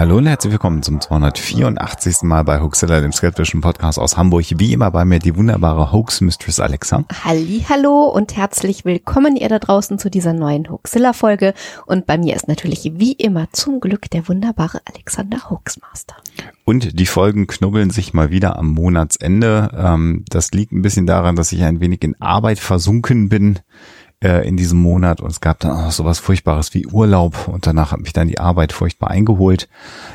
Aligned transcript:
Hallo 0.00 0.16
und 0.16 0.24
herzlich 0.24 0.52
willkommen 0.52 0.82
zum 0.82 0.98
284. 0.98 2.22
Mal 2.22 2.42
bei 2.42 2.58
Hoaxilla, 2.58 3.02
dem 3.02 3.12
skeptischen 3.12 3.60
Podcast 3.60 3.98
aus 3.98 4.16
Hamburg. 4.16 4.46
Wie 4.56 4.72
immer 4.72 4.90
bei 4.90 5.04
mir 5.04 5.18
die 5.18 5.36
wunderbare 5.36 5.92
Hoax 5.92 6.22
Mistress 6.22 6.58
Alexa. 6.58 7.04
Halli, 7.22 7.66
hallo 7.68 8.06
und 8.06 8.34
herzlich 8.34 8.86
willkommen 8.86 9.36
ihr 9.36 9.50
da 9.50 9.58
draußen 9.58 9.98
zu 9.98 10.08
dieser 10.08 10.32
neuen 10.32 10.70
Hoaxilla 10.70 11.12
Folge. 11.12 11.52
Und 11.84 12.06
bei 12.06 12.16
mir 12.16 12.34
ist 12.34 12.48
natürlich 12.48 12.92
wie 12.94 13.12
immer 13.12 13.48
zum 13.52 13.78
Glück 13.78 14.10
der 14.10 14.26
wunderbare 14.26 14.80
Alexander 14.86 15.50
Hoaxmaster. 15.50 16.16
Und 16.64 16.98
die 16.98 17.04
Folgen 17.04 17.46
knubbeln 17.46 17.90
sich 17.90 18.14
mal 18.14 18.30
wieder 18.30 18.58
am 18.58 18.68
Monatsende. 18.68 19.70
Ähm, 19.76 20.24
das 20.30 20.52
liegt 20.52 20.72
ein 20.72 20.80
bisschen 20.80 21.06
daran, 21.06 21.36
dass 21.36 21.52
ich 21.52 21.62
ein 21.62 21.80
wenig 21.80 22.02
in 22.04 22.18
Arbeit 22.22 22.58
versunken 22.58 23.28
bin 23.28 23.58
äh, 24.22 24.46
in 24.46 24.56
diesem 24.56 24.80
Monat 24.80 25.20
und 25.20 25.30
es 25.30 25.40
gab 25.40 25.60
dann 25.60 25.72
auch 25.72 25.84
noch 25.84 25.92
sowas 25.92 26.18
Furchtbares 26.18 26.74
wie 26.74 26.86
Urlaub 26.86 27.48
und 27.48 27.66
danach 27.66 27.92
hat 27.92 28.00
mich 28.00 28.12
dann 28.12 28.28
die 28.28 28.38
Arbeit 28.38 28.72
furchtbar 28.72 29.10
eingeholt. 29.10 29.68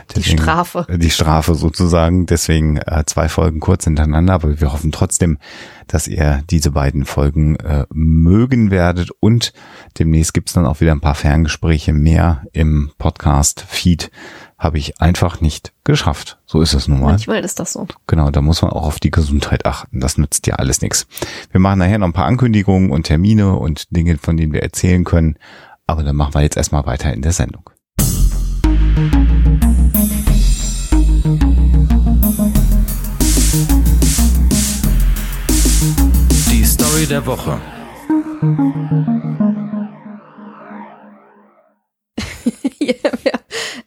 Deswegen, 0.09 0.37
die 0.37 0.43
Strafe. 0.43 0.87
Die 0.89 1.09
Strafe 1.09 1.55
sozusagen. 1.55 2.25
Deswegen 2.27 2.77
äh, 2.77 3.03
zwei 3.05 3.29
Folgen 3.29 3.59
kurz 3.59 3.85
hintereinander, 3.85 4.33
aber 4.33 4.61
wir 4.61 4.71
hoffen 4.71 4.91
trotzdem, 4.91 5.39
dass 5.87 6.07
ihr 6.07 6.43
diese 6.49 6.71
beiden 6.71 7.05
Folgen 7.05 7.55
äh, 7.57 7.85
mögen 7.91 8.71
werdet 8.71 9.09
und 9.19 9.53
demnächst 9.97 10.33
gibt's 10.33 10.53
dann 10.53 10.65
auch 10.65 10.81
wieder 10.81 10.91
ein 10.91 11.01
paar 11.01 11.15
Ferngespräche 11.15 11.93
mehr 11.93 12.43
im 12.53 12.91
Podcast-Feed 12.97 14.11
habe 14.57 14.77
ich 14.77 15.01
einfach 15.01 15.41
nicht 15.41 15.73
geschafft. 15.83 16.37
So 16.45 16.61
ist 16.61 16.73
es 16.73 16.87
nun 16.87 17.01
mal. 17.01 17.11
Manchmal 17.11 17.43
ist 17.43 17.59
das 17.59 17.73
so. 17.73 17.87
Genau, 18.07 18.31
da 18.31 18.41
muss 18.41 18.61
man 18.61 18.71
auch 18.71 18.85
auf 18.85 18.99
die 18.99 19.11
Gesundheit 19.11 19.65
achten. 19.65 19.99
Das 19.99 20.17
nützt 20.17 20.47
ja 20.47 20.55
alles 20.55 20.81
nichts. 20.81 21.07
Wir 21.51 21.59
machen 21.59 21.79
nachher 21.79 21.97
noch 21.97 22.07
ein 22.07 22.13
paar 22.13 22.25
Ankündigungen 22.25 22.89
und 22.89 23.03
Termine 23.03 23.55
und 23.57 23.95
Dinge, 23.95 24.17
von 24.17 24.37
denen 24.37 24.53
wir 24.53 24.63
erzählen 24.63 25.03
können. 25.03 25.37
Aber 25.87 26.03
dann 26.03 26.15
machen 26.15 26.33
wir 26.33 26.41
jetzt 26.41 26.57
erstmal 26.57 26.85
weiter 26.85 27.13
in 27.13 27.21
der 27.21 27.33
Sendung. 27.33 27.69
Die 36.49 36.65
Story 36.65 37.05
der 37.07 37.25
Woche. 37.25 37.59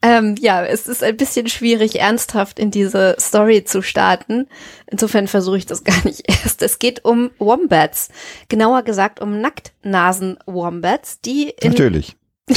Ähm, 0.08 0.36
ja, 0.40 0.64
es 0.64 0.88
ist 0.88 1.04
ein 1.04 1.18
bisschen 1.18 1.48
schwierig, 1.48 2.00
ernsthaft 2.00 2.58
in 2.58 2.70
diese 2.70 3.16
Story 3.20 3.64
zu 3.64 3.82
starten. 3.82 4.48
Insofern 4.90 5.28
versuche 5.28 5.58
ich 5.58 5.66
das 5.66 5.84
gar 5.84 6.02
nicht 6.04 6.22
erst. 6.26 6.62
Es 6.62 6.78
geht 6.78 7.04
um 7.04 7.30
Wombats. 7.38 8.08
Genauer 8.48 8.84
gesagt 8.84 9.20
um 9.20 9.42
Nacktnasen-Wombats, 9.42 11.20
die 11.20 11.50
in 11.50 11.72
Natürlich. 11.72 12.16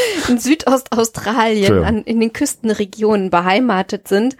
in 0.28 0.38
Südostaustralien 0.38 1.84
an, 1.84 2.02
in 2.02 2.20
den 2.20 2.32
Küstenregionen 2.32 3.30
beheimatet 3.30 4.08
sind. 4.08 4.36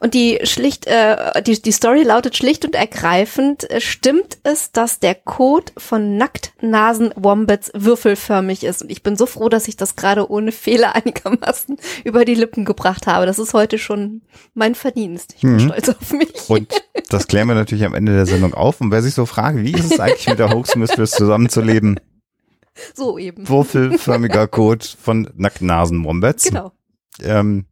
Und 0.00 0.14
die 0.14 0.40
schlicht, 0.44 0.86
äh, 0.86 1.42
die, 1.42 1.60
die 1.60 1.72
Story 1.72 2.02
lautet 2.02 2.36
schlicht 2.36 2.64
und 2.64 2.74
ergreifend, 2.74 3.70
äh, 3.70 3.80
stimmt 3.80 4.38
es, 4.42 4.72
dass 4.72 4.98
der 5.00 5.14
Code 5.14 5.72
von 5.76 6.16
Nacktnasen-Wombats 6.16 7.72
würfelförmig 7.74 8.64
ist. 8.64 8.82
Und 8.82 8.90
ich 8.90 9.02
bin 9.02 9.16
so 9.16 9.26
froh, 9.26 9.48
dass 9.48 9.68
ich 9.68 9.76
das 9.76 9.96
gerade 9.96 10.30
ohne 10.30 10.52
Fehler 10.52 10.94
einigermaßen 10.94 11.76
über 12.04 12.24
die 12.24 12.34
Lippen 12.34 12.64
gebracht 12.64 13.06
habe. 13.06 13.26
Das 13.26 13.38
ist 13.38 13.54
heute 13.54 13.78
schon 13.78 14.22
mein 14.54 14.74
Verdienst. 14.74 15.34
Ich 15.36 15.42
bin 15.42 15.54
mhm. 15.54 15.60
stolz 15.60 15.88
auf 15.88 16.12
mich. 16.12 16.48
Und 16.48 16.72
das 17.08 17.26
klären 17.26 17.48
wir 17.48 17.54
natürlich 17.54 17.84
am 17.84 17.94
Ende 17.94 18.12
der 18.12 18.26
Sendung 18.26 18.54
auf. 18.54 18.80
Und 18.80 18.90
wer 18.90 19.02
sich 19.02 19.14
so 19.14 19.26
fragt, 19.26 19.58
wie 19.58 19.72
ist 19.72 19.92
es 19.92 20.00
eigentlich 20.00 20.28
mit 20.28 20.38
der 20.38 20.50
Hoax 20.50 20.76
Mistress 20.76 21.12
zusammenzuleben, 21.12 22.00
so 22.94 23.18
eben. 23.18 23.48
Würfelförmiger 23.48 24.48
Code 24.48 24.84
von 25.00 25.30
Nacktnasen-Wombats. 25.36 26.44
Genau. 26.44 26.72
Ähm, 27.22 27.66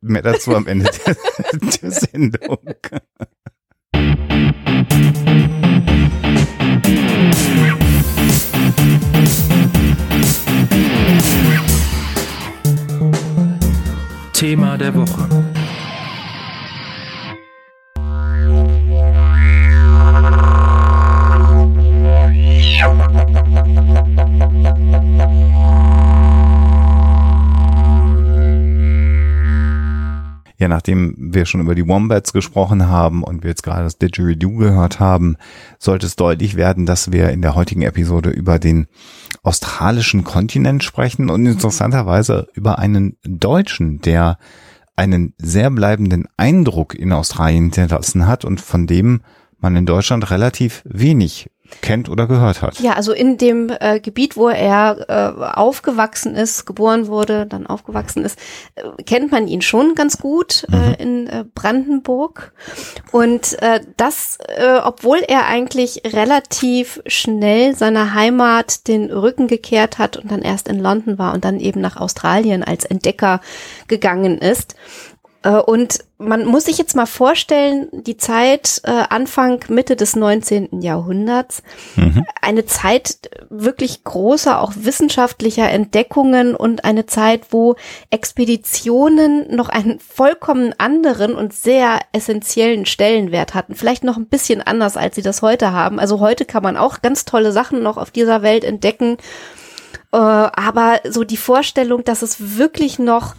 mehr 0.00 0.22
dazu 0.22 0.54
am 0.54 0.66
Ende 0.66 0.90
der, 1.06 1.16
der 1.82 1.90
Sendung. 1.90 2.58
Thema 14.32 14.78
der 14.78 14.94
Woche. 14.94 15.49
Ja, 30.60 30.68
nachdem 30.68 31.14
wir 31.16 31.46
schon 31.46 31.62
über 31.62 31.74
die 31.74 31.88
Wombats 31.88 32.34
gesprochen 32.34 32.86
haben 32.86 33.22
und 33.22 33.42
wir 33.42 33.48
jetzt 33.48 33.62
gerade 33.62 33.84
das 33.84 33.96
Didgeridoo 33.96 34.56
gehört 34.58 35.00
haben, 35.00 35.38
sollte 35.78 36.04
es 36.04 36.16
deutlich 36.16 36.54
werden, 36.54 36.84
dass 36.84 37.12
wir 37.12 37.30
in 37.30 37.40
der 37.40 37.54
heutigen 37.54 37.80
Episode 37.80 38.28
über 38.28 38.58
den 38.58 38.86
australischen 39.42 40.22
Kontinent 40.22 40.84
sprechen 40.84 41.30
und 41.30 41.46
interessanterweise 41.46 42.48
über 42.52 42.78
einen 42.78 43.16
Deutschen, 43.24 44.02
der 44.02 44.36
einen 44.96 45.32
sehr 45.38 45.70
bleibenden 45.70 46.26
Eindruck 46.36 46.94
in 46.94 47.14
Australien 47.14 47.72
hinterlassen 47.72 48.26
hat 48.26 48.44
und 48.44 48.60
von 48.60 48.86
dem 48.86 49.22
man 49.60 49.76
in 49.76 49.86
Deutschland 49.86 50.30
relativ 50.30 50.82
wenig 50.84 51.50
kennt 51.82 52.08
oder 52.08 52.26
gehört 52.26 52.62
hat. 52.62 52.80
Ja, 52.80 52.92
also 52.92 53.12
in 53.12 53.38
dem 53.38 53.70
äh, 53.80 54.00
Gebiet, 54.00 54.36
wo 54.36 54.48
er 54.48 55.06
äh, 55.08 55.44
aufgewachsen 55.44 56.34
ist, 56.34 56.66
geboren 56.66 57.06
wurde, 57.06 57.46
dann 57.46 57.66
aufgewachsen 57.66 58.24
ist, 58.24 58.38
äh, 58.74 58.82
kennt 59.04 59.32
man 59.32 59.48
ihn 59.48 59.62
schon 59.62 59.94
ganz 59.94 60.18
gut 60.18 60.66
äh, 60.72 60.76
mhm. 60.76 60.94
in 60.98 61.26
äh, 61.26 61.44
Brandenburg. 61.54 62.52
Und 63.12 63.60
äh, 63.62 63.80
das, 63.96 64.38
obwohl 64.84 65.18
er 65.26 65.46
eigentlich 65.46 66.02
relativ 66.04 67.00
schnell 67.06 67.74
seiner 67.74 68.14
Heimat 68.14 68.88
den 68.88 69.10
Rücken 69.10 69.48
gekehrt 69.48 69.98
hat 69.98 70.16
und 70.16 70.30
dann 70.30 70.42
erst 70.42 70.68
in 70.68 70.78
London 70.78 71.18
war 71.18 71.34
und 71.34 71.44
dann 71.44 71.60
eben 71.60 71.80
nach 71.80 71.96
Australien 71.96 72.62
als 72.62 72.84
Entdecker 72.84 73.40
gegangen 73.88 74.38
ist. 74.38 74.74
Äh, 75.42 75.56
und 75.56 76.00
man 76.18 76.44
muss 76.44 76.66
sich 76.66 76.76
jetzt 76.76 76.94
mal 76.94 77.06
vorstellen, 77.06 77.88
die 77.92 78.16
Zeit 78.16 78.82
äh, 78.84 78.90
Anfang, 78.90 79.64
Mitte 79.68 79.96
des 79.96 80.14
19. 80.14 80.82
Jahrhunderts, 80.82 81.62
mhm. 81.96 82.26
eine 82.42 82.66
Zeit 82.66 83.30
wirklich 83.48 84.04
großer, 84.04 84.60
auch 84.60 84.72
wissenschaftlicher 84.76 85.70
Entdeckungen 85.70 86.54
und 86.54 86.84
eine 86.84 87.06
Zeit, 87.06 87.46
wo 87.50 87.76
Expeditionen 88.10 89.54
noch 89.54 89.70
einen 89.70 89.98
vollkommen 89.98 90.74
anderen 90.78 91.34
und 91.34 91.54
sehr 91.54 92.00
essentiellen 92.12 92.84
Stellenwert 92.84 93.54
hatten. 93.54 93.74
Vielleicht 93.74 94.04
noch 94.04 94.18
ein 94.18 94.26
bisschen 94.26 94.60
anders, 94.60 94.96
als 94.96 95.14
sie 95.14 95.22
das 95.22 95.40
heute 95.40 95.72
haben. 95.72 95.98
Also 95.98 96.20
heute 96.20 96.44
kann 96.44 96.62
man 96.62 96.76
auch 96.76 97.00
ganz 97.00 97.24
tolle 97.24 97.52
Sachen 97.52 97.82
noch 97.82 97.96
auf 97.96 98.10
dieser 98.10 98.42
Welt 98.42 98.64
entdecken. 98.64 99.16
Äh, 100.12 100.16
aber 100.16 101.00
so 101.08 101.24
die 101.24 101.38
Vorstellung, 101.38 102.04
dass 102.04 102.20
es 102.20 102.58
wirklich 102.58 102.98
noch 102.98 103.34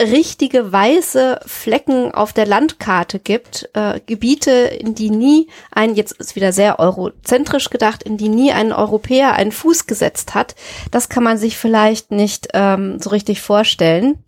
richtige 0.00 0.70
weiße 0.70 1.40
Flecken 1.44 2.12
auf 2.12 2.32
der 2.32 2.46
Landkarte 2.46 3.18
gibt, 3.18 3.68
äh, 3.72 4.00
Gebiete, 4.06 4.50
in 4.50 4.94
die 4.94 5.10
nie 5.10 5.48
ein, 5.72 5.94
jetzt 5.96 6.12
ist 6.12 6.36
wieder 6.36 6.52
sehr 6.52 6.78
eurozentrisch 6.78 7.70
gedacht, 7.70 8.04
in 8.04 8.16
die 8.16 8.28
nie 8.28 8.52
ein 8.52 8.72
Europäer 8.72 9.34
einen 9.34 9.52
Fuß 9.52 9.86
gesetzt 9.86 10.34
hat, 10.34 10.54
das 10.90 11.08
kann 11.08 11.24
man 11.24 11.36
sich 11.36 11.56
vielleicht 11.56 12.12
nicht 12.12 12.48
ähm, 12.54 13.00
so 13.00 13.10
richtig 13.10 13.40
vorstellen. 13.40 14.18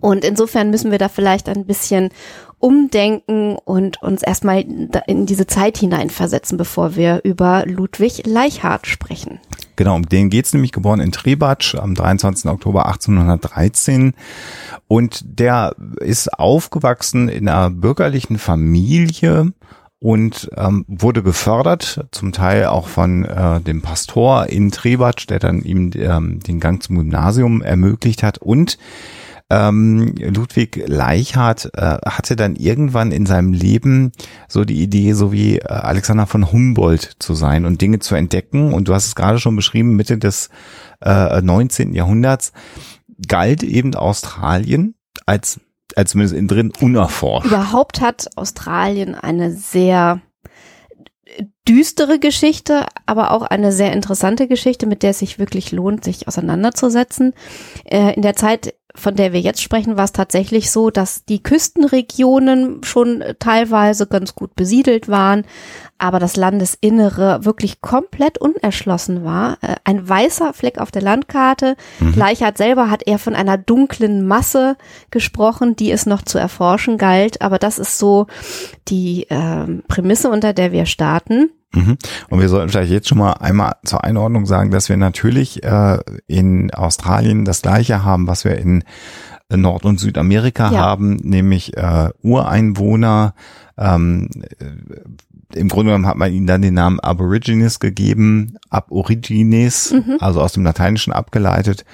Und 0.00 0.24
insofern 0.24 0.70
müssen 0.70 0.90
wir 0.90 0.98
da 0.98 1.08
vielleicht 1.08 1.48
ein 1.48 1.66
bisschen 1.66 2.10
umdenken 2.58 3.56
und 3.56 4.02
uns 4.02 4.22
erstmal 4.22 4.64
in 5.06 5.26
diese 5.26 5.46
Zeit 5.46 5.78
hineinversetzen, 5.78 6.56
bevor 6.56 6.96
wir 6.96 7.20
über 7.24 7.64
Ludwig 7.66 8.26
Leichhardt 8.26 8.86
sprechen. 8.86 9.40
Genau, 9.76 9.94
um 9.94 10.08
den 10.08 10.30
geht's 10.30 10.52
nämlich 10.52 10.72
geboren 10.72 11.00
in 11.00 11.12
Trebatsch 11.12 11.74
am 11.74 11.94
23. 11.94 12.50
Oktober 12.50 12.86
1813 12.86 14.14
und 14.88 15.22
der 15.24 15.76
ist 16.00 16.32
aufgewachsen 16.38 17.28
in 17.28 17.48
einer 17.48 17.70
bürgerlichen 17.70 18.38
Familie 18.38 19.52
und 19.98 20.50
ähm, 20.56 20.84
wurde 20.88 21.22
gefördert, 21.22 22.06
zum 22.10 22.32
Teil 22.32 22.66
auch 22.66 22.88
von 22.88 23.24
äh, 23.24 23.60
dem 23.60 23.82
Pastor 23.82 24.46
in 24.46 24.70
Trebatsch, 24.70 25.26
der 25.28 25.38
dann 25.38 25.62
ihm 25.62 25.90
ähm, 25.94 26.40
den 26.40 26.60
Gang 26.60 26.82
zum 26.82 26.96
Gymnasium 26.96 27.62
ermöglicht 27.62 28.22
hat 28.22 28.38
und 28.38 28.78
ähm, 29.48 30.14
Ludwig 30.18 30.82
Leichhardt 30.86 31.70
äh, 31.74 31.98
hatte 32.04 32.34
dann 32.34 32.56
irgendwann 32.56 33.12
in 33.12 33.26
seinem 33.26 33.52
Leben 33.52 34.12
so 34.48 34.64
die 34.64 34.82
Idee, 34.82 35.12
so 35.12 35.32
wie 35.32 35.58
äh, 35.58 35.66
Alexander 35.66 36.26
von 36.26 36.50
Humboldt 36.50 37.16
zu 37.18 37.34
sein 37.34 37.64
und 37.64 37.80
Dinge 37.80 38.00
zu 38.00 38.14
entdecken. 38.14 38.72
Und 38.72 38.88
du 38.88 38.94
hast 38.94 39.06
es 39.06 39.14
gerade 39.14 39.38
schon 39.38 39.54
beschrieben, 39.54 39.94
Mitte 39.94 40.18
des 40.18 40.50
äh, 41.00 41.40
19. 41.40 41.94
Jahrhunderts 41.94 42.52
galt 43.28 43.62
eben 43.62 43.94
Australien 43.94 44.94
als 45.26 45.60
also 45.94 46.12
zumindest 46.12 46.36
innen 46.36 46.48
drin, 46.48 46.72
unerforscht. 46.80 47.46
Überhaupt 47.46 48.00
hat 48.00 48.28
Australien 48.36 49.14
eine 49.14 49.52
sehr 49.52 50.20
düstere 51.68 52.18
Geschichte, 52.18 52.86
aber 53.06 53.32
auch 53.32 53.42
eine 53.42 53.72
sehr 53.72 53.92
interessante 53.92 54.46
Geschichte, 54.46 54.86
mit 54.86 55.02
der 55.02 55.10
es 55.10 55.18
sich 55.18 55.38
wirklich 55.38 55.72
lohnt, 55.72 56.04
sich 56.04 56.28
auseinanderzusetzen. 56.28 57.34
Äh, 57.84 58.14
in 58.14 58.22
der 58.22 58.36
Zeit, 58.36 58.74
von 58.96 59.14
der 59.14 59.32
wir 59.32 59.40
jetzt 59.40 59.62
sprechen, 59.62 59.96
war 59.96 60.04
es 60.04 60.12
tatsächlich 60.12 60.70
so, 60.70 60.90
dass 60.90 61.24
die 61.24 61.42
Küstenregionen 61.42 62.82
schon 62.82 63.22
teilweise 63.38 64.06
ganz 64.06 64.34
gut 64.34 64.54
besiedelt 64.56 65.08
waren, 65.08 65.44
aber 65.98 66.18
das 66.18 66.36
Landesinnere 66.36 67.44
wirklich 67.44 67.80
komplett 67.80 68.38
unerschlossen 68.38 69.24
war. 69.24 69.58
Äh, 69.62 69.76
ein 69.84 70.06
weißer 70.06 70.52
Fleck 70.52 70.78
auf 70.78 70.90
der 70.90 71.02
Landkarte. 71.02 71.76
Mhm. 72.00 72.12
Gleichart 72.12 72.58
selber 72.58 72.90
hat 72.90 73.02
er 73.06 73.18
von 73.18 73.34
einer 73.34 73.56
dunklen 73.56 74.26
Masse 74.26 74.76
gesprochen, 75.10 75.76
die 75.76 75.90
es 75.90 76.06
noch 76.06 76.22
zu 76.22 76.38
erforschen 76.38 76.98
galt. 76.98 77.40
Aber 77.40 77.58
das 77.58 77.78
ist 77.78 77.98
so 77.98 78.26
die 78.88 79.28
äh, 79.30 79.82
Prämisse, 79.88 80.30
unter 80.30 80.52
der 80.52 80.72
wir 80.72 80.86
starten. 80.86 81.50
Mhm. 81.76 81.98
Und 82.30 82.40
wir 82.40 82.48
sollten 82.48 82.70
vielleicht 82.70 82.90
jetzt 82.90 83.08
schon 83.08 83.18
mal 83.18 83.34
einmal 83.34 83.74
zur 83.84 84.02
Einordnung 84.02 84.46
sagen, 84.46 84.70
dass 84.70 84.88
wir 84.88 84.96
natürlich 84.96 85.62
äh, 85.62 85.98
in 86.26 86.72
Australien 86.72 87.44
das 87.44 87.62
gleiche 87.62 88.02
haben, 88.02 88.26
was 88.26 88.44
wir 88.44 88.56
in 88.56 88.82
Nord- 89.48 89.84
und 89.84 90.00
Südamerika 90.00 90.72
ja. 90.72 90.80
haben, 90.80 91.16
nämlich 91.16 91.76
äh, 91.76 92.10
Ureinwohner, 92.22 93.34
ähm, 93.78 94.28
im 95.54 95.68
Grunde 95.68 95.90
genommen 95.90 96.06
hat 96.06 96.16
man 96.16 96.32
ihnen 96.32 96.46
dann 96.46 96.62
den 96.62 96.74
Namen 96.74 96.98
Aborigines 97.00 97.78
gegeben, 97.78 98.56
Aborigines, 98.68 99.92
mhm. 99.92 100.16
also 100.20 100.40
aus 100.40 100.52
dem 100.52 100.64
Lateinischen 100.64 101.12
abgeleitet. 101.12 101.84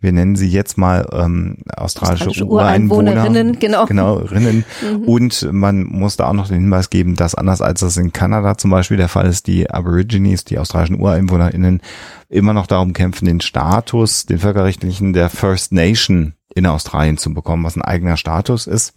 Wir 0.00 0.12
nennen 0.12 0.34
sie 0.34 0.48
jetzt 0.48 0.78
mal 0.78 1.06
ähm, 1.12 1.58
australische, 1.76 2.28
australische 2.28 2.46
Ureinwohnerinnen, 2.46 3.58
genau. 3.58 3.84
genau 3.84 4.16
Rinnen. 4.16 4.64
Mhm. 4.80 5.04
Und 5.04 5.52
man 5.52 5.84
muss 5.84 6.16
da 6.16 6.28
auch 6.28 6.32
noch 6.32 6.48
den 6.48 6.60
Hinweis 6.60 6.88
geben, 6.88 7.14
dass 7.14 7.34
anders 7.34 7.60
als 7.60 7.80
das 7.80 7.96
in 7.98 8.12
Kanada 8.12 8.56
zum 8.56 8.70
Beispiel 8.70 8.96
der 8.96 9.08
Fall 9.08 9.26
ist, 9.26 9.46
die 9.46 9.68
Aborigines, 9.68 10.44
die 10.44 10.58
australischen 10.58 10.98
UreinwohnerInnen, 10.98 11.82
immer 12.30 12.54
noch 12.54 12.66
darum 12.66 12.94
kämpfen, 12.94 13.26
den 13.26 13.40
Status, 13.40 14.24
den 14.24 14.38
völkerrechtlichen 14.38 15.12
der 15.12 15.28
First 15.28 15.72
Nation 15.72 16.32
in 16.54 16.66
Australien 16.66 17.18
zu 17.18 17.32
bekommen, 17.34 17.64
was 17.64 17.76
ein 17.76 17.82
eigener 17.82 18.16
Status 18.16 18.66
ist. 18.66 18.94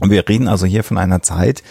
Und 0.00 0.10
wir 0.10 0.28
reden 0.28 0.48
also 0.48 0.66
hier 0.66 0.84
von 0.84 0.98
einer 0.98 1.22
Zeit, 1.22 1.62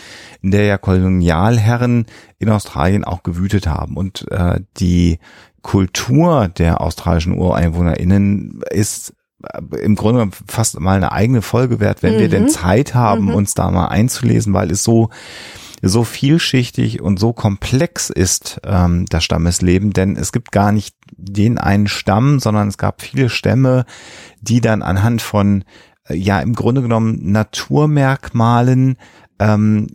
in 0.42 0.52
der 0.52 0.66
ja 0.66 0.78
Kolonialherren 0.78 2.06
in 2.40 2.50
Australien 2.50 3.04
auch 3.04 3.24
gewütet 3.24 3.68
haben. 3.68 3.98
Und 3.98 4.30
äh, 4.32 4.62
die 4.78 5.20
Kultur 5.62 6.48
der 6.48 6.82
australischen 6.82 7.34
UreinwohnerInnen 7.38 8.62
ist 8.70 9.14
äh, 9.44 9.78
im 9.78 9.96
Grunde 9.96 10.30
fast 10.48 10.80
mal 10.80 10.98
eine 10.98 11.12
eigene 11.12 11.42
Folge 11.42 11.80
wert, 11.80 12.04
wenn 12.04 12.16
mhm. 12.16 12.20
wir 12.20 12.30
denn 12.30 12.44
mhm. 12.44 12.50
Zeit 12.50 12.94
haben, 12.96 13.26
mhm. 13.26 13.36
uns 13.36 13.54
da 13.54 13.70
mal 13.72 13.88
einzulesen, 13.88 14.54
weil 14.54 14.72
es 14.72 14.84
so 14.84 15.10
so 15.82 16.04
vielschichtig 16.04 17.02
und 17.02 17.20
so 17.20 17.34
komplex 17.34 18.10
ist 18.10 18.60
ähm, 18.64 19.06
das 19.08 19.24
Stammesleben, 19.24 19.92
denn 19.92 20.16
es 20.16 20.32
gibt 20.32 20.52
gar 20.52 20.72
nicht 20.72 20.96
den 21.12 21.58
einen 21.58 21.88
Stamm, 21.88 22.40
sondern 22.40 22.68
es 22.68 22.78
gab 22.78 23.02
viele 23.02 23.30
Stämme, 23.30 23.86
die 24.42 24.62
dann 24.62 24.82
anhand 24.82 25.22
von 25.22 25.64
ja 26.10 26.40
im 26.40 26.54
Grunde 26.54 26.82
genommen 26.82 27.32
Naturmerkmalen 27.32 28.98
ähm, 29.38 29.88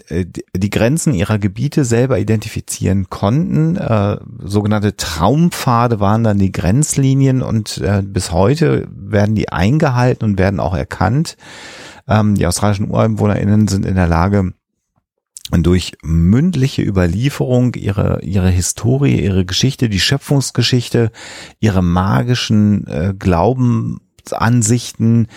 die 0.55 0.71
Grenzen 0.71 1.15
ihrer 1.15 1.39
Gebiete 1.39 1.85
selber 1.85 2.19
identifizieren 2.19 3.09
konnten. 3.09 3.77
Äh, 3.77 4.19
sogenannte 4.39 4.97
Traumpfade 4.97 6.01
waren 6.01 6.25
dann 6.25 6.39
die 6.39 6.53
Grenzlinien 6.53 7.43
und 7.43 7.79
äh, 7.79 8.03
bis 8.05 8.33
heute 8.33 8.87
werden 8.91 9.35
die 9.35 9.51
eingehalten 9.51 10.25
und 10.25 10.39
werden 10.39 10.61
auch 10.61 10.75
erkannt. 10.75 11.37
Ähm, 12.07 12.35
die 12.35 12.47
australischen 12.47 12.91
UreinwohnerInnen 12.91 13.67
sind 13.69 13.87
in 13.87 13.95
der 13.95 14.09
Lage, 14.09 14.53
durch 15.53 15.93
mündliche 16.03 16.83
Überlieferung 16.83 17.75
ihre, 17.75 18.23
ihre 18.23 18.51
Historie, 18.51 19.21
ihre 19.21 19.45
Geschichte, 19.45 19.89
die 19.89 19.99
Schöpfungsgeschichte, 19.99 21.11
ihre 21.59 21.83
magischen 21.83 22.87
äh, 22.87 23.15
Glaubensansichten, 24.25 25.29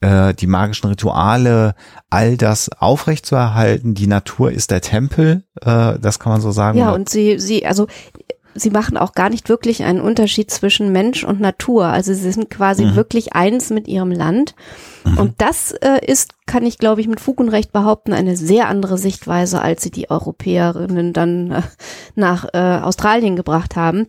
äh, 0.00 0.34
die 0.34 0.46
magischen 0.46 0.90
Rituale, 0.90 1.74
all 2.10 2.36
das 2.36 2.70
aufrechtzuerhalten. 2.70 3.94
Die 3.94 4.06
Natur 4.06 4.52
ist 4.52 4.70
der 4.70 4.80
Tempel, 4.80 5.44
äh, 5.60 5.98
das 5.98 6.18
kann 6.18 6.32
man 6.32 6.40
so 6.40 6.50
sagen. 6.50 6.78
Ja, 6.78 6.90
und 6.90 7.08
sie, 7.08 7.38
sie, 7.38 7.66
also 7.66 7.86
sie 8.54 8.70
machen 8.70 8.96
auch 8.96 9.12
gar 9.12 9.30
nicht 9.30 9.48
wirklich 9.48 9.84
einen 9.84 10.00
Unterschied 10.00 10.50
zwischen 10.50 10.92
Mensch 10.92 11.24
und 11.24 11.40
Natur. 11.40 11.86
Also 11.86 12.12
sie 12.14 12.32
sind 12.32 12.50
quasi 12.50 12.84
mhm. 12.84 12.96
wirklich 12.96 13.34
eins 13.34 13.70
mit 13.70 13.88
ihrem 13.88 14.10
Land. 14.10 14.54
Mhm. 15.04 15.18
Und 15.18 15.34
das 15.38 15.72
äh, 15.72 16.04
ist, 16.04 16.32
kann 16.46 16.66
ich 16.66 16.78
glaube 16.78 17.00
ich 17.00 17.08
mit 17.08 17.20
Fug 17.20 17.40
und 17.40 17.48
Recht 17.48 17.72
behaupten, 17.72 18.12
eine 18.12 18.36
sehr 18.36 18.68
andere 18.68 18.98
Sichtweise, 18.98 19.60
als 19.60 19.82
sie 19.82 19.90
die 19.90 20.10
Europäerinnen 20.10 21.12
dann 21.12 21.50
äh, 21.50 21.62
nach 22.14 22.46
äh, 22.52 22.80
Australien 22.82 23.36
gebracht 23.36 23.76
haben. 23.76 24.06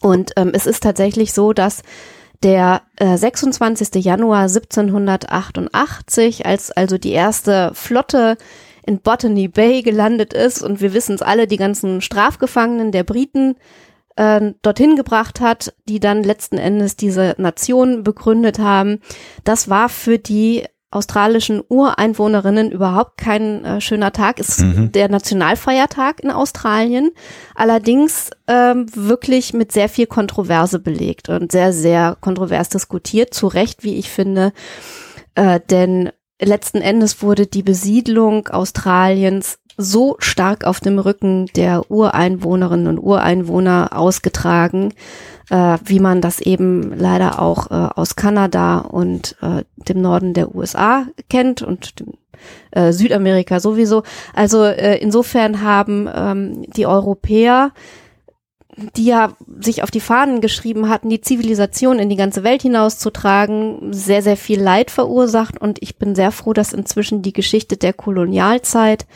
Und 0.00 0.32
ähm, 0.36 0.50
es 0.52 0.66
ist 0.66 0.82
tatsächlich 0.82 1.32
so, 1.32 1.52
dass 1.52 1.82
der 2.44 2.82
äh, 2.96 3.16
26. 3.16 4.04
Januar 4.04 4.42
1788, 4.42 6.46
als 6.46 6.70
also 6.70 6.98
die 6.98 7.12
erste 7.12 7.72
Flotte 7.74 8.36
in 8.86 9.00
Botany 9.00 9.48
Bay 9.48 9.82
gelandet 9.82 10.34
ist 10.34 10.62
und 10.62 10.80
wir 10.80 10.92
wissen 10.92 11.14
es 11.14 11.22
alle, 11.22 11.46
die 11.46 11.56
ganzen 11.56 12.02
Strafgefangenen 12.02 12.92
der 12.92 13.02
Briten 13.02 13.56
äh, 14.16 14.52
dorthin 14.62 14.94
gebracht 14.94 15.40
hat, 15.40 15.74
die 15.88 16.00
dann 16.00 16.22
letzten 16.22 16.58
Endes 16.58 16.96
diese 16.96 17.34
Nation 17.38 18.04
begründet 18.04 18.58
haben. 18.58 19.00
Das 19.44 19.70
war 19.70 19.88
für 19.88 20.18
die 20.18 20.66
australischen 20.94 21.62
Ureinwohnerinnen 21.68 22.70
überhaupt 22.70 23.18
kein 23.18 23.64
äh, 23.64 23.80
schöner 23.80 24.12
Tag. 24.12 24.38
Ist 24.38 24.60
mhm. 24.60 24.92
der 24.92 25.08
Nationalfeiertag 25.08 26.20
in 26.20 26.30
Australien. 26.30 27.10
Allerdings 27.54 28.30
ähm, 28.46 28.86
wirklich 28.94 29.52
mit 29.52 29.72
sehr 29.72 29.88
viel 29.88 30.06
Kontroverse 30.06 30.78
belegt 30.78 31.28
und 31.28 31.52
sehr, 31.52 31.72
sehr 31.72 32.16
kontrovers 32.20 32.68
diskutiert. 32.68 33.34
Zu 33.34 33.46
Recht, 33.48 33.84
wie 33.84 33.96
ich 33.96 34.10
finde. 34.10 34.52
Äh, 35.34 35.60
denn 35.70 36.10
letzten 36.40 36.78
Endes 36.78 37.22
wurde 37.22 37.46
die 37.46 37.62
Besiedlung 37.62 38.48
Australiens 38.48 39.58
so 39.76 40.16
stark 40.18 40.64
auf 40.64 40.80
dem 40.80 40.98
Rücken 40.98 41.46
der 41.56 41.90
Ureinwohnerinnen 41.90 42.86
und 42.86 42.98
Ureinwohner 42.98 43.90
ausgetragen, 43.92 44.92
äh, 45.50 45.78
wie 45.84 46.00
man 46.00 46.20
das 46.20 46.40
eben 46.40 46.96
leider 46.96 47.40
auch 47.40 47.70
äh, 47.70 47.74
aus 47.74 48.16
Kanada 48.16 48.78
und 48.78 49.36
äh, 49.42 49.64
dem 49.76 50.00
Norden 50.00 50.34
der 50.34 50.54
USA 50.54 51.06
kennt 51.28 51.62
und 51.62 52.00
dem 52.00 52.12
äh, 52.72 52.92
Südamerika 52.92 53.60
sowieso. 53.60 54.02
Also 54.34 54.64
äh, 54.64 54.98
insofern 54.98 55.62
haben 55.62 56.08
ähm, 56.12 56.62
die 56.72 56.86
Europäer 56.86 57.72
die 58.96 59.04
ja 59.04 59.36
sich 59.60 59.82
auf 59.82 59.90
die 59.90 60.00
Fahnen 60.00 60.40
geschrieben 60.40 60.88
hatten, 60.88 61.08
die 61.08 61.20
Zivilisation 61.20 61.98
in 61.98 62.08
die 62.08 62.16
ganze 62.16 62.42
Welt 62.42 62.62
hinauszutragen, 62.62 63.92
sehr, 63.92 64.22
sehr 64.22 64.36
viel 64.36 64.60
Leid 64.60 64.90
verursacht. 64.90 65.60
Und 65.60 65.80
ich 65.82 65.96
bin 65.96 66.14
sehr 66.14 66.32
froh, 66.32 66.52
dass 66.52 66.72
inzwischen 66.72 67.22
die 67.22 67.32
Geschichte 67.32 67.76
der 67.76 67.92
Kolonialzeit 67.92 69.06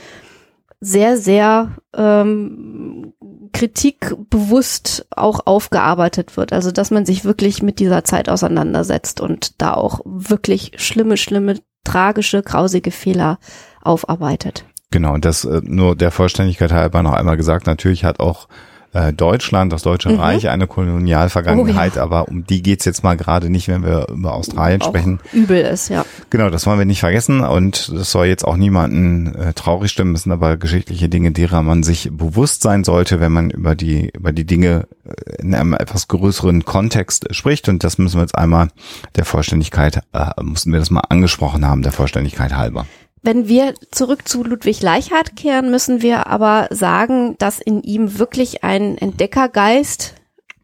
sehr, 0.81 1.17
sehr 1.17 1.77
ähm, 1.95 3.15
kritikbewusst 3.53 5.07
auch 5.15 5.47
aufgearbeitet 5.47 6.37
wird. 6.37 6.53
Also 6.53 6.71
dass 6.71 6.91
man 6.91 7.05
sich 7.05 7.25
wirklich 7.25 7.63
mit 7.63 7.79
dieser 7.79 8.05
Zeit 8.05 8.29
auseinandersetzt 8.29 9.21
und 9.21 9.61
da 9.61 9.75
auch 9.75 10.01
wirklich 10.05 10.73
schlimme, 10.77 11.17
schlimme, 11.17 11.57
tragische, 11.85 12.43
grausige 12.43 12.91
Fehler 12.91 13.39
aufarbeitet. 13.83 14.65
Genau, 14.91 15.15
und 15.15 15.25
das 15.25 15.45
äh, 15.45 15.61
nur 15.65 15.97
der 15.97 16.11
Vollständigkeit 16.11 16.73
halber 16.73 17.03
noch 17.03 17.13
einmal 17.13 17.37
gesagt, 17.37 17.67
natürlich 17.67 18.05
hat 18.05 18.21
auch 18.21 18.49
äh, 18.93 19.13
Deutschland, 19.13 19.73
das 19.73 19.83
Deutsche 19.83 20.11
mhm. 20.11 20.21
Reich, 20.21 20.49
eine 20.49 20.67
Kolonialvergangenheit, 20.67 21.93
oh, 21.95 21.97
ja. 21.97 22.03
aber 22.03 22.29
um 22.29 22.45
die 22.47 22.63
geht's 22.63 22.85
jetzt 22.85 23.05
mal 23.05 23.17
gerade 23.17 23.51
nicht, 23.51 23.69
wenn 23.69 23.85
wir 23.85 24.09
über 24.09 24.35
Australien 24.35 24.81
auch 24.83 24.89
sprechen. 24.89 25.21
Übel 25.33 25.61
ist, 25.61 25.89
ja. 25.89 26.05
Genau, 26.31 26.51
das 26.51 26.67
wollen 26.67 26.79
wir 26.79 26.87
nicht 26.87 27.01
vergessen 27.01 27.41
und 27.41 27.93
das 27.93 28.11
soll 28.11 28.27
jetzt 28.27 28.45
auch 28.45 28.57
niemanden 28.57 29.35
äh, 29.35 29.53
traurig 29.53 29.91
stimmen, 29.91 30.15
das 30.15 30.23
sind 30.23 30.33
aber 30.33 30.57
geschichtliche 30.57 31.09
Dinge, 31.09 31.33
derer 31.33 31.63
man 31.63 31.83
sich 31.83 32.09
bewusst 32.13 32.63
sein 32.63 32.85
sollte, 32.85 33.21
wenn 33.21 33.33
man 33.33 33.51
über 33.51 33.75
die, 33.75 34.11
über 34.15 34.33
die 34.33 34.45
Dinge 34.45 34.87
äh, 35.05 35.43
in 35.43 35.55
einem 35.55 35.75
etwas 35.75 36.09
größeren 36.09 36.65
Kontext 36.65 37.35
spricht 37.35 37.69
und 37.69 37.85
das 37.85 37.99
müssen 37.99 38.17
wir 38.17 38.23
jetzt 38.23 38.37
einmal 38.37 38.69
der 39.17 39.25
Vollständigkeit, 39.25 40.01
äh, 40.13 40.43
mussten 40.43 40.73
wir 40.73 40.79
das 40.79 40.91
mal 40.91 41.03
angesprochen 41.09 41.67
haben, 41.67 41.83
der 41.83 41.93
Vollständigkeit 41.93 42.57
halber. 42.57 42.87
Wenn 43.29 43.47
wir 43.47 43.75
zurück 43.91 44.27
zu 44.27 44.43
Ludwig 44.43 44.81
Leichhardt 44.81 45.37
kehren, 45.37 45.71
müssen 45.71 46.01
wir 46.01 46.29
aber 46.29 46.67
sagen, 46.71 47.37
dass 47.37 47.61
in 47.61 47.83
ihm 47.83 48.19
wirklich 48.19 48.65
ein 48.65 48.97
Entdeckergeist 48.97 50.15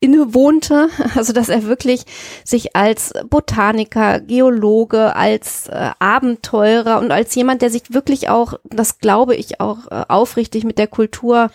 innewohnte, 0.00 0.88
also 1.14 1.34
dass 1.34 1.50
er 1.50 1.64
wirklich 1.64 2.06
sich 2.42 2.74
als 2.74 3.12
Botaniker, 3.28 4.18
Geologe, 4.18 5.14
als 5.14 5.68
äh, 5.68 5.90
Abenteurer 5.98 7.00
und 7.00 7.12
als 7.12 7.34
jemand, 7.34 7.60
der 7.60 7.68
sich 7.68 7.92
wirklich 7.92 8.30
auch, 8.30 8.54
das 8.64 8.98
glaube 8.98 9.36
ich 9.36 9.60
auch 9.60 9.90
äh, 9.90 10.06
aufrichtig 10.08 10.64
mit 10.64 10.78
der 10.78 10.86
Kultur 10.86 11.50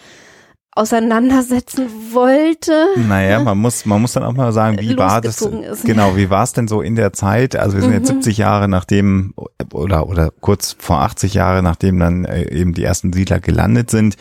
auseinandersetzen 0.79 1.88
wollte. 2.13 2.88
Naja, 3.07 3.39
man 3.43 3.57
muss, 3.57 3.86
man 3.86 4.01
muss 4.01 4.13
dann 4.13 4.24
auch 4.24 4.33
mal 4.33 4.51
sagen, 4.53 4.79
wie 4.79 4.98
war 4.98 5.19
das, 5.19 5.41
Ist, 5.41 5.86
genau, 5.86 6.15
wie 6.15 6.29
war 6.29 6.43
es 6.43 6.53
denn 6.53 6.67
so 6.67 6.81
in 6.81 6.95
der 6.95 7.12
Zeit? 7.12 7.55
Also 7.55 7.75
wir 7.75 7.83
sind 7.83 7.93
jetzt 7.93 8.07
70 8.07 8.38
mhm. 8.38 8.41
Jahre 8.41 8.67
nachdem, 8.69 9.33
oder, 9.74 10.07
oder 10.07 10.31
kurz 10.39 10.75
vor 10.79 11.01
80 11.01 11.33
Jahre, 11.33 11.62
nachdem 11.62 12.00
dann 12.00 12.25
äh, 12.25 12.50
eben 12.51 12.74
die 12.74 12.83
ersten 12.83 13.12
Siedler 13.12 13.39
gelandet 13.39 13.91
sind. 13.91 14.15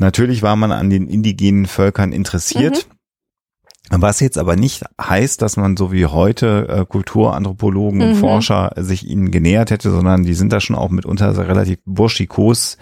Natürlich 0.00 0.42
war 0.42 0.56
man 0.56 0.72
an 0.72 0.90
den 0.90 1.06
indigenen 1.06 1.66
Völkern 1.66 2.12
interessiert. 2.12 2.86
Mhm. 2.88 2.96
Was 4.02 4.18
jetzt 4.18 4.36
aber 4.36 4.56
nicht 4.56 4.82
heißt, 5.00 5.40
dass 5.40 5.56
man 5.56 5.76
so 5.76 5.92
wie 5.92 6.06
heute 6.06 6.66
äh, 6.68 6.84
Kulturanthropologen 6.84 8.02
und 8.02 8.14
mhm. 8.14 8.16
Forscher 8.16 8.72
sich 8.76 9.06
ihnen 9.06 9.30
genähert 9.30 9.70
hätte, 9.70 9.92
sondern 9.92 10.24
die 10.24 10.34
sind 10.34 10.52
da 10.52 10.58
schon 10.58 10.74
auch 10.74 10.90
mitunter 10.90 11.36
relativ 11.46 11.78
burschikos 11.84 12.78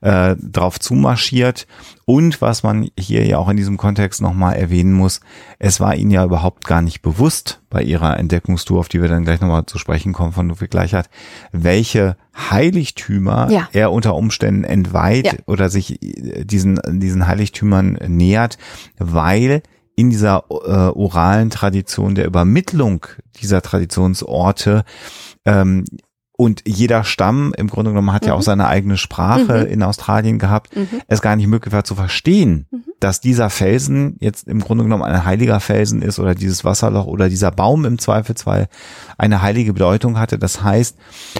äh, 0.00 0.36
drauf 0.36 0.78
zumarschiert. 0.80 1.66
Und 2.04 2.40
was 2.40 2.62
man 2.62 2.88
hier 2.98 3.26
ja 3.26 3.38
auch 3.38 3.48
in 3.48 3.56
diesem 3.56 3.76
Kontext 3.76 4.22
nochmal 4.22 4.56
erwähnen 4.56 4.92
muss, 4.92 5.20
es 5.58 5.80
war 5.80 5.94
ihnen 5.94 6.10
ja 6.10 6.24
überhaupt 6.24 6.64
gar 6.64 6.82
nicht 6.82 7.02
bewusst 7.02 7.60
bei 7.70 7.82
ihrer 7.82 8.18
Entdeckungstour, 8.18 8.80
auf 8.80 8.88
die 8.88 9.02
wir 9.02 9.08
dann 9.08 9.24
gleich 9.24 9.40
nochmal 9.40 9.66
zu 9.66 9.78
sprechen 9.78 10.12
kommen 10.12 10.32
von 10.32 10.48
Ludwig 10.48 10.70
Gleichert, 10.70 11.10
welche 11.52 12.16
Heiligtümer 12.34 13.50
ja. 13.50 13.68
er 13.72 13.92
unter 13.92 14.14
Umständen 14.14 14.64
entweiht 14.64 15.26
ja. 15.26 15.32
oder 15.46 15.68
sich 15.68 16.02
äh, 16.02 16.44
diesen, 16.44 16.80
diesen 17.00 17.26
Heiligtümern 17.26 17.98
nähert, 18.06 18.58
weil 18.98 19.62
in 19.96 20.10
dieser 20.10 20.44
äh, 20.48 20.96
oralen 20.96 21.50
Tradition 21.50 22.14
der 22.14 22.26
Übermittlung 22.26 23.04
dieser 23.40 23.62
Traditionsorte 23.62 24.84
ähm, 25.44 25.84
und 26.40 26.62
jeder 26.66 27.02
Stamm 27.04 27.52
im 27.56 27.68
Grunde 27.68 27.90
genommen 27.90 28.12
hat 28.12 28.22
mhm. 28.22 28.28
ja 28.28 28.34
auch 28.34 28.38
mhm. 28.38 28.44
seine 28.44 28.68
eigene 28.68 28.96
Sprache 28.96 29.66
mhm. 29.66 29.72
in 29.72 29.82
Australien 29.82 30.38
gehabt, 30.38 30.74
mhm. 30.74 30.88
es 31.08 31.20
gar 31.20 31.36
nicht 31.36 31.48
möglich 31.48 31.74
war 31.74 31.84
zu 31.84 31.94
verstehen, 31.94 32.66
mhm 32.70 32.87
dass 33.00 33.20
dieser 33.20 33.48
Felsen 33.48 34.16
jetzt 34.20 34.48
im 34.48 34.60
Grunde 34.60 34.84
genommen 34.84 35.04
ein 35.04 35.24
heiliger 35.24 35.60
Felsen 35.60 36.02
ist 36.02 36.18
oder 36.18 36.34
dieses 36.34 36.64
Wasserloch 36.64 37.06
oder 37.06 37.28
dieser 37.28 37.52
Baum 37.52 37.84
im 37.84 37.98
Zweifelsfall 37.98 38.68
eine 39.16 39.40
heilige 39.40 39.72
Bedeutung 39.72 40.18
hatte. 40.18 40.38
Das 40.38 40.62
heißt, 40.64 40.96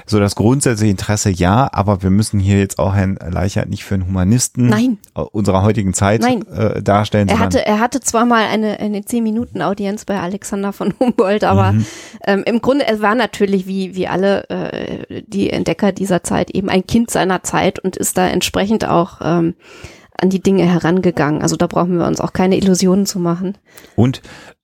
so 0.06 0.20
das 0.20 0.36
grundsätzliche 0.36 0.90
Interesse 0.90 1.30
ja, 1.30 1.68
aber 1.72 2.02
wir 2.02 2.10
müssen 2.10 2.38
hier 2.38 2.58
jetzt 2.58 2.78
auch 2.78 2.94
Herrn 2.94 3.18
Leichert 3.28 3.68
nicht 3.68 3.84
für 3.84 3.94
einen 3.94 4.06
Humanisten 4.06 4.68
Nein. 4.68 4.98
unserer 5.14 5.62
heutigen 5.62 5.94
Zeit 5.94 6.20
Nein. 6.20 6.46
Äh, 6.46 6.82
darstellen. 6.82 7.28
Er 7.28 7.40
hatte, 7.40 7.66
er 7.66 7.80
hatte 7.80 8.00
zwar 8.00 8.24
mal 8.24 8.46
eine, 8.46 8.78
eine 8.78 9.04
zehn 9.04 9.24
Minuten 9.24 9.60
Audienz 9.60 10.04
bei 10.04 10.20
Alexander 10.20 10.72
von 10.72 10.94
Humboldt, 11.00 11.42
aber 11.42 11.72
mhm. 11.72 11.86
ähm, 12.24 12.42
im 12.46 12.60
Grunde, 12.60 12.86
er 12.86 13.00
war 13.00 13.16
natürlich 13.16 13.66
wie, 13.66 13.96
wie 13.96 14.06
alle 14.06 14.48
äh, 14.48 15.22
die 15.26 15.50
Entdecker 15.50 15.90
dieser 15.90 16.22
Zeit 16.22 16.50
eben 16.52 16.68
ein 16.68 16.86
Kind 16.86 17.10
seiner 17.10 17.42
Zeit 17.42 17.80
und 17.80 17.96
ist 17.96 18.16
da 18.16 18.28
entsprechend 18.28 18.86
auch 18.86 19.20
ähm, 19.22 19.54
an 20.18 20.30
die 20.30 20.42
Dinge 20.42 20.64
herangegangen. 20.64 21.42
Also 21.42 21.56
da 21.56 21.66
brauchen 21.66 21.98
wir 21.98 22.06
uns 22.06 22.20
auch 22.20 22.32
keine 22.32 22.56
Illusionen 22.56 23.06
zu 23.06 23.18
machen. 23.18 23.56
Und 23.96 24.20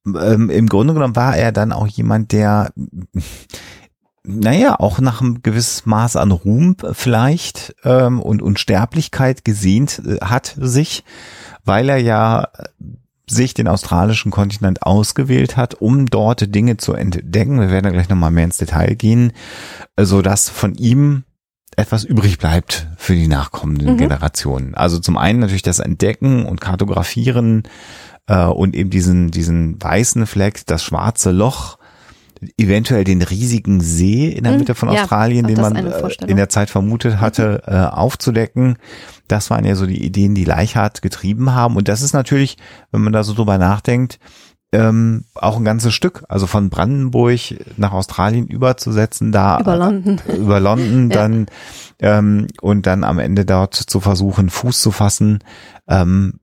ähm, 0.06 0.50
im 0.50 0.68
Grunde 0.68 0.94
genommen 0.94 1.16
war 1.16 1.36
er 1.36 1.52
dann 1.52 1.72
auch 1.72 1.86
jemand, 1.86 2.32
der 2.32 2.72
naja, 4.26 4.76
auch 4.80 5.00
nach 5.00 5.20
einem 5.20 5.42
gewissen 5.42 5.88
Maß 5.90 6.16
an 6.16 6.30
Ruhm 6.30 6.76
vielleicht 6.92 7.74
ähm, 7.84 8.20
und 8.20 8.40
Unsterblichkeit 8.42 9.44
gesehnt 9.44 10.02
äh, 10.04 10.18
hat 10.22 10.56
sich, 10.58 11.04
weil 11.64 11.88
er 11.90 11.98
ja 11.98 12.48
sich 13.28 13.54
den 13.54 13.68
australischen 13.68 14.30
Kontinent 14.30 14.82
ausgewählt 14.82 15.56
hat, 15.56 15.74
um 15.74 16.06
dort 16.06 16.54
Dinge 16.54 16.76
zu 16.76 16.94
entdecken. 16.94 17.60
Wir 17.60 17.70
werden 17.70 17.92
gleich 17.92 18.08
nochmal 18.08 18.30
mehr 18.30 18.44
ins 18.44 18.58
Detail 18.58 18.94
gehen, 18.94 19.32
so 19.98 20.20
dass 20.22 20.48
von 20.48 20.74
ihm 20.74 21.24
etwas 21.76 22.04
übrig 22.04 22.38
bleibt 22.38 22.86
für 23.04 23.14
die 23.14 23.28
nachkommenden 23.28 23.92
mhm. 23.92 23.98
Generationen. 23.98 24.74
Also 24.74 24.98
zum 24.98 25.18
einen 25.18 25.40
natürlich 25.40 25.62
das 25.62 25.78
Entdecken 25.78 26.46
und 26.46 26.62
Kartografieren 26.62 27.64
äh, 28.26 28.46
und 28.46 28.74
eben 28.74 28.88
diesen, 28.88 29.30
diesen 29.30 29.82
weißen 29.82 30.26
Fleck, 30.26 30.64
das 30.66 30.82
schwarze 30.82 31.30
Loch, 31.30 31.76
eventuell 32.56 33.04
den 33.04 33.20
riesigen 33.20 33.82
See 33.82 34.28
in 34.28 34.44
der 34.44 34.54
mhm. 34.54 34.60
Mitte 34.60 34.74
von 34.74 34.90
ja, 34.90 35.02
Australien, 35.02 35.46
den 35.46 35.60
man 35.60 35.76
äh, 35.76 36.08
in 36.26 36.38
der 36.38 36.48
Zeit 36.48 36.70
vermutet 36.70 37.20
hatte, 37.20 37.62
mhm. 37.66 37.74
äh, 37.74 37.78
aufzudecken. 37.86 38.78
Das 39.28 39.50
waren 39.50 39.66
ja 39.66 39.74
so 39.74 39.84
die 39.84 40.02
Ideen, 40.02 40.34
die 40.34 40.44
Leichhardt 40.44 41.02
getrieben 41.02 41.54
haben. 41.54 41.76
Und 41.76 41.88
das 41.88 42.00
ist 42.00 42.14
natürlich, 42.14 42.56
wenn 42.90 43.02
man 43.02 43.12
da 43.12 43.22
so 43.22 43.34
drüber 43.34 43.58
nachdenkt, 43.58 44.18
ähm, 44.74 45.24
auch 45.34 45.56
ein 45.56 45.64
ganzes 45.64 45.94
Stück, 45.94 46.24
also 46.28 46.46
von 46.48 46.68
Brandenburg 46.68 47.40
nach 47.76 47.92
Australien 47.92 48.48
überzusetzen, 48.48 49.30
da 49.30 49.60
über 49.60 49.76
London, 49.76 50.20
äh, 50.28 50.36
über 50.36 50.58
London 50.58 51.10
ja. 51.10 51.16
dann 51.16 51.46
ähm, 52.00 52.46
und 52.60 52.86
dann 52.86 53.04
am 53.04 53.20
Ende 53.20 53.44
dort 53.44 53.74
zu 53.74 54.00
versuchen, 54.00 54.50
Fuß 54.50 54.80
zu 54.80 54.90
fassen, 54.90 55.38
ähm, 55.88 56.40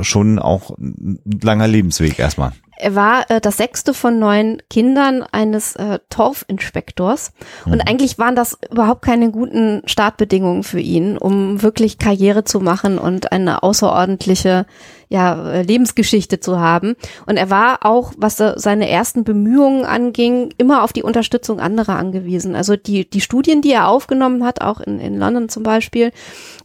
schon 0.00 0.38
auch 0.38 0.70
ein 0.78 1.18
langer 1.42 1.68
Lebensweg 1.68 2.18
erstmal. 2.18 2.52
Er 2.76 2.94
war 2.94 3.30
äh, 3.30 3.40
das 3.40 3.56
sechste 3.56 3.94
von 3.94 4.18
neun 4.18 4.62
Kindern 4.68 5.22
eines 5.22 5.76
äh, 5.76 5.98
Torfinspektors. 6.10 7.32
Und 7.66 7.76
mhm. 7.76 7.82
eigentlich 7.86 8.18
waren 8.18 8.36
das 8.36 8.58
überhaupt 8.70 9.02
keine 9.02 9.30
guten 9.30 9.82
Startbedingungen 9.86 10.62
für 10.62 10.80
ihn, 10.80 11.16
um 11.16 11.62
wirklich 11.62 11.98
Karriere 11.98 12.44
zu 12.44 12.60
machen 12.60 12.98
und 12.98 13.32
eine 13.32 13.62
außerordentliche 13.62 14.66
ja, 15.08 15.52
äh, 15.52 15.62
Lebensgeschichte 15.62 16.40
zu 16.40 16.58
haben. 16.58 16.96
Und 17.26 17.36
er 17.36 17.50
war 17.50 17.86
auch, 17.86 18.12
was 18.16 18.36
seine 18.36 18.88
ersten 18.88 19.22
Bemühungen 19.22 19.84
anging, 19.84 20.52
immer 20.58 20.82
auf 20.82 20.92
die 20.92 21.02
Unterstützung 21.02 21.60
anderer 21.60 21.96
angewiesen. 21.96 22.56
Also 22.56 22.76
die, 22.76 23.08
die 23.08 23.20
Studien, 23.20 23.62
die 23.62 23.72
er 23.72 23.88
aufgenommen 23.88 24.44
hat, 24.44 24.60
auch 24.60 24.80
in, 24.80 24.98
in 24.98 25.16
London 25.18 25.48
zum 25.48 25.62
Beispiel, 25.62 26.10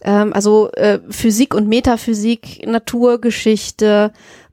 ähm, 0.01 0.33
also 0.33 0.71
äh, 0.71 0.99
Physik 1.09 1.53
und 1.53 1.67
Metaphysik, 1.67 2.65
Naturgeschichte, 2.65 4.11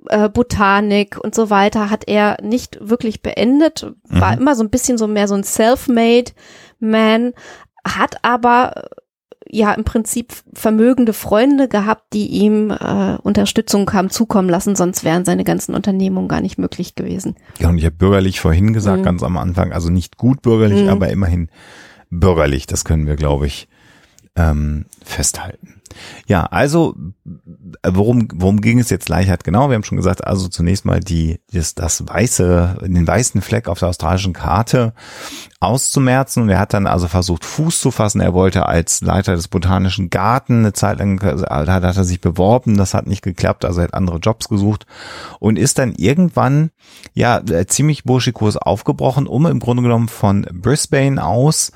äh, 0.08 0.28
Botanik 0.28 1.18
und 1.18 1.34
so 1.34 1.50
weiter 1.50 1.90
hat 1.90 2.04
er 2.06 2.38
nicht 2.42 2.78
wirklich 2.80 3.22
beendet, 3.22 3.92
war 4.04 4.34
mhm. 4.34 4.42
immer 4.42 4.54
so 4.54 4.62
ein 4.62 4.70
bisschen 4.70 4.98
so 4.98 5.06
mehr 5.06 5.28
so 5.28 5.34
ein 5.34 5.44
self-made 5.44 6.32
Man, 6.78 7.32
hat 7.84 8.16
aber 8.22 8.88
ja 9.48 9.72
im 9.72 9.84
Prinzip 9.84 10.32
vermögende 10.52 11.12
Freunde 11.12 11.68
gehabt, 11.68 12.12
die 12.12 12.26
ihm 12.26 12.70
äh, 12.70 13.16
Unterstützung 13.22 13.92
haben 13.92 14.10
zukommen 14.10 14.48
lassen, 14.48 14.76
sonst 14.76 15.04
wären 15.04 15.25
seine 15.25 15.44
ganzen 15.44 15.75
Unternehmungen 15.75 16.28
gar 16.28 16.40
nicht 16.40 16.58
möglich 16.58 16.94
gewesen. 16.94 17.36
Ja, 17.58 17.68
und 17.68 17.78
ich 17.78 17.84
habe 17.84 17.96
bürgerlich 17.96 18.40
vorhin 18.40 18.72
gesagt, 18.72 19.00
mhm. 19.00 19.04
ganz 19.04 19.22
am 19.22 19.36
Anfang, 19.36 19.72
also 19.72 19.88
nicht 19.88 20.16
gut 20.16 20.42
bürgerlich, 20.42 20.82
mhm. 20.82 20.88
aber 20.88 21.08
immerhin 21.10 21.48
bürgerlich, 22.10 22.66
das 22.66 22.84
können 22.84 23.06
wir, 23.06 23.16
glaube 23.16 23.46
ich, 23.46 23.68
ähm, 24.34 24.86
festhalten. 25.02 25.80
Ja, 26.26 26.44
also 26.44 26.94
worum 27.92 28.28
worum 28.34 28.60
ging 28.60 28.78
es 28.78 28.90
jetzt 28.90 29.08
Leichhardt 29.08 29.44
genau? 29.44 29.68
Wir 29.68 29.74
haben 29.74 29.84
schon 29.84 29.96
gesagt, 29.96 30.26
also 30.26 30.48
zunächst 30.48 30.84
mal 30.84 31.00
die 31.00 31.40
das, 31.52 31.74
das 31.74 32.06
weiße 32.06 32.78
den 32.82 33.06
weißen 33.06 33.40
Fleck 33.42 33.68
auf 33.68 33.78
der 33.78 33.88
australischen 33.88 34.32
Karte 34.32 34.92
auszumerzen 35.60 36.42
und 36.42 36.48
er 36.48 36.58
hat 36.58 36.74
dann 36.74 36.86
also 36.86 37.08
versucht 37.08 37.44
Fuß 37.44 37.80
zu 37.80 37.90
fassen. 37.90 38.20
Er 38.20 38.34
wollte 38.34 38.66
als 38.66 39.00
Leiter 39.00 39.34
des 39.34 39.48
botanischen 39.48 40.10
Garten 40.10 40.60
eine 40.60 40.72
Zeit 40.72 40.98
lang 40.98 41.18
da 41.18 41.72
hat 41.72 41.84
er 41.84 42.04
sich 42.04 42.20
beworben, 42.20 42.76
das 42.76 42.94
hat 42.94 43.06
nicht 43.06 43.22
geklappt, 43.22 43.64
also 43.64 43.80
er 43.80 43.84
hat 43.84 43.94
andere 43.94 44.18
Jobs 44.18 44.48
gesucht 44.48 44.86
und 45.38 45.58
ist 45.58 45.78
dann 45.78 45.94
irgendwann 45.94 46.70
ja 47.14 47.42
ziemlich 47.66 48.04
burschikos 48.04 48.56
aufgebrochen, 48.56 49.26
um 49.26 49.46
im 49.46 49.60
Grunde 49.60 49.82
genommen 49.82 50.08
von 50.08 50.46
Brisbane 50.52 51.24
aus 51.24 51.70
äh, 51.70 51.72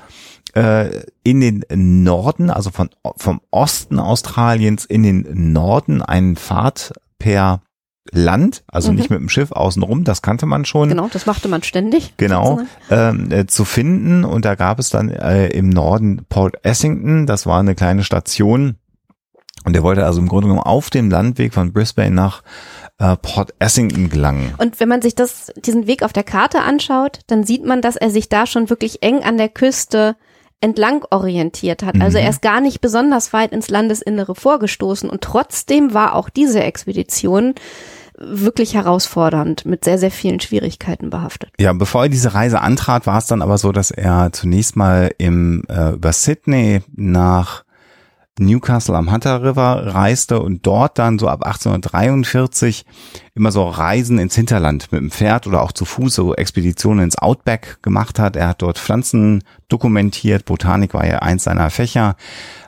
in 0.53 1.39
den 1.39 1.63
Norden, 2.03 2.49
also 2.49 2.71
von, 2.71 2.89
vom 3.15 3.41
Osten 3.51 3.99
Australiens 3.99 4.85
in 4.85 5.03
den 5.03 5.53
Norden 5.53 6.01
einen 6.01 6.35
Pfad 6.35 6.93
per 7.19 7.61
Land, 8.11 8.63
also 8.67 8.91
mhm. 8.91 8.97
nicht 8.97 9.09
mit 9.09 9.19
dem 9.19 9.29
Schiff 9.29 9.51
außenrum, 9.51 10.03
das 10.03 10.21
kannte 10.21 10.45
man 10.45 10.65
schon. 10.65 10.89
Genau, 10.89 11.07
das 11.11 11.25
machte 11.25 11.47
man 11.47 11.63
ständig. 11.63 12.15
Genau, 12.17 12.61
ähm, 12.89 13.31
äh, 13.31 13.45
zu 13.45 13.63
finden 13.63 14.25
und 14.25 14.43
da 14.43 14.55
gab 14.55 14.79
es 14.79 14.89
dann 14.89 15.09
äh, 15.09 15.47
im 15.47 15.69
Norden 15.69 16.25
Port 16.27 16.55
Essington, 16.63 17.27
das 17.27 17.45
war 17.45 17.59
eine 17.59 17.75
kleine 17.75 18.03
Station 18.03 18.75
und 19.65 19.75
er 19.75 19.83
wollte 19.83 20.05
also 20.05 20.19
im 20.19 20.27
Grunde 20.27 20.47
genommen 20.47 20.65
auf 20.65 20.89
dem 20.89 21.11
Landweg 21.11 21.53
von 21.53 21.71
Brisbane 21.71 22.15
nach 22.15 22.41
äh, 22.97 23.15
Port 23.17 23.53
Essington 23.59 24.09
gelangen. 24.09 24.55
Und 24.57 24.79
wenn 24.79 24.89
man 24.89 25.03
sich 25.03 25.13
das, 25.13 25.51
diesen 25.63 25.85
Weg 25.85 26.01
auf 26.01 26.13
der 26.13 26.23
Karte 26.23 26.61
anschaut, 26.61 27.19
dann 27.27 27.43
sieht 27.43 27.63
man, 27.63 27.81
dass 27.81 27.95
er 27.95 28.09
sich 28.09 28.29
da 28.29 28.47
schon 28.47 28.71
wirklich 28.71 29.03
eng 29.03 29.23
an 29.23 29.37
der 29.37 29.49
Küste 29.49 30.15
entlang 30.61 31.03
orientiert 31.09 31.83
hat. 31.83 31.99
Also 31.99 32.17
mhm. 32.17 32.25
er 32.25 32.29
ist 32.29 32.41
gar 32.41 32.61
nicht 32.61 32.81
besonders 32.81 33.33
weit 33.33 33.51
ins 33.51 33.69
Landesinnere 33.69 34.35
vorgestoßen 34.35 35.09
und 35.09 35.21
trotzdem 35.21 35.93
war 35.93 36.15
auch 36.15 36.29
diese 36.29 36.61
Expedition 36.61 37.55
wirklich 38.17 38.75
herausfordernd, 38.75 39.65
mit 39.65 39.83
sehr, 39.83 39.97
sehr 39.97 40.11
vielen 40.11 40.39
Schwierigkeiten 40.39 41.09
behaftet. 41.09 41.49
Ja, 41.59 41.73
bevor 41.73 42.03
er 42.03 42.09
diese 42.09 42.33
Reise 42.33 42.61
antrat, 42.61 43.07
war 43.07 43.17
es 43.17 43.25
dann 43.25 43.41
aber 43.41 43.57
so, 43.57 43.71
dass 43.71 43.91
er 43.91 44.31
zunächst 44.31 44.75
mal 44.75 45.11
im, 45.17 45.63
äh, 45.67 45.93
über 45.93 46.13
Sydney 46.13 46.81
nach 46.95 47.63
Newcastle 48.39 48.95
am 48.95 49.11
Hunter 49.11 49.43
River 49.43 49.93
reiste 49.93 50.41
und 50.41 50.65
dort 50.65 50.97
dann 50.97 51.19
so 51.19 51.27
ab 51.27 51.45
1843 51.45 52.85
immer 53.35 53.51
so 53.51 53.67
Reisen 53.67 54.19
ins 54.19 54.35
Hinterland 54.35 54.91
mit 54.91 55.01
dem 55.01 55.11
Pferd 55.11 55.47
oder 55.47 55.61
auch 55.61 55.71
zu 55.71 55.85
Fuß, 55.85 56.15
so 56.15 56.35
Expeditionen 56.35 57.03
ins 57.03 57.17
Outback 57.17 57.79
gemacht 57.81 58.19
hat. 58.19 58.35
Er 58.35 58.49
hat 58.49 58.61
dort 58.61 58.79
Pflanzen 58.79 59.43
dokumentiert, 59.67 60.45
Botanik 60.45 60.93
war 60.93 61.05
ja 61.05 61.19
eins 61.19 61.43
seiner 61.43 61.69
Fächer, 61.69 62.15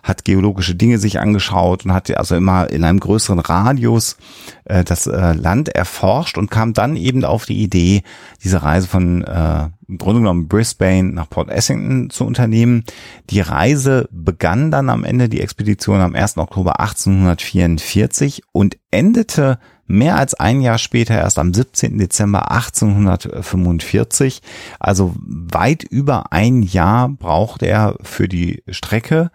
hat 0.04 0.26
geologische 0.26 0.76
Dinge 0.76 1.00
sich 1.00 1.20
angeschaut 1.20 1.86
und 1.86 1.94
hat 1.94 2.16
also 2.16 2.36
immer 2.36 2.70
in 2.70 2.84
einem 2.84 3.00
größeren 3.00 3.40
Radius 3.40 4.18
äh, 4.66 4.84
das 4.84 5.08
äh, 5.08 5.34
Land 5.34 5.70
erforscht 5.70 6.38
und 6.38 6.52
kam 6.52 6.74
dann 6.74 6.98
eben 6.98 7.26
auf 7.26 7.46
die 7.46 7.62
Idee, 7.62 8.04
diese 8.44 8.64
Reise 8.64 8.88
von 8.88 9.24
äh, 9.24 9.70
im 9.94 10.00
Grunde 10.00 10.22
genommen 10.22 10.48
Brisbane 10.48 11.14
nach 11.14 11.30
Port 11.30 11.52
Essington 11.52 12.10
zu 12.10 12.26
unternehmen. 12.26 12.84
Die 13.30 13.42
Reise 13.42 14.10
begann 14.12 14.72
dann 14.72 14.90
am 14.90 15.04
Ende, 15.04 15.30
die 15.30 15.40
Expedition 15.40 16.02
am 16.02 16.16
1. 16.16 16.38
Oktober 16.38 16.80
1844 16.80 18.42
und 18.52 18.78
endete 18.90 19.60
mehr 19.86 20.16
als 20.16 20.34
ein 20.34 20.62
Jahr 20.62 20.80
später, 20.80 21.14
erst 21.14 21.38
am 21.38 21.54
17. 21.54 22.00
Dezember 22.00 22.50
1845. 22.50 24.42
Also 24.80 25.14
weit 25.20 25.84
über 25.84 26.32
ein 26.34 26.64
Jahr 26.64 27.10
brauchte 27.10 27.68
er 27.68 27.96
für 28.02 28.28
die 28.28 28.64
Strecke 28.70 29.30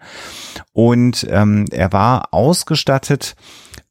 und 0.73 1.25
ähm, 1.29 1.65
er 1.71 1.93
war 1.93 2.33
ausgestattet 2.33 3.37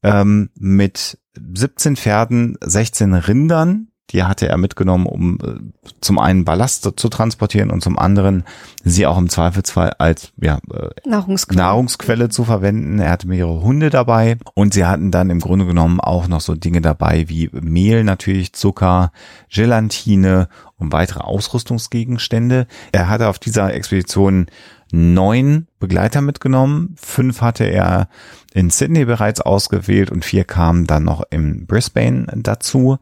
ähm, 0.03 0.51
mit 0.55 1.19
17 1.35 1.97
Pferden, 1.97 2.59
16 2.61 3.15
Rindern, 3.15 3.88
die 4.11 4.23
hatte 4.23 4.49
er 4.49 4.57
mitgenommen, 4.57 5.07
um 5.07 5.39
äh, 5.43 5.59
zum 6.01 6.19
einen 6.19 6.45
Ballast 6.45 6.93
zu 6.97 7.09
transportieren 7.09 7.71
und 7.71 7.83
zum 7.83 7.99
anderen 7.99 8.45
sie 8.83 9.07
auch 9.07 9.19
im 9.19 9.29
Zweifelsfall 9.29 9.95
als 9.99 10.33
ja, 10.41 10.59
äh, 10.73 11.09
Nahrungsquelle. 11.09 11.59
Nahrungsquelle 11.59 12.29
zu 12.29 12.45
verwenden. 12.45 12.99
Er 12.99 13.11
hatte 13.11 13.29
mehrere 13.29 13.61
Hunde 13.61 13.91
dabei 13.91 14.39
und 14.55 14.73
sie 14.73 14.87
hatten 14.87 15.11
dann 15.11 15.31
im 15.31 15.41
Grunde 15.41 15.67
genommen 15.67 16.01
auch 16.01 16.29
noch 16.29 16.41
so 16.41 16.55
Dinge 16.55 16.81
dabei 16.81 17.29
wie 17.29 17.51
Mehl 17.53 18.05
natürlich, 18.05 18.53
Zucker, 18.55 19.13
Gelatine 19.51 20.49
und 20.79 20.93
weitere 20.93 21.21
Ausrüstungsgegenstände. 21.21 22.67
Er 22.93 23.09
hatte 23.09 23.29
auf 23.29 23.39
dieser 23.39 23.75
Expedition 23.75 24.47
neun 24.91 25.67
Begleiter 25.79 26.21
mitgenommen. 26.21 26.95
Fünf 26.97 27.41
hatte 27.41 27.65
er 27.65 28.09
in 28.55 28.71
Sydney 28.71 29.05
bereits 29.05 29.41
ausgewählt 29.41 30.11
und 30.11 30.25
vier 30.25 30.45
kamen 30.45 30.87
dann 30.87 31.05
noch 31.05 31.23
in 31.31 31.67
Brisbane 31.67 32.27
dazu. 32.37 32.99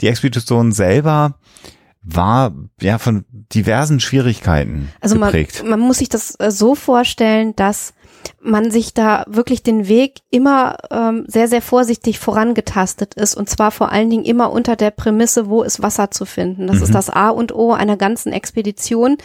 Die 0.00 0.08
Expedition 0.08 0.72
selber 0.72 1.36
war 2.02 2.54
ja 2.80 2.98
von 2.98 3.24
diversen 3.30 4.00
Schwierigkeiten 4.00 4.90
also 5.00 5.18
geprägt. 5.18 5.60
Man, 5.62 5.70
man 5.70 5.80
muss 5.80 5.98
sich 5.98 6.08
das 6.08 6.34
äh, 6.38 6.50
so 6.50 6.74
vorstellen, 6.74 7.54
dass 7.56 7.92
man 8.40 8.70
sich 8.70 8.94
da 8.94 9.24
wirklich 9.26 9.62
den 9.62 9.88
Weg 9.88 10.20
immer 10.30 10.76
ähm, 10.90 11.24
sehr, 11.26 11.48
sehr 11.48 11.62
vorsichtig 11.62 12.18
vorangetastet 12.18 13.14
ist 13.14 13.34
und 13.34 13.48
zwar 13.50 13.70
vor 13.70 13.92
allen 13.92 14.10
Dingen 14.10 14.24
immer 14.24 14.50
unter 14.50 14.76
der 14.76 14.90
Prämisse, 14.90 15.48
wo 15.48 15.62
ist 15.62 15.82
Wasser 15.82 16.10
zu 16.10 16.24
finden. 16.24 16.66
Das 16.66 16.76
mhm. 16.76 16.82
ist 16.84 16.94
das 16.94 17.10
A 17.10 17.28
und 17.28 17.54
O 17.54 17.72
einer 17.72 17.96
ganzen 17.96 18.32
Expedition, 18.32 19.18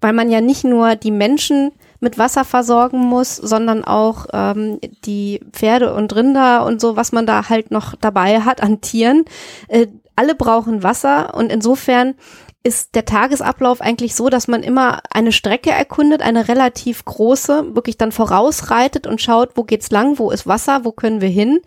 weil 0.00 0.12
man 0.12 0.30
ja 0.30 0.40
nicht 0.40 0.64
nur 0.64 0.96
die 0.96 1.10
Menschen 1.10 1.72
mit 2.00 2.18
Wasser 2.18 2.44
versorgen 2.44 2.98
muss, 2.98 3.36
sondern 3.36 3.84
auch 3.84 4.26
ähm, 4.32 4.78
die 5.04 5.40
Pferde 5.52 5.94
und 5.94 6.14
Rinder 6.14 6.64
und 6.64 6.80
so, 6.80 6.96
was 6.96 7.12
man 7.12 7.26
da 7.26 7.48
halt 7.48 7.70
noch 7.70 7.94
dabei 8.00 8.40
hat 8.40 8.62
an 8.62 8.80
Tieren. 8.80 9.24
Äh, 9.66 9.88
alle 10.14 10.34
brauchen 10.34 10.82
Wasser 10.82 11.34
und 11.34 11.50
insofern 11.50 12.14
ist 12.62 12.94
der 12.94 13.04
Tagesablauf 13.04 13.80
eigentlich 13.80 14.14
so, 14.14 14.28
dass 14.28 14.48
man 14.48 14.62
immer 14.62 15.00
eine 15.10 15.32
Strecke 15.32 15.70
erkundet, 15.70 16.22
eine 16.22 16.48
relativ 16.48 17.04
große, 17.04 17.74
wirklich 17.74 17.98
dann 17.98 18.12
vorausreitet 18.12 19.06
und 19.06 19.22
schaut, 19.22 19.50
wo 19.56 19.62
geht's 19.62 19.90
lang, 19.90 20.18
wo 20.18 20.30
ist 20.30 20.46
Wasser, 20.46 20.84
wo 20.84 20.92
können 20.92 21.20
wir 21.20 21.28
hin 21.28 21.60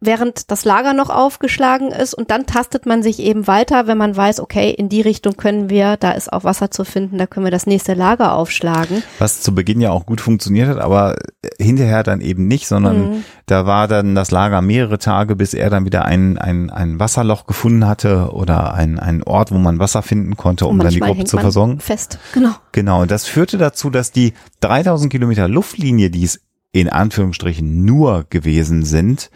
während 0.00 0.50
das 0.50 0.64
Lager 0.64 0.94
noch 0.94 1.10
aufgeschlagen 1.10 1.92
ist 1.92 2.14
und 2.14 2.30
dann 2.30 2.46
tastet 2.46 2.86
man 2.86 3.02
sich 3.02 3.20
eben 3.20 3.46
weiter, 3.46 3.86
wenn 3.86 3.98
man 3.98 4.16
weiß, 4.16 4.40
okay, 4.40 4.70
in 4.70 4.88
die 4.88 5.02
Richtung 5.02 5.36
können 5.36 5.68
wir, 5.68 5.98
da 5.98 6.12
ist 6.12 6.32
auch 6.32 6.42
Wasser 6.42 6.70
zu 6.70 6.84
finden, 6.84 7.18
da 7.18 7.26
können 7.26 7.44
wir 7.44 7.50
das 7.50 7.66
nächste 7.66 7.92
Lager 7.92 8.32
aufschlagen. 8.32 9.02
Was 9.18 9.42
zu 9.42 9.54
Beginn 9.54 9.80
ja 9.80 9.90
auch 9.90 10.06
gut 10.06 10.22
funktioniert 10.22 10.68
hat, 10.68 10.78
aber 10.78 11.16
hinterher 11.58 12.02
dann 12.02 12.22
eben 12.22 12.48
nicht, 12.48 12.66
sondern 12.66 13.10
mhm. 13.10 13.24
da 13.44 13.66
war 13.66 13.88
dann 13.88 14.14
das 14.14 14.30
Lager 14.30 14.62
mehrere 14.62 14.98
Tage, 14.98 15.36
bis 15.36 15.52
er 15.52 15.68
dann 15.68 15.84
wieder 15.84 16.06
ein, 16.06 16.38
ein, 16.38 16.70
ein 16.70 16.98
Wasserloch 16.98 17.46
gefunden 17.46 17.86
hatte 17.86 18.30
oder 18.32 18.72
ein, 18.72 18.98
ein 18.98 19.22
Ort, 19.22 19.52
wo 19.52 19.58
man 19.58 19.78
Wasser 19.78 20.02
finden 20.02 20.36
konnte, 20.36 20.66
um 20.66 20.78
dann 20.78 20.88
die 20.88 21.00
Gruppe 21.00 21.24
zu 21.24 21.36
versorgen. 21.36 21.78
Fest, 21.78 22.18
genau. 22.32 22.54
Genau, 22.72 23.02
und 23.02 23.10
das 23.10 23.26
führte 23.26 23.58
dazu, 23.58 23.90
dass 23.90 24.12
die 24.12 24.32
3000 24.60 25.12
Kilometer 25.12 25.46
Luftlinie, 25.46 26.10
die 26.10 26.24
es 26.24 26.40
in 26.72 26.88
Anführungsstrichen 26.88 27.84
nur 27.84 28.24
gewesen 28.30 28.84
sind, 28.84 29.30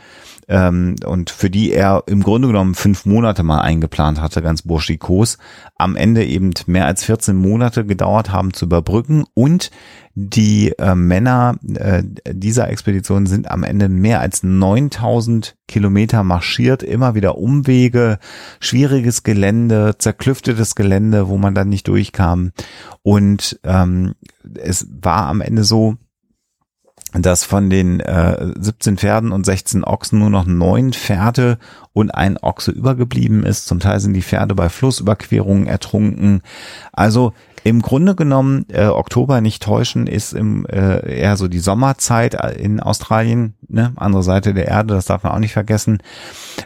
ähm, 0.49 0.97
und 1.05 1.31
für 1.31 1.51
die 1.51 1.73
er 1.73 2.05
im 2.07 2.23
Grunde 2.23 2.49
genommen 2.49 2.75
fünf 2.75 3.07
Monate 3.07 3.43
mal 3.43 3.61
eingeplant 3.61 4.21
hatte, 4.21 4.43
ganz 4.43 4.63
burschikos, 4.63 5.39
am 5.77 5.97
Ende 5.97 6.25
eben 6.25 6.53
mehr 6.67 6.87
als 6.87 7.05
14 7.05 7.37
Monate 7.37 7.85
gedauert 7.85 8.31
haben 8.31 8.53
zu 8.53 8.67
überbrücken 8.67 9.25
und 9.35 9.71
die 10.17 10.73
äh, 10.79 10.95
Männer 10.95 11.57
äh, 11.75 12.05
dieser 12.31 12.69
Expedition 12.69 13.27
sind 13.27 13.51
am 13.51 13.65
Ende 13.65 13.89
mehr 13.89 14.21
als 14.21 14.45
9000 14.45 15.57
Kilometer 15.67 16.23
marschiert, 16.23 16.85
immer 16.85 17.17
wieder 17.17 17.37
Umwege, 17.37 18.19
schwieriges 18.61 19.25
Gelände, 19.25 19.97
zerklüftetes 19.99 20.77
Gelände, 20.77 21.29
wo 21.29 21.37
man 21.37 21.55
dann 21.55 21.69
nicht 21.69 21.89
durchkam. 21.89 22.53
Und 23.03 23.59
ähm, 23.65 24.15
es 24.55 24.87
war 25.03 25.27
am 25.27 25.41
Ende 25.41 25.65
so, 25.65 25.97
dass 27.23 27.45
von 27.45 27.71
den 27.71 28.01
äh, 28.01 28.53
17 28.59 28.99
Pferden 28.99 29.33
und 29.33 29.47
16 29.47 29.85
Ochsen 29.85 30.19
nur 30.19 30.31
noch 30.31 30.47
neun 30.47 30.93
Pferde 30.93 31.59
und 31.93 32.11
ein 32.11 32.39
Ochse 32.39 32.73
übergeblieben 32.73 33.45
ist. 33.45 33.67
Zum 33.67 33.81
Teil 33.81 34.01
sind 34.01 34.15
die 34.15 34.23
Pferde 34.23 34.55
bei 34.55 34.69
Flussüberquerungen 34.69 35.67
ertrunken. 35.67 36.43
Also 36.93 37.33
im 37.63 37.81
Grunde 37.81 38.15
genommen, 38.15 38.67
äh, 38.69 38.87
Oktober 38.87 39.41
nicht 39.41 39.63
täuschen, 39.63 40.07
ist 40.07 40.35
im, 40.35 40.67
äh, 40.67 41.19
eher 41.19 41.37
so 41.37 41.49
die 41.49 41.61
Sommerzeit 41.61 42.35
in 42.59 42.79
Australien, 42.79 43.55
ne? 43.69 43.93
andere 43.97 44.23
Seite 44.23 44.53
der 44.53 44.69
Erde, 44.69 44.93
das 44.93 45.07
darf 45.07 45.23
man 45.23 45.33
auch 45.33 45.39
nicht 45.39 45.55
vergessen. 45.55 46.03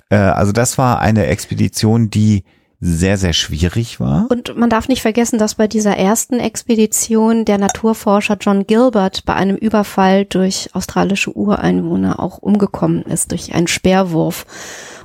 Äh, 0.08 0.16
also 0.16 0.50
das 0.50 0.76
war 0.76 0.98
eine 0.98 1.26
Expedition, 1.26 2.10
die 2.10 2.42
sehr, 2.80 3.16
sehr 3.16 3.32
schwierig 3.32 3.98
war. 3.98 4.26
Und 4.30 4.56
man 4.56 4.70
darf 4.70 4.86
nicht 4.86 5.02
vergessen, 5.02 5.38
dass 5.38 5.56
bei 5.56 5.66
dieser 5.66 5.96
ersten 5.96 6.38
Expedition 6.38 7.44
der 7.44 7.58
Naturforscher 7.58 8.36
John 8.40 8.66
Gilbert 8.66 9.24
bei 9.24 9.34
einem 9.34 9.56
Überfall 9.56 10.24
durch 10.24 10.70
australische 10.74 11.36
Ureinwohner 11.36 12.20
auch 12.20 12.38
umgekommen 12.38 13.02
ist, 13.02 13.32
durch 13.32 13.52
einen 13.52 13.66
Speerwurf. 13.66 14.46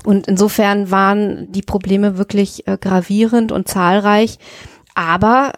Und 0.06 0.28
insofern 0.28 0.92
waren 0.92 1.52
die 1.52 1.64
Probleme 1.64 2.18
wirklich 2.18 2.68
äh, 2.68 2.78
gravierend 2.78 3.52
und 3.52 3.68
zahlreich. 3.68 4.38
Aber 4.94 5.54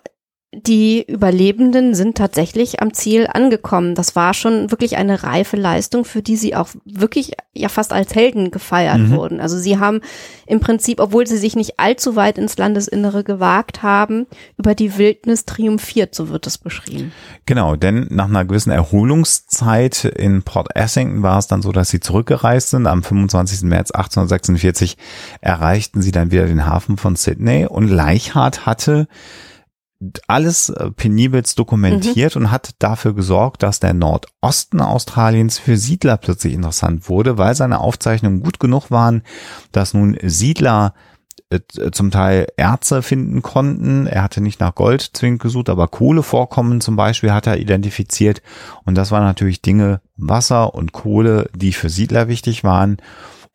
die 0.63 1.03
Überlebenden 1.07 1.95
sind 1.95 2.17
tatsächlich 2.17 2.81
am 2.81 2.93
Ziel 2.93 3.27
angekommen. 3.31 3.95
Das 3.95 4.15
war 4.15 4.33
schon 4.33 4.71
wirklich 4.71 4.97
eine 4.97 5.23
reife 5.23 5.57
Leistung, 5.57 6.05
für 6.05 6.21
die 6.21 6.35
sie 6.35 6.55
auch 6.55 6.69
wirklich 6.85 7.33
ja 7.53 7.69
fast 7.69 7.93
als 7.93 8.13
Helden 8.15 8.51
gefeiert 8.51 8.99
mhm. 8.99 9.11
wurden. 9.11 9.39
Also 9.39 9.57
sie 9.57 9.79
haben 9.79 10.01
im 10.45 10.59
Prinzip, 10.59 10.99
obwohl 10.99 11.27
sie 11.27 11.37
sich 11.37 11.55
nicht 11.55 11.79
allzu 11.79 12.15
weit 12.15 12.37
ins 12.37 12.57
Landesinnere 12.57 13.23
gewagt 13.23 13.83
haben, 13.83 14.27
über 14.57 14.75
die 14.75 14.97
Wildnis 14.97 15.45
triumphiert, 15.45 16.15
so 16.15 16.29
wird 16.29 16.47
es 16.47 16.57
beschrieben. 16.57 17.11
Genau, 17.45 17.75
denn 17.75 18.07
nach 18.09 18.25
einer 18.25 18.45
gewissen 18.45 18.71
Erholungszeit 18.71 20.05
in 20.05 20.43
Port 20.43 20.75
Essington 20.75 21.23
war 21.23 21.39
es 21.39 21.47
dann 21.47 21.61
so, 21.61 21.71
dass 21.71 21.89
sie 21.89 21.99
zurückgereist 21.99 22.69
sind. 22.69 22.87
Am 22.87 23.03
25. 23.03 23.63
März 23.63 23.91
1846 23.91 24.97
erreichten 25.41 26.01
sie 26.01 26.11
dann 26.11 26.31
wieder 26.31 26.45
den 26.45 26.65
Hafen 26.65 26.97
von 26.97 27.15
Sydney 27.15 27.65
und 27.65 27.87
Leichhardt 27.87 28.65
hatte 28.65 29.07
alles 30.27 30.69
äh, 30.69 30.91
penibelst 30.91 31.57
dokumentiert 31.59 32.35
mhm. 32.35 32.43
und 32.43 32.51
hat 32.51 32.71
dafür 32.79 33.13
gesorgt, 33.13 33.63
dass 33.63 33.79
der 33.79 33.93
Nordosten 33.93 34.81
Australiens 34.81 35.57
für 35.57 35.77
Siedler 35.77 36.17
plötzlich 36.17 36.53
interessant 36.53 37.09
wurde, 37.09 37.37
weil 37.37 37.55
seine 37.55 37.79
Aufzeichnungen 37.79 38.41
gut 38.41 38.59
genug 38.59 38.91
waren, 38.91 39.23
dass 39.71 39.93
nun 39.93 40.17
Siedler 40.23 40.93
äh, 41.49 41.59
zum 41.91 42.11
Teil 42.11 42.47
Erze 42.57 43.01
finden 43.01 43.41
konnten. 43.41 44.07
Er 44.07 44.23
hatte 44.23 44.41
nicht 44.41 44.59
nach 44.59 44.73
Gold 44.73 45.01
zwingend 45.13 45.41
gesucht, 45.41 45.69
aber 45.69 45.87
Kohlevorkommen 45.87 46.81
zum 46.81 46.95
Beispiel 46.95 47.31
hat 47.31 47.47
er 47.47 47.57
identifiziert. 47.57 48.41
Und 48.83 48.95
das 48.95 49.11
waren 49.11 49.23
natürlich 49.23 49.61
Dinge, 49.61 50.01
Wasser 50.17 50.73
und 50.73 50.91
Kohle, 50.91 51.49
die 51.55 51.73
für 51.73 51.89
Siedler 51.89 52.27
wichtig 52.27 52.63
waren. 52.63 52.97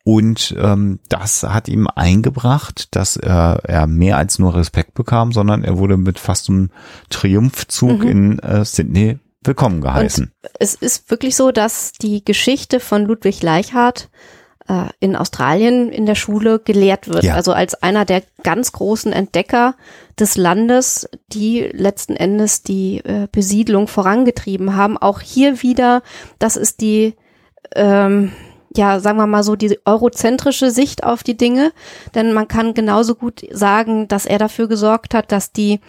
Und 0.03 0.55
ähm, 0.59 0.99
das 1.09 1.43
hat 1.43 1.67
ihm 1.67 1.87
eingebracht, 1.87 2.95
dass 2.95 3.17
er, 3.17 3.61
er 3.63 3.87
mehr 3.87 4.17
als 4.17 4.39
nur 4.39 4.55
Respekt 4.55 4.93
bekam, 4.93 5.31
sondern 5.31 5.63
er 5.63 5.77
wurde 5.77 5.97
mit 5.97 6.19
fast 6.19 6.49
einem 6.49 6.71
Triumphzug 7.09 8.03
mhm. 8.03 8.07
in 8.07 8.39
äh, 8.39 8.65
Sydney 8.65 9.19
willkommen 9.43 9.81
geheißen. 9.81 10.25
Und 10.25 10.51
es 10.59 10.75
ist 10.75 11.09
wirklich 11.09 11.35
so, 11.35 11.51
dass 11.51 11.93
die 11.93 12.23
Geschichte 12.23 12.79
von 12.79 13.05
Ludwig 13.05 13.41
Leichhardt 13.43 14.09
äh, 14.67 14.85
in 14.99 15.15
Australien 15.15 15.89
in 15.89 16.05
der 16.05 16.15
Schule 16.15 16.59
gelehrt 16.59 17.07
wird. 17.07 17.23
Ja. 17.23 17.35
Also 17.35 17.53
als 17.53 17.81
einer 17.81 18.05
der 18.05 18.23
ganz 18.43 18.71
großen 18.71 19.11
Entdecker 19.11 19.75
des 20.19 20.37
Landes, 20.37 21.09
die 21.31 21.61
letzten 21.73 22.15
Endes 22.15 22.63
die 22.63 22.97
äh, 22.99 23.27
Besiedlung 23.31 23.87
vorangetrieben 23.87 24.75
haben. 24.75 24.97
Auch 24.97 25.21
hier 25.21 25.61
wieder, 25.61 26.03
das 26.39 26.55
ist 26.55 26.81
die 26.81 27.15
ähm, 27.75 28.31
ja, 28.75 28.99
sagen 28.99 29.17
wir 29.17 29.27
mal 29.27 29.43
so, 29.43 29.55
die 29.55 29.79
eurozentrische 29.85 30.71
Sicht 30.71 31.03
auf 31.03 31.23
die 31.23 31.37
Dinge. 31.37 31.71
Denn 32.15 32.33
man 32.33 32.47
kann 32.47 32.73
genauso 32.73 33.15
gut 33.15 33.41
sagen, 33.51 34.07
dass 34.07 34.25
er 34.25 34.37
dafür 34.37 34.67
gesorgt 34.67 35.13
hat, 35.13 35.31
dass 35.31 35.51
die 35.51 35.79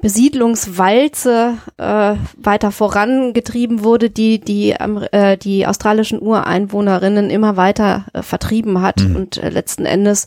Besiedlungswalze 0.00 1.58
äh, 1.76 2.14
weiter 2.36 2.70
vorangetrieben 2.70 3.84
wurde, 3.84 4.08
die 4.08 4.38
die, 4.40 4.70
äh, 4.70 5.36
die 5.36 5.66
australischen 5.66 6.22
Ureinwohnerinnen 6.22 7.28
immer 7.30 7.56
weiter 7.56 8.06
äh, 8.12 8.22
vertrieben 8.22 8.80
hat 8.80 9.00
Mhm. 9.02 9.16
und 9.16 9.36
äh, 9.38 9.50
letzten 9.50 9.84
Endes 9.84 10.26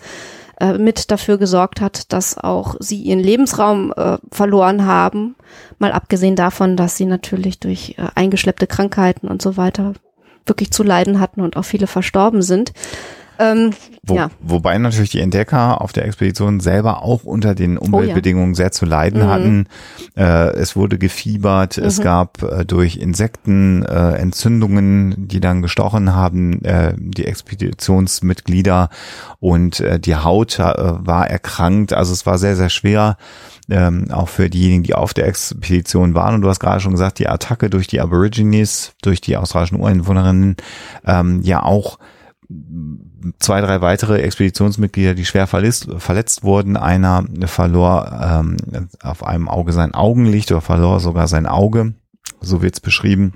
äh, 0.60 0.74
mit 0.78 1.12
dafür 1.12 1.38
gesorgt 1.38 1.82
hat, 1.82 2.12
dass 2.14 2.38
auch 2.38 2.76
sie 2.80 3.02
ihren 3.02 3.20
Lebensraum 3.20 3.94
äh, 3.96 4.18
verloren 4.32 4.86
haben. 4.86 5.36
Mal 5.80 5.92
abgesehen 5.92 6.36
davon, 6.36 6.76
dass 6.78 6.98
sie 6.98 7.06
natürlich 7.06 7.60
durch 7.60 7.96
äh, 7.98 8.08
eingeschleppte 8.16 8.68
Krankheiten 8.68 9.28
und 9.28 9.42
so 9.42 9.58
weiter 9.58 9.94
wirklich 10.48 10.72
zu 10.72 10.84
leiden 10.84 11.20
hatten 11.20 11.42
und 11.42 11.58
auch 11.58 11.66
viele 11.66 11.88
verstorben 11.88 12.42
sind. 12.42 12.74
Ähm, 13.40 13.70
Wo, 14.02 14.16
ja, 14.16 14.32
Wobei 14.40 14.76
natürlich 14.80 15.12
die 15.12 15.20
Entdecker 15.20 15.80
auf 15.82 15.94
der 15.94 16.06
Expedition 16.06 16.60
selber 16.60 17.04
auch 17.04 17.24
unter 17.24 17.54
den 17.54 17.78
Umweltbedingungen 17.78 18.56
sehr 18.56 18.72
zu 18.72 18.86
leiden 18.86 19.22
Mhm. 19.22 19.28
hatten. 19.28 19.68
Äh, 20.16 20.56
es 20.56 20.76
wurde 20.76 20.98
gefiebert, 20.98 21.78
es 21.78 22.00
Mhm. 22.00 22.04
gab 22.04 22.42
äh, 22.42 22.66
durch 22.66 22.96
Insekten 22.96 23.86
äh, 23.86 24.14
Entzündungen, 24.14 25.28
die 25.28 25.40
dann 25.40 25.62
gestochen 25.62 26.16
haben, 26.16 26.64
äh, 26.66 26.96
die 26.98 27.26
Expeditionsmitglieder 27.26 28.90
und 29.40 29.80
äh, 29.82 30.00
die 30.00 30.16
Haut 30.16 30.58
äh, 30.58 30.64
war 30.64 31.30
erkrankt. 31.30 31.94
Also 31.94 32.14
es 32.14 32.26
war 32.26 32.38
sehr, 32.40 32.56
sehr 32.56 32.70
schwer. 32.70 33.18
Ähm, 33.70 34.10
auch 34.12 34.30
für 34.30 34.50
diejenigen, 34.50 34.84
die 34.84 34.96
auf 34.96 35.14
der 35.14 35.28
Expedition 35.28 36.16
waren. 36.16 36.36
Und 36.36 36.42
du 36.42 36.48
hast 36.48 36.60
gerade 36.60 36.80
schon 36.80 36.94
gesagt, 36.94 37.20
die 37.20 37.28
Attacke 37.28 37.70
durch 37.70 37.88
die 37.88 38.00
Aborigines, 38.00 38.94
durch 39.02 39.20
die 39.20 39.36
australischen 39.36 39.80
Ureinwohnerinnen, 39.80 40.56
ähm, 41.06 41.42
ja 41.42 41.64
auch 41.64 42.00
zwei, 43.40 43.62
drei 43.62 43.82
weitere 43.82 44.22
Expeditionsmitglieder, 44.22 45.16
die 45.16 45.26
schwer 45.26 45.48
verletzt, 45.48 45.90
verletzt 45.98 46.44
wurden. 46.44 46.78
Einer 46.78 47.26
verlor 47.46 48.12
ähm, 48.22 48.58
auf 49.02 49.26
einem 49.26 49.50
Auge 49.50 49.74
sein 49.74 49.94
Augenlicht 49.94 50.52
oder 50.52 50.62
verlor 50.62 51.00
sogar 51.00 51.28
sein 51.28 51.46
Auge. 51.46 51.94
So 52.40 52.62
wird's 52.62 52.80
beschrieben. 52.80 53.34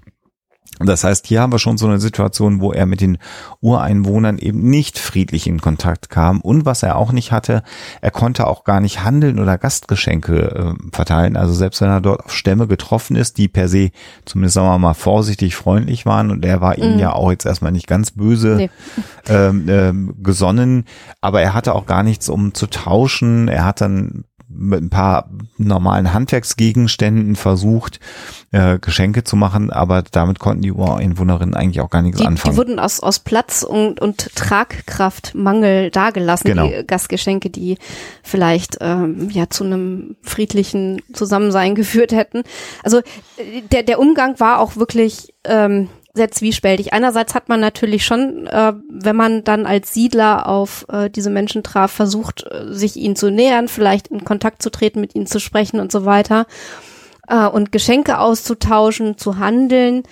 Das 0.79 1.03
heißt, 1.03 1.27
hier 1.27 1.41
haben 1.41 1.51
wir 1.51 1.59
schon 1.59 1.77
so 1.77 1.85
eine 1.85 1.99
Situation, 1.99 2.59
wo 2.59 2.71
er 2.71 2.85
mit 2.87 3.01
den 3.01 3.19
Ureinwohnern 3.59 4.37
eben 4.39 4.69
nicht 4.69 4.97
friedlich 4.97 5.45
in 5.45 5.61
Kontakt 5.61 6.09
kam. 6.09 6.41
Und 6.41 6.65
was 6.65 6.81
er 6.81 6.95
auch 6.95 7.11
nicht 7.11 7.31
hatte, 7.31 7.61
er 8.01 8.09
konnte 8.11 8.47
auch 8.47 8.63
gar 8.63 8.79
nicht 8.79 9.03
handeln 9.03 9.39
oder 9.39 9.57
Gastgeschenke 9.57 10.75
äh, 10.79 10.95
verteilen. 10.95 11.37
Also 11.37 11.53
selbst 11.53 11.81
wenn 11.81 11.89
er 11.89 12.01
dort 12.01 12.25
auf 12.25 12.33
Stämme 12.33 12.67
getroffen 12.67 13.15
ist, 13.15 13.37
die 13.37 13.47
per 13.47 13.67
se 13.67 13.91
zumindest 14.25 14.55
sagen 14.55 14.67
wir 14.67 14.79
mal 14.79 14.93
vorsichtig 14.95 15.55
freundlich 15.55 16.05
waren 16.07 16.31
und 16.31 16.45
er 16.45 16.61
war 16.61 16.77
ihnen 16.77 16.93
Mhm. 16.95 16.99
ja 16.99 17.13
auch 17.13 17.29
jetzt 17.31 17.45
erstmal 17.45 17.71
nicht 17.71 17.87
ganz 17.87 18.11
böse 18.11 18.55
Nee. 18.55 18.69
ähm, 19.27 19.65
ähm, 19.69 20.15
gesonnen, 20.23 20.85
aber 21.21 21.41
er 21.41 21.53
hatte 21.53 21.75
auch 21.75 21.85
gar 21.85 22.01
nichts 22.03 22.27
um 22.29 22.53
zu 22.53 22.65
tauschen. 22.67 23.47
Er 23.49 23.65
hat 23.65 23.81
dann 23.81 24.23
mit 24.53 24.81
ein 24.81 24.89
paar 24.89 25.29
normalen 25.57 26.13
Handwerksgegenständen 26.13 27.35
versucht, 27.35 27.99
äh, 28.51 28.79
Geschenke 28.79 29.23
zu 29.23 29.35
machen, 29.35 29.71
aber 29.71 30.03
damit 30.11 30.39
konnten 30.39 30.61
die 30.61 30.71
Ureinwohnerinnen 30.71 31.55
eigentlich 31.55 31.81
auch 31.81 31.89
gar 31.89 32.01
nichts 32.01 32.19
die, 32.19 32.27
anfangen. 32.27 32.53
die 32.53 32.57
wurden 32.57 32.79
aus, 32.79 32.99
aus 32.99 33.19
Platz 33.19 33.63
und, 33.63 34.01
und 34.01 34.35
Tragkraftmangel 34.35 35.91
dagelassen, 35.91 36.47
Genau. 36.47 36.67
die 36.67 36.85
Gastgeschenke, 36.85 37.49
die 37.49 37.77
vielleicht 38.23 38.77
ähm, 38.81 39.29
ja 39.29 39.49
zu 39.49 39.63
einem 39.63 40.15
friedlichen 40.21 41.01
Zusammensein 41.13 41.75
geführt 41.81 42.11
hätten. 42.11 42.43
Also 42.83 42.99
äh, 42.99 43.61
der, 43.71 43.83
der 43.83 43.99
Umgang 43.99 44.39
war 44.39 44.59
auch 44.59 44.75
wirklich 44.75 45.33
ähm, 45.43 45.89
sehr 46.13 46.31
zwiespältig. 46.31 46.93
Einerseits 46.93 47.35
hat 47.35 47.49
man 47.49 47.59
natürlich 47.59 48.05
schon, 48.05 48.47
äh, 48.47 48.73
wenn 48.89 49.15
man 49.15 49.43
dann 49.43 49.65
als 49.65 49.93
Siedler 49.93 50.47
auf 50.47 50.85
äh, 50.89 51.09
diese 51.09 51.29
Menschen 51.29 51.63
traf, 51.63 51.91
versucht, 51.91 52.45
äh, 52.49 52.73
sich 52.73 52.97
ihnen 52.97 53.15
zu 53.15 53.31
nähern, 53.31 53.67
vielleicht 53.67 54.07
in 54.07 54.25
Kontakt 54.25 54.61
zu 54.61 54.69
treten, 54.69 54.99
mit 54.99 55.15
ihnen 55.15 55.27
zu 55.27 55.39
sprechen 55.39 55.79
und 55.79 55.91
so 55.91 56.05
weiter 56.05 56.47
äh, 57.27 57.47
und 57.47 57.71
Geschenke 57.71 58.19
auszutauschen, 58.19 59.17
zu 59.17 59.37
handeln. 59.37 60.03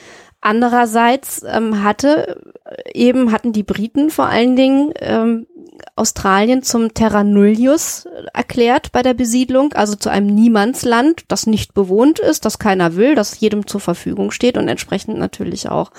Andererseits 0.41 1.43
ähm, 1.43 1.83
hatte 1.83 2.41
äh, 2.65 2.97
eben 2.97 3.31
hatten 3.31 3.51
die 3.51 3.63
Briten 3.63 4.09
vor 4.09 4.27
allen 4.27 4.55
Dingen 4.55 4.93
ähm, 4.99 5.47
Australien 5.95 6.63
zum 6.63 6.93
Terra 6.93 7.23
Nullius 7.23 8.07
erklärt 8.33 8.91
bei 8.91 9.01
der 9.01 9.13
Besiedlung, 9.13 9.73
also 9.73 9.95
zu 9.95 10.09
einem 10.09 10.27
Niemandsland, 10.27 11.23
das 11.27 11.45
nicht 11.45 11.73
bewohnt 11.73 12.19
ist, 12.19 12.45
das 12.45 12.59
keiner 12.59 12.95
will, 12.95 13.15
das 13.15 13.39
jedem 13.39 13.67
zur 13.67 13.81
Verfügung 13.81 14.31
steht 14.31 14.57
und 14.57 14.67
entsprechend 14.67 15.17
natürlich 15.17 15.69
auch 15.69 15.91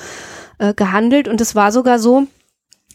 äh, 0.58 0.72
gehandelt. 0.74 1.28
Und 1.28 1.40
es 1.40 1.54
war 1.54 1.70
sogar 1.70 1.98
so, 1.98 2.26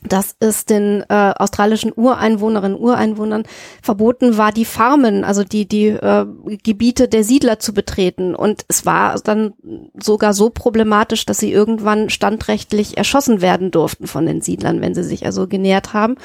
dass 0.07 0.35
es 0.39 0.65
den 0.65 1.03
äh, 1.09 1.33
australischen 1.35 1.91
Ureinwohnerinnen 1.95 2.77
Ureinwohnern 2.77 3.43
verboten 3.81 4.37
war, 4.37 4.51
die 4.51 4.65
Farmen, 4.65 5.23
also 5.23 5.43
die 5.43 5.67
die 5.67 5.87
äh, 5.87 6.25
Gebiete 6.63 7.07
der 7.07 7.23
Siedler 7.23 7.59
zu 7.59 7.73
betreten. 7.73 8.35
Und 8.35 8.65
es 8.67 8.85
war 8.85 9.19
dann 9.19 9.53
sogar 9.99 10.33
so 10.33 10.49
problematisch, 10.49 11.25
dass 11.25 11.39
sie 11.39 11.51
irgendwann 11.51 12.09
standrechtlich 12.09 12.97
erschossen 12.97 13.41
werden 13.41 13.71
durften 13.71 14.07
von 14.07 14.25
den 14.25 14.41
Siedlern, 14.41 14.81
wenn 14.81 14.95
sie 14.95 15.03
sich 15.03 15.25
also 15.25 15.47
genähert 15.47 15.93
haben. 15.93 16.15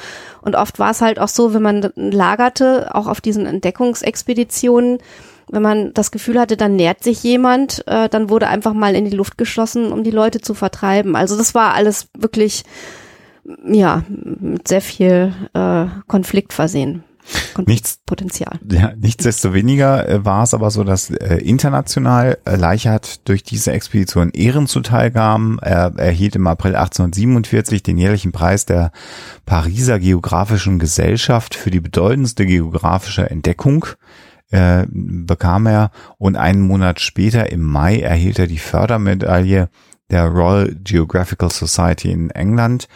Und 0.41 0.55
oft 0.55 0.79
war 0.79 0.91
es 0.91 1.01
halt 1.01 1.19
auch 1.19 1.27
so, 1.27 1.53
wenn 1.53 1.61
man 1.61 1.89
lagerte, 1.95 2.93
auch 2.93 3.07
auf 3.07 3.21
diesen 3.21 3.45
Entdeckungsexpeditionen, 3.45 4.99
wenn 5.49 5.61
man 5.61 5.93
das 5.93 6.11
Gefühl 6.11 6.39
hatte, 6.39 6.55
dann 6.55 6.75
nährt 6.75 7.03
sich 7.03 7.23
jemand, 7.23 7.85
äh, 7.87 8.07
dann 8.07 8.29
wurde 8.29 8.47
einfach 8.47 8.73
mal 8.73 8.95
in 8.95 9.05
die 9.05 9.15
Luft 9.15 9.37
geschossen, 9.37 9.91
um 9.91 10.03
die 10.03 10.11
Leute 10.11 10.39
zu 10.39 10.53
vertreiben. 10.53 11.15
Also 11.15 11.37
das 11.37 11.53
war 11.53 11.73
alles 11.73 12.07
wirklich 12.17 12.63
ja, 13.65 14.03
mit 14.07 14.67
sehr 14.67 14.81
viel 14.81 15.33
äh, 15.53 15.85
Konflikt 16.07 16.53
versehen. 16.53 17.03
Nichts, 17.67 17.99
Potenzial. 18.05 18.59
ja, 18.69 18.93
nichtsdestoweniger 18.97 20.09
äh, 20.09 20.25
war 20.25 20.43
es 20.43 20.53
aber 20.53 20.71
so, 20.71 20.83
dass 20.83 21.11
äh, 21.11 21.35
international 21.37 22.37
äh, 22.45 22.55
Leichhardt 22.55 23.27
durch 23.27 23.43
diese 23.43 23.71
Expedition 23.71 24.31
Ehren 24.31 24.67
zuteilgaben. 24.67 25.59
Er 25.59 25.93
erhielt 25.97 26.35
im 26.35 26.47
April 26.47 26.75
1847 26.75 27.83
den 27.83 27.97
jährlichen 27.97 28.31
Preis 28.31 28.65
der 28.65 28.91
Pariser 29.45 29.99
Geographischen 29.99 30.79
Gesellschaft 30.79 31.53
für 31.55 31.69
die 31.69 31.79
bedeutendste 31.79 32.45
geografische 32.45 33.29
Entdeckung 33.29 33.85
äh, 34.49 34.85
bekam 34.89 35.67
er 35.67 35.91
und 36.17 36.35
einen 36.35 36.61
Monat 36.61 36.99
später 36.99 37.51
im 37.51 37.61
Mai 37.61 37.99
erhielt 37.99 38.39
er 38.39 38.47
die 38.47 38.57
Fördermedaille 38.57 39.69
der 40.09 40.25
Royal 40.25 40.75
Geographical 40.83 41.49
Society 41.49 42.11
in 42.11 42.31
England 42.31 42.87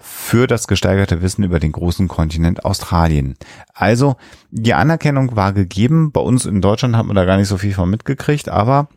für 0.00 0.46
das 0.46 0.66
gesteigerte 0.66 1.22
Wissen 1.22 1.44
über 1.44 1.60
den 1.60 1.72
großen 1.72 2.08
Kontinent 2.08 2.64
Australien. 2.64 3.36
Also 3.74 4.16
die 4.50 4.74
Anerkennung 4.74 5.36
war 5.36 5.52
gegeben. 5.52 6.10
Bei 6.10 6.20
uns 6.20 6.46
in 6.46 6.60
Deutschland 6.60 6.96
hat 6.96 7.06
man 7.06 7.16
da 7.16 7.24
gar 7.24 7.36
nicht 7.36 7.48
so 7.48 7.58
viel 7.58 7.74
von 7.74 7.90
mitgekriegt, 7.90 8.48
aber 8.48 8.88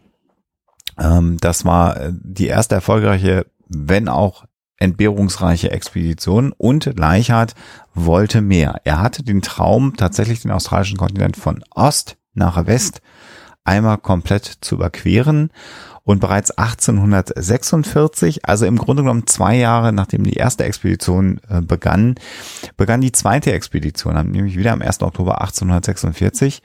ähm, 0.98 1.38
das 1.40 1.66
war 1.66 1.98
äh, 1.98 2.14
die 2.14 2.48
erste 2.48 2.76
erfolgreiche, 2.76 3.46
wenn 3.68 4.08
auch 4.08 4.46
entbehrungsreiche 4.78 5.72
Expedition 5.72 6.54
und 6.58 6.98
Leichhardt 6.98 7.56
wollte 7.94 8.42
mehr. 8.42 8.82
Er 8.84 9.02
hatte 9.02 9.24
den 9.24 9.42
Traum, 9.42 9.96
tatsächlich 9.96 10.42
den 10.42 10.52
australischen 10.52 10.98
Kontinent 10.98 11.38
von 11.38 11.64
Ost 11.72 12.18
nach 12.34 12.66
West 12.66 13.02
einmal 13.64 13.98
komplett 13.98 14.46
zu 14.62 14.76
überqueren 14.76 15.52
und 16.04 16.20
bereits 16.20 16.52
1846, 16.52 18.46
also 18.46 18.66
im 18.66 18.78
Grunde 18.78 19.04
genommen 19.04 19.28
zwei 19.28 19.56
Jahre 19.56 19.94
nachdem 19.94 20.24
die 20.24 20.34
erste 20.34 20.66
Expedition 20.66 21.40
äh, 21.50 21.62
begann, 21.62 22.16
begann 22.78 23.02
die 23.02 23.12
zweite 23.12 23.54
Expedition, 23.54 24.14
nämlich 24.32 24.58
wieder 24.58 24.74
am 24.74 24.82
1. 24.82 25.02
Oktober 25.02 25.42
1846 25.42 26.62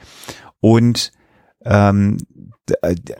und 0.61 1.13
ähm, 1.65 2.19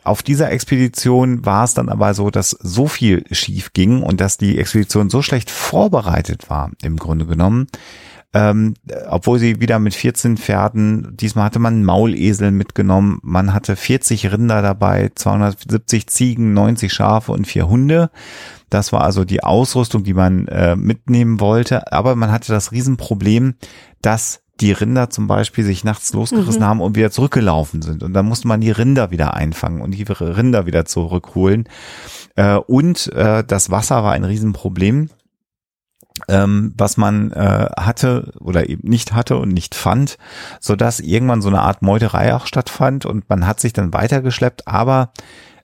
auf 0.03 0.21
dieser 0.21 0.51
Expedition 0.51 1.45
war 1.45 1.63
es 1.63 1.73
dann 1.73 1.89
aber 1.89 2.13
so, 2.13 2.29
dass 2.29 2.51
so 2.51 2.87
viel 2.87 3.23
schief 3.31 3.73
ging 3.73 4.03
und 4.03 4.21
dass 4.21 4.37
die 4.37 4.59
Expedition 4.59 5.09
so 5.09 5.21
schlecht 5.21 5.49
vorbereitet 5.49 6.49
war, 6.49 6.71
im 6.83 6.97
Grunde 6.97 7.25
genommen, 7.25 7.67
ähm, 8.33 8.75
obwohl 9.09 9.39
sie 9.39 9.59
wieder 9.59 9.79
mit 9.79 9.95
14 9.95 10.37
Pferden, 10.37 11.15
diesmal 11.17 11.45
hatte 11.45 11.59
man 11.59 11.73
einen 11.75 11.85
Maulesel 11.85 12.51
mitgenommen, 12.51 13.19
man 13.23 13.53
hatte 13.53 13.75
40 13.75 14.31
Rinder 14.31 14.61
dabei, 14.61 15.11
270 15.15 16.07
Ziegen, 16.07 16.53
90 16.53 16.93
Schafe 16.93 17.31
und 17.31 17.47
vier 17.47 17.67
Hunde. 17.67 18.11
Das 18.69 18.93
war 18.93 19.01
also 19.01 19.25
die 19.25 19.43
Ausrüstung, 19.43 20.03
die 20.03 20.13
man 20.13 20.47
äh, 20.47 20.75
mitnehmen 20.75 21.39
wollte. 21.39 21.91
Aber 21.91 22.15
man 22.15 22.31
hatte 22.31 22.51
das 22.51 22.71
Riesenproblem, 22.71 23.55
dass 24.03 24.41
die 24.61 24.73
Rinder 24.73 25.09
zum 25.09 25.27
Beispiel 25.27 25.63
sich 25.63 25.83
nachts 25.83 26.13
losgerissen 26.13 26.61
Mhm. 26.61 26.65
haben 26.65 26.81
und 26.81 26.95
wieder 26.95 27.11
zurückgelaufen 27.11 27.81
sind. 27.81 28.03
Und 28.03 28.13
dann 28.13 28.25
musste 28.25 28.47
man 28.47 28.61
die 28.61 28.71
Rinder 28.71 29.09
wieder 29.09 29.33
einfangen 29.33 29.81
und 29.81 29.91
die 29.91 30.03
Rinder 30.03 30.65
wieder 30.65 30.85
zurückholen. 30.85 31.67
Äh, 32.35 32.55
und 32.55 33.11
äh, 33.13 33.43
das 33.43 33.71
Wasser 33.71 34.03
war 34.03 34.11
ein 34.11 34.25
Riesenproblem. 34.25 35.09
Ähm, 36.27 36.73
was 36.77 36.97
man 36.97 37.31
äh, 37.31 37.69
hatte 37.77 38.33
oder 38.39 38.69
eben 38.69 38.87
nicht 38.87 39.13
hatte 39.13 39.37
und 39.37 39.49
nicht 39.49 39.75
fand, 39.75 40.17
so 40.59 40.75
dass 40.75 40.99
irgendwann 40.99 41.41
so 41.41 41.49
eine 41.49 41.61
Art 41.61 41.81
Meuterei 41.81 42.35
auch 42.35 42.45
stattfand 42.45 43.05
und 43.05 43.29
man 43.29 43.47
hat 43.47 43.59
sich 43.59 43.73
dann 43.73 43.93
weitergeschleppt, 43.93 44.67
aber 44.67 45.11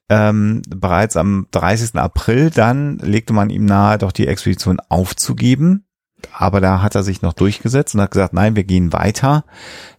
ähm, 0.10 0.62
bereits 0.68 1.18
am 1.18 1.48
30. 1.52 1.96
April 1.96 2.52
dann 2.52 2.98
legte 3.00 3.34
man 3.34 3.50
ihm 3.50 3.66
nahe, 3.66 3.98
doch 3.98 4.12
die 4.12 4.28
Expedition 4.28 4.80
aufzugeben. 4.90 5.86
Aber 6.32 6.60
da 6.60 6.82
hat 6.82 6.96
er 6.96 7.04
sich 7.04 7.22
noch 7.22 7.34
durchgesetzt 7.34 7.94
und 7.94 8.02
hat 8.02 8.12
gesagt, 8.12 8.34
nein, 8.34 8.56
wir 8.56 8.64
gehen 8.64 8.94
weiter. 8.94 9.46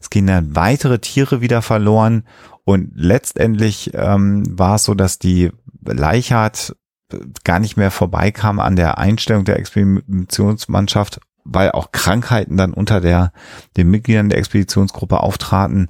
Es 0.01 0.11
gehen 0.11 0.27
dann 0.27 0.57
weitere 0.57 0.99
Tiere 0.99 1.41
wieder 1.41 1.63
verloren 1.63 2.25
und 2.65 2.91
letztendlich 2.95 3.93
ähm, 3.95 4.43
war 4.59 4.75
es 4.75 4.85
so, 4.85 4.95
dass 4.95 5.21
die 5.21 5.53
Leichhardt 5.85 6.75
gar 7.45 7.61
nicht 7.61 7.77
mehr 7.77 7.91
vorbeikam 7.91 8.61
an 8.61 8.77
der 8.77 8.99
Einstellung 8.99 9.45
der 9.45 9.59
Expeditionsmannschaft, 9.59 11.21
weil 11.45 11.71
auch 11.73 11.93
Krankheiten 11.93 12.57
dann 12.57 12.73
unter 12.73 13.01
der, 13.01 13.33
den 13.77 13.91
Mitgliedern 13.91 14.29
der 14.29 14.39
Expeditionsgruppe 14.39 15.21
auftraten. 15.21 15.87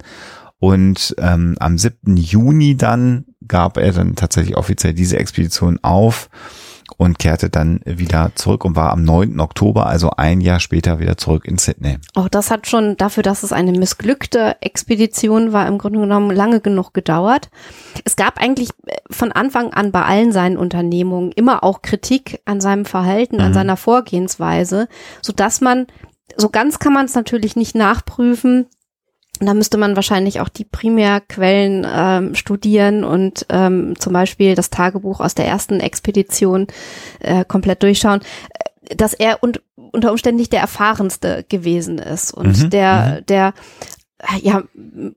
Und 0.59 1.15
ähm, 1.19 1.55
am 1.59 1.77
7. 1.77 2.17
Juni 2.17 2.77
dann 2.77 3.25
gab 3.47 3.77
er 3.77 3.91
dann 3.91 4.15
tatsächlich 4.15 4.57
offiziell 4.57 4.93
diese 4.93 5.17
Expedition 5.17 5.79
auf 5.83 6.29
und 6.97 7.19
kehrte 7.19 7.49
dann 7.49 7.79
wieder 7.85 8.31
zurück 8.35 8.65
und 8.65 8.75
war 8.75 8.91
am 8.91 9.03
9. 9.03 9.39
Oktober, 9.39 9.85
also 9.85 10.09
ein 10.17 10.41
Jahr 10.41 10.59
später, 10.59 10.99
wieder 10.99 11.15
zurück 11.15 11.45
in 11.45 11.57
Sydney. 11.57 11.99
Auch 12.15 12.27
das 12.27 12.49
hat 12.49 12.67
schon 12.67 12.97
dafür, 12.97 13.23
dass 13.23 13.43
es 13.43 13.53
eine 13.53 13.71
missglückte 13.71 14.57
Expedition 14.61 15.53
war, 15.53 15.67
im 15.67 15.77
Grunde 15.77 15.99
genommen 15.99 16.31
lange 16.31 16.59
genug 16.59 16.93
gedauert. 16.93 17.49
Es 18.03 18.15
gab 18.15 18.41
eigentlich 18.41 18.69
von 19.11 19.31
Anfang 19.31 19.71
an 19.73 19.91
bei 19.91 20.01
allen 20.03 20.31
seinen 20.31 20.57
Unternehmungen 20.57 21.31
immer 21.31 21.63
auch 21.63 21.83
Kritik 21.83 22.41
an 22.45 22.61
seinem 22.61 22.85
Verhalten, 22.85 23.35
mhm. 23.35 23.41
an 23.41 23.53
seiner 23.53 23.77
Vorgehensweise, 23.77 24.87
so 25.21 25.33
dass 25.33 25.61
man 25.61 25.85
so 26.35 26.49
ganz 26.49 26.79
kann 26.79 26.93
man 26.93 27.05
es 27.05 27.15
natürlich 27.15 27.55
nicht 27.55 27.75
nachprüfen, 27.75 28.67
da 29.39 29.53
müsste 29.53 29.77
man 29.77 29.95
wahrscheinlich 29.95 30.39
auch 30.39 30.49
die 30.49 30.65
Primärquellen 30.65 31.85
ähm, 31.89 32.35
studieren 32.35 33.03
und 33.03 33.45
ähm, 33.49 33.95
zum 33.99 34.13
Beispiel 34.13 34.55
das 34.55 34.69
Tagebuch 34.69 35.19
aus 35.19 35.35
der 35.35 35.45
ersten 35.45 35.79
Expedition 35.79 36.67
äh, 37.19 37.45
komplett 37.45 37.83
durchschauen, 37.83 38.21
äh, 38.89 38.95
dass 38.95 39.13
er 39.13 39.43
und 39.43 39.61
unter 39.91 40.11
Umständen 40.11 40.39
nicht 40.39 40.53
der 40.53 40.61
erfahrenste 40.61 41.45
gewesen 41.49 41.97
ist 41.97 42.33
und 42.33 42.63
mhm, 42.63 42.69
der, 42.69 43.19
mhm. 43.19 43.25
der 43.27 43.53
ja, 44.41 44.63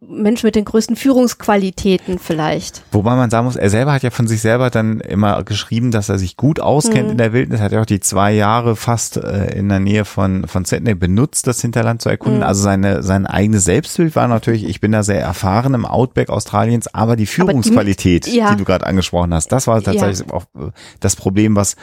Mensch 0.01 0.43
mit 0.43 0.57
den 0.57 0.67
größten 0.67 0.95
Führungsqualitäten 0.95 2.19
vielleicht. 2.19 2.83
Wobei 2.93 3.17
man 3.17 3.31
sagen 3.31 3.47
muss, 3.47 3.57
er 3.57 3.71
selber 3.71 3.93
hat 3.95 4.03
ja 4.03 4.11
von 4.11 4.27
sich 4.27 4.43
selber 4.43 4.69
dann 4.69 5.01
immer 5.01 5.43
geschrieben, 5.43 5.91
dass 5.91 6.11
er 6.11 6.19
sich 6.19 6.37
gut 6.37 6.61
auskennt 6.61 7.07
mhm. 7.07 7.13
in 7.13 7.19
der 7.19 7.33
Wildnis, 7.33 7.61
hat 7.61 7.73
ja 7.73 7.81
auch 7.81 7.87
die 7.87 8.01
zwei 8.01 8.33
Jahre 8.33 8.77
fast 8.77 9.17
äh, 9.17 9.57
in 9.57 9.71
der 9.71 9.81
Nähe 9.81 10.05
von, 10.05 10.47
von 10.47 10.67
Sydney 10.67 10.95
benutzt, 10.95 11.47
das 11.47 11.63
Hinterland 11.63 12.03
zu 12.03 12.11
erkunden. 12.11 12.41
Mhm. 12.41 12.47
Also 12.47 12.63
seine, 12.63 13.03
sein 13.03 13.27
eigenes 13.27 13.65
Selbstbild 13.65 14.15
war 14.17 14.29
natürlich, 14.29 14.65
ich 14.65 14.81
bin 14.81 14.93
da 14.93 15.03
sehr 15.03 15.21
erfahren 15.21 15.73
im 15.73 15.87
Outback 15.87 16.29
Australiens, 16.29 16.93
aber 16.95 17.17
die 17.17 17.27
Führungsqualität, 17.27 18.27
die, 18.27 18.37
ja. 18.37 18.51
die, 18.51 18.59
du 18.59 18.65
gerade 18.65 18.87
angesprochen 18.87 19.33
hast, 19.33 19.51
das 19.51 19.67
war 19.67 19.83
tatsächlich 19.83 20.29
ja. 20.29 20.35
auch 20.35 20.45
äh, 20.59 20.73
das 21.01 21.17
Problem, 21.17 21.57
was 21.57 21.77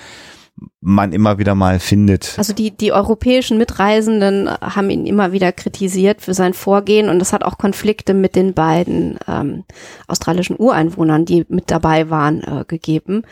man 0.81 1.11
immer 1.11 1.37
wieder 1.37 1.55
mal 1.55 1.79
findet. 1.79 2.35
Also 2.37 2.53
die, 2.53 2.71
die 2.71 2.91
europäischen 2.91 3.57
Mitreisenden 3.57 4.49
haben 4.49 4.89
ihn 4.89 5.05
immer 5.05 5.31
wieder 5.31 5.51
kritisiert 5.51 6.21
für 6.21 6.33
sein 6.33 6.53
Vorgehen 6.53 7.09
und 7.09 7.21
es 7.21 7.33
hat 7.33 7.43
auch 7.43 7.57
Konflikte 7.57 8.13
mit 8.13 8.35
den 8.35 8.53
beiden 8.53 9.19
ähm, 9.27 9.63
australischen 10.07 10.55
Ureinwohnern, 10.57 11.25
die 11.25 11.45
mit 11.49 11.69
dabei 11.71 12.09
waren, 12.09 12.41
äh, 12.41 12.65
gegeben. 12.67 13.23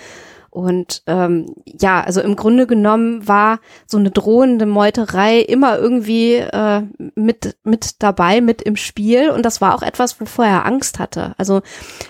Und 0.55 1.03
ähm, 1.05 1.53
ja, 1.65 1.99
also 1.99 2.21
im 2.21 2.37
Grunde 2.37 2.65
genommen 2.65 3.27
war 3.27 3.59
so 3.85 3.97
eine 3.97 4.09
drohende 4.09 4.65
Meuterei 4.65 5.39
immer 5.41 5.77
irgendwie 5.77 6.35
äh, 6.35 6.83
mit 7.13 7.57
mit 7.65 8.01
dabei, 8.01 8.39
mit 8.39 8.61
im 8.61 8.77
Spiel. 8.77 9.31
Und 9.31 9.43
das 9.43 9.59
war 9.59 9.75
auch 9.75 9.81
etwas, 9.81 10.21
wovor 10.21 10.45
er 10.45 10.65
Angst 10.65 10.97
hatte. 10.97 11.35
Also 11.37 11.61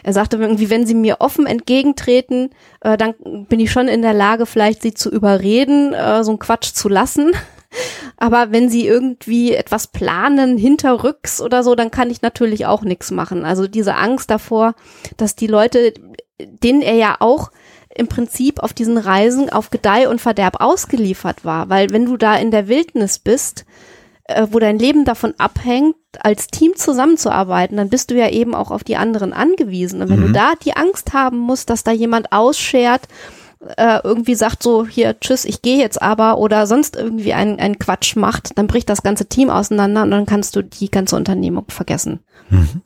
er 0.04 0.14
sagte 0.14 0.38
irgendwie, 0.38 0.70
wenn 0.70 0.86
sie 0.86 0.94
mir 0.94 1.22
offen 1.22 1.48
entgegentreten, 1.48 2.52
äh, 2.82 2.98
dann 2.98 3.16
bin 3.50 3.60
ich 3.60 3.72
schon 3.72 3.88
in 3.88 4.04
der 4.04 4.14
Lage, 4.14 4.46
vielleicht 4.46 4.84
sie 4.84 4.94
zu 4.94 5.10
überreden, 5.10 5.94
äh, 5.94 6.24
so 6.24 6.30
einen 6.30 6.40
Quatsch 6.40 6.74
zu 6.74 6.88
lassen. 6.88 7.32
Aber 8.18 8.52
wenn 8.52 8.70
sie 8.70 8.86
irgendwie 8.86 9.56
etwas 9.56 9.88
planen, 9.88 10.56
hinterrücks 10.56 11.42
oder 11.42 11.64
so, 11.64 11.74
dann 11.74 11.90
kann 11.90 12.12
ich 12.12 12.22
natürlich 12.22 12.68
auch 12.68 12.84
nichts 12.84 13.10
machen. 13.10 13.44
Also 13.44 13.68
diese 13.68 13.96
Angst 13.96 14.30
davor, 14.30 14.76
dass 15.18 15.36
die 15.36 15.48
Leute, 15.48 15.96
denen 16.40 16.84
er 16.84 16.94
ja 16.94 17.16
auch 17.22 17.50
im 17.96 18.08
Prinzip 18.08 18.62
auf 18.62 18.74
diesen 18.74 18.98
Reisen 18.98 19.50
auf 19.50 19.70
Gedeih 19.70 20.10
und 20.10 20.22
Verderb 20.22 20.62
ausgeliefert 20.62 21.46
war. 21.46 21.70
Weil 21.70 21.90
wenn 21.90 22.06
du 22.06 22.18
da 22.18 22.36
in 22.36 22.52
der 22.52 22.68
Wildnis 22.68 23.20
bist, 23.20 23.66
äh, 24.26 24.48
wo 24.52 24.60
dein 24.60 24.78
Leben 24.78 25.06
davon 25.06 25.34
abhängt, 25.38 25.96
als 26.20 26.48
Team 26.48 26.76
zusammenzuarbeiten, 26.76 27.78
dann 27.78 27.90
bist 27.90 28.12
du 28.12 28.16
ja 28.16 28.30
eben 28.30 28.54
auch 28.54 28.72
auf 28.72 28.84
die 28.84 28.98
anderen 28.98 29.34
angewiesen. 29.34 30.02
Und 30.02 30.10
wenn 30.10 30.20
mhm. 30.20 30.28
du 30.28 30.32
da 30.34 30.54
die 30.56 30.76
Angst 30.76 31.14
haben 31.14 31.38
musst, 31.38 31.70
dass 31.70 31.84
da 31.84 31.92
jemand 31.92 32.32
ausschert, 32.32 33.02
äh, 33.78 34.00
irgendwie 34.04 34.36
sagt 34.36 34.62
so, 34.62 34.86
hier, 34.86 35.20
tschüss, 35.20 35.46
ich 35.46 35.62
gehe 35.62 35.78
jetzt 35.78 36.02
aber 36.02 36.38
oder 36.38 36.68
sonst 36.68 36.96
irgendwie 36.96 37.34
einen, 37.34 37.60
einen 37.60 37.80
Quatsch 37.80 38.16
macht, 38.16 38.58
dann 38.58 38.68
bricht 38.68 38.90
das 38.90 39.04
ganze 39.04 39.28
Team 39.28 39.50
auseinander 39.50 40.04
und 40.04 40.12
dann 40.12 40.26
kannst 40.26 40.56
du 40.56 40.64
die 40.64 40.92
ganze 40.92 41.16
Unternehmung 41.16 41.66
vergessen. 41.70 42.20
Mhm. 42.50 42.82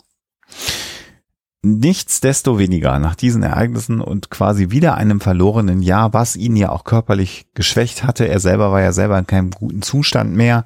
Nichtsdestoweniger 1.61 2.99
nach 2.99 3.15
diesen 3.15 3.43
Ereignissen 3.43 3.99
und 3.99 4.29
quasi 4.29 4.71
wieder 4.71 4.95
einem 4.95 5.19
verlorenen 5.19 5.81
Jahr, 5.81 6.13
was 6.13 6.37
ihn 6.37 6.55
ja 6.55 6.69
auch 6.69 6.85
körperlich 6.85 7.47
geschwächt 7.53 8.03
hatte, 8.03 8.27
er 8.27 8.39
selber 8.39 8.71
war 8.71 8.81
ja 8.81 8.93
selber 8.93 9.19
in 9.19 9.27
keinem 9.27 9.51
guten 9.51 9.81
Zustand 9.81 10.33
mehr, 10.33 10.65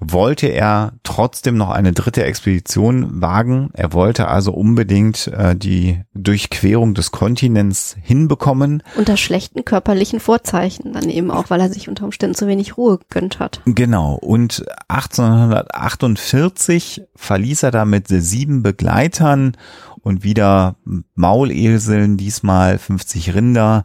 wollte 0.00 0.48
er 0.48 0.94
trotzdem 1.04 1.56
noch 1.56 1.70
eine 1.70 1.92
dritte 1.92 2.24
Expedition 2.24 3.20
wagen. 3.20 3.70
Er 3.74 3.92
wollte 3.92 4.26
also 4.28 4.52
unbedingt 4.52 5.26
äh, 5.28 5.54
die 5.54 6.00
Durchquerung 6.14 6.94
des 6.94 7.12
Kontinents 7.12 7.96
hinbekommen. 8.00 8.82
Unter 8.96 9.18
schlechten 9.18 9.64
körperlichen 9.64 10.18
Vorzeichen 10.20 10.94
dann 10.94 11.10
eben 11.10 11.30
auch, 11.30 11.50
weil 11.50 11.60
er 11.60 11.68
sich 11.68 11.88
unter 11.88 12.04
Umständen 12.04 12.34
zu 12.34 12.46
wenig 12.46 12.78
Ruhe 12.78 12.98
gegönnt 12.98 13.38
hat. 13.38 13.60
Genau. 13.66 14.14
Und 14.14 14.64
1848 14.88 17.02
verließ 17.14 17.62
er 17.62 17.70
da 17.70 17.84
mit 17.84 18.08
sieben 18.08 18.62
Begleitern 18.62 19.56
und 20.02 20.24
wieder 20.24 20.76
Mauleseln, 21.14 22.16
diesmal 22.16 22.78
50 22.78 23.34
Rinder, 23.34 23.84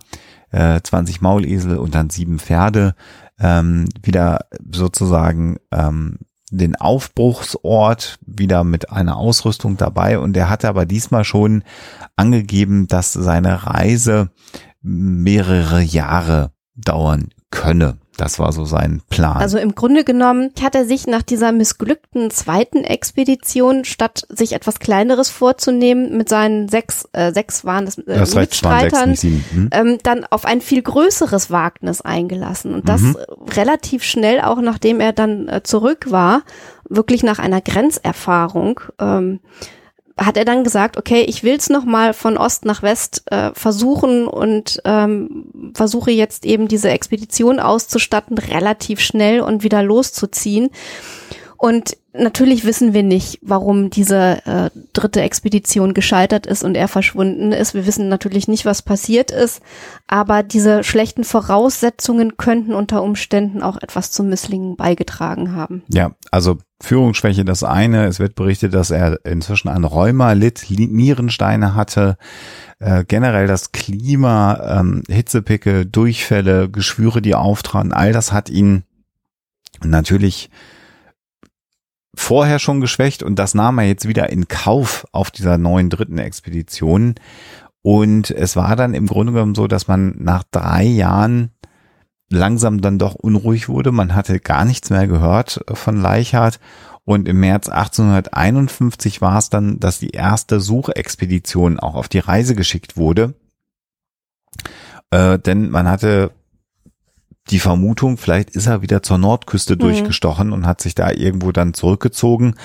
äh, 0.52 0.80
20 0.82 1.22
Maulesel 1.22 1.78
und 1.78 1.96
dann 1.96 2.10
sieben 2.10 2.40
Pferde 2.40 2.96
ähm, 3.40 3.88
wieder 4.02 4.46
sozusagen 4.72 5.58
ähm, 5.72 6.20
den 6.52 6.76
Aufbruchsort 6.76 8.20
wieder 8.26 8.64
mit 8.64 8.92
einer 8.92 9.18
Ausrüstung 9.18 9.78
dabei 9.78 10.20
und 10.20 10.38
er 10.38 10.50
hatte 10.50 10.70
aber 10.70 10.86
diesmal 10.86 11.24
schon 11.24 11.64
angegeben, 12.16 12.88
dass 12.88 13.14
seine 13.14 13.66
Reise 13.66 14.30
mehrere 14.82 15.82
Jahre 15.82 16.52
dauern 16.76 17.30
könne. 17.50 17.98
Das 18.18 18.40
war 18.40 18.52
so 18.52 18.66
sein 18.66 19.02
Plan. 19.10 19.38
Also 19.38 19.58
im 19.58 19.76
Grunde 19.76 20.04
genommen 20.04 20.52
hat 20.62 20.76
er 20.76 20.86
sich 20.86 21.08
nach 21.08 21.22
dieser 21.22 21.52
missglückten 21.52 22.32
zweiten 22.32 22.84
Expedition, 22.84 23.86
statt 23.86 24.26
sich 24.30 24.54
etwas 24.54 24.80
Kleineres 24.80 25.30
vorzunehmen, 25.30 26.18
mit 26.18 26.30
seinen 26.30 26.70
sechs, 26.70 27.08
äh, 27.14 27.34
sechs 27.34 27.66
waren 27.66 27.86
das, 27.86 27.98
äh, 27.98 28.18
das 28.18 28.36
Mitstreitern, 28.36 29.16
hm. 29.16 29.70
ähm, 29.72 29.98
dann 30.04 30.26
auf 30.26 30.46
ein 30.46 30.62
viel 30.62 30.82
größeres 30.82 31.52
Wagnis 31.52 32.02
eingelassen. 32.02 32.74
Und 32.74 32.88
das 32.88 33.02
mhm. 33.02 33.18
relativ 33.56 34.04
schnell, 34.04 34.42
auch 34.42 34.62
nachdem 34.62 35.00
er 35.00 35.14
dann 35.14 35.48
äh, 35.48 35.64
zurück 35.64 36.12
war, 36.12 36.44
wirklich 36.88 37.24
nach 37.24 37.40
einer 37.40 37.62
Grenzerfahrung. 37.62 38.80
Ähm, 39.00 39.40
hat 40.18 40.38
er 40.38 40.46
dann 40.46 40.64
gesagt, 40.64 40.98
okay, 40.98 41.22
ich 41.28 41.44
will's 41.44 41.70
noch 41.70 41.84
mal 41.84 42.14
von 42.14 42.38
Ost 42.38 42.64
nach 42.64 42.82
West 42.82 43.24
äh, 43.32 43.52
versuchen 43.54 44.28
und 44.28 44.82
ähm, 44.86 45.74
versuche 45.74 46.12
jetzt 46.12 46.46
eben 46.46 46.68
diese 46.68 46.90
Expedition 46.90 47.60
auszustatten, 47.60 48.38
relativ 48.38 49.02
schnell 49.02 49.42
und 49.42 49.64
wieder 49.64 49.84
loszuziehen. 49.84 50.70
Und 51.58 51.98
natürlich 52.14 52.66
wissen 52.66 52.94
wir 52.94 53.04
nicht, 53.04 53.40
warum 53.42 53.90
diese 53.90 54.46
äh, 54.46 54.70
dritte 54.94 55.22
Expedition 55.22 55.94
gescheitert 55.94 56.46
ist 56.46 56.64
und 56.64 56.76
er 56.76 56.88
verschwunden 56.88 57.52
ist. 57.52 57.74
Wir 57.74 57.86
wissen 57.86 58.08
natürlich 58.10 58.48
nicht, 58.48 58.66
was 58.66 58.82
passiert 58.82 59.32
ist, 59.32 59.62
aber 60.08 60.44
diese 60.44 60.84
schlechten 60.84 61.24
Voraussetzungen 61.24 62.38
könnten 62.38 62.74
unter 62.74 63.04
Umständen 63.04 63.62
auch 63.62 63.82
etwas 63.82 64.12
zum 64.12 64.30
Misslingen 64.30 64.76
beigetragen 64.76 65.56
haben. 65.56 65.84
Ja, 65.90 66.12
also 66.32 66.58
Führungsschwäche 66.82 67.46
das 67.46 67.64
eine. 67.64 68.06
Es 68.06 68.20
wird 68.20 68.36
berichtet, 68.36 68.74
dass 68.74 68.92
er 68.92 69.26
inzwischen 69.26 69.70
an 69.70 69.86
Rheuma 69.86 70.34
litt, 70.34 70.66
Nierensteine 70.70 71.74
hatte. 71.74 72.18
Äh, 72.80 73.06
generell 73.06 73.48
das 73.48 73.72
Klima, 73.72 74.80
ähm, 74.80 75.04
Hitzepicke, 75.08 75.86
Durchfälle, 75.86 76.70
Geschwüre, 76.70 77.22
die 77.22 77.36
auftraten, 77.36 77.94
all 77.94 78.12
das 78.12 78.34
hat 78.34 78.50
ihn 78.50 78.84
natürlich 79.84 80.50
vorher 82.14 82.60
schon 82.60 82.82
geschwächt 82.82 83.24
und 83.24 83.38
das 83.38 83.54
nahm 83.54 83.78
er 83.78 83.86
jetzt 83.86 84.08
wieder 84.08 84.30
in 84.30 84.48
Kauf 84.48 85.06
auf 85.12 85.32
dieser 85.32 85.58
neuen 85.58 85.90
dritten 85.90 86.18
Expedition. 86.18 87.16
Und 87.82 88.32
es 88.32 88.56
war 88.56 88.76
dann 88.76 88.96
im 88.96 89.06
Grunde 89.06 89.34
genommen 89.34 89.54
so, 89.54 89.68
dass 89.68 89.88
man 89.88 90.16
nach 90.18 90.44
drei 90.50 90.84
Jahren 90.84 91.52
langsam 92.36 92.82
dann 92.82 93.00
doch 93.00 93.16
unruhig 93.16 93.70
wurde. 93.70 93.92
Man 93.92 94.14
hatte 94.16 94.40
gar 94.40 94.66
nichts 94.66 94.90
mehr 94.90 95.08
gehört 95.08 95.62
von 95.74 96.00
Leichhardt. 96.00 96.60
Und 97.04 97.28
im 97.28 97.40
März 97.40 97.70
1851 97.70 99.22
war 99.22 99.38
es 99.38 99.50
dann, 99.50 99.80
dass 99.80 100.00
die 100.00 100.10
erste 100.10 100.60
Suchexpedition 100.60 101.80
auch 101.80 101.94
auf 101.94 102.08
die 102.08 102.20
Reise 102.20 102.56
geschickt 102.56 102.98
wurde. 102.98 103.36
Äh, 105.12 105.38
denn 105.38 105.70
man 105.70 105.88
hatte 105.88 106.32
die 107.52 107.60
Vermutung, 107.60 108.18
vielleicht 108.18 108.50
ist 108.52 108.66
er 108.66 108.82
wieder 108.82 109.04
zur 109.04 109.20
Nordküste 109.20 109.76
mhm. 109.76 109.80
durchgestochen 109.80 110.52
und 110.52 110.66
hat 110.66 110.82
sich 110.82 110.96
da 110.96 111.12
irgendwo 111.12 111.52
dann 111.52 111.76
zurückgezogen. 111.76 112.56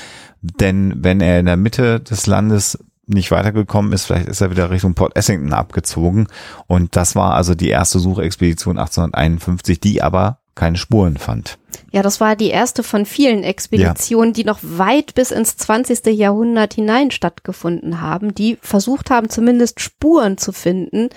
Denn 0.41 0.95
wenn 0.97 1.21
er 1.21 1.39
in 1.39 1.47
der 1.47 1.59
Mitte 1.59 2.01
des 2.01 2.27
Landes 2.27 2.79
nicht 3.15 3.31
weitergekommen 3.31 3.93
ist, 3.93 4.07
vielleicht 4.07 4.29
ist 4.29 4.41
er 4.41 4.51
wieder 4.51 4.71
Richtung 4.71 4.95
Port 4.95 5.17
Essington 5.17 5.53
abgezogen. 5.53 6.27
Und 6.67 6.97
das 6.97 7.15
war 7.15 7.35
also 7.35 7.55
die 7.55 7.69
erste 7.69 7.99
Suchexpedition 7.99 8.79
1851, 8.79 9.81
die 9.81 10.03
aber 10.03 10.39
keine 10.55 10.77
Spuren 10.77 11.17
fand. 11.17 11.59
Ja, 11.93 12.03
das 12.03 12.21
war 12.21 12.37
die 12.37 12.51
erste 12.51 12.83
von 12.83 13.07
vielen 13.07 13.43
Expeditionen, 13.43 14.31
ja. 14.31 14.35
die 14.35 14.45
noch 14.45 14.59
weit 14.63 15.15
bis 15.15 15.31
ins 15.31 15.57
20. 15.57 16.07
Jahrhundert 16.07 16.75
hinein 16.75 17.11
stattgefunden 17.11 18.01
haben, 18.01 18.35
die 18.35 18.59
versucht 18.61 19.11
haben, 19.11 19.31
zumindest 19.31 19.81
Spuren 19.81 20.39
zu 20.39 20.53
finden 20.53 21.09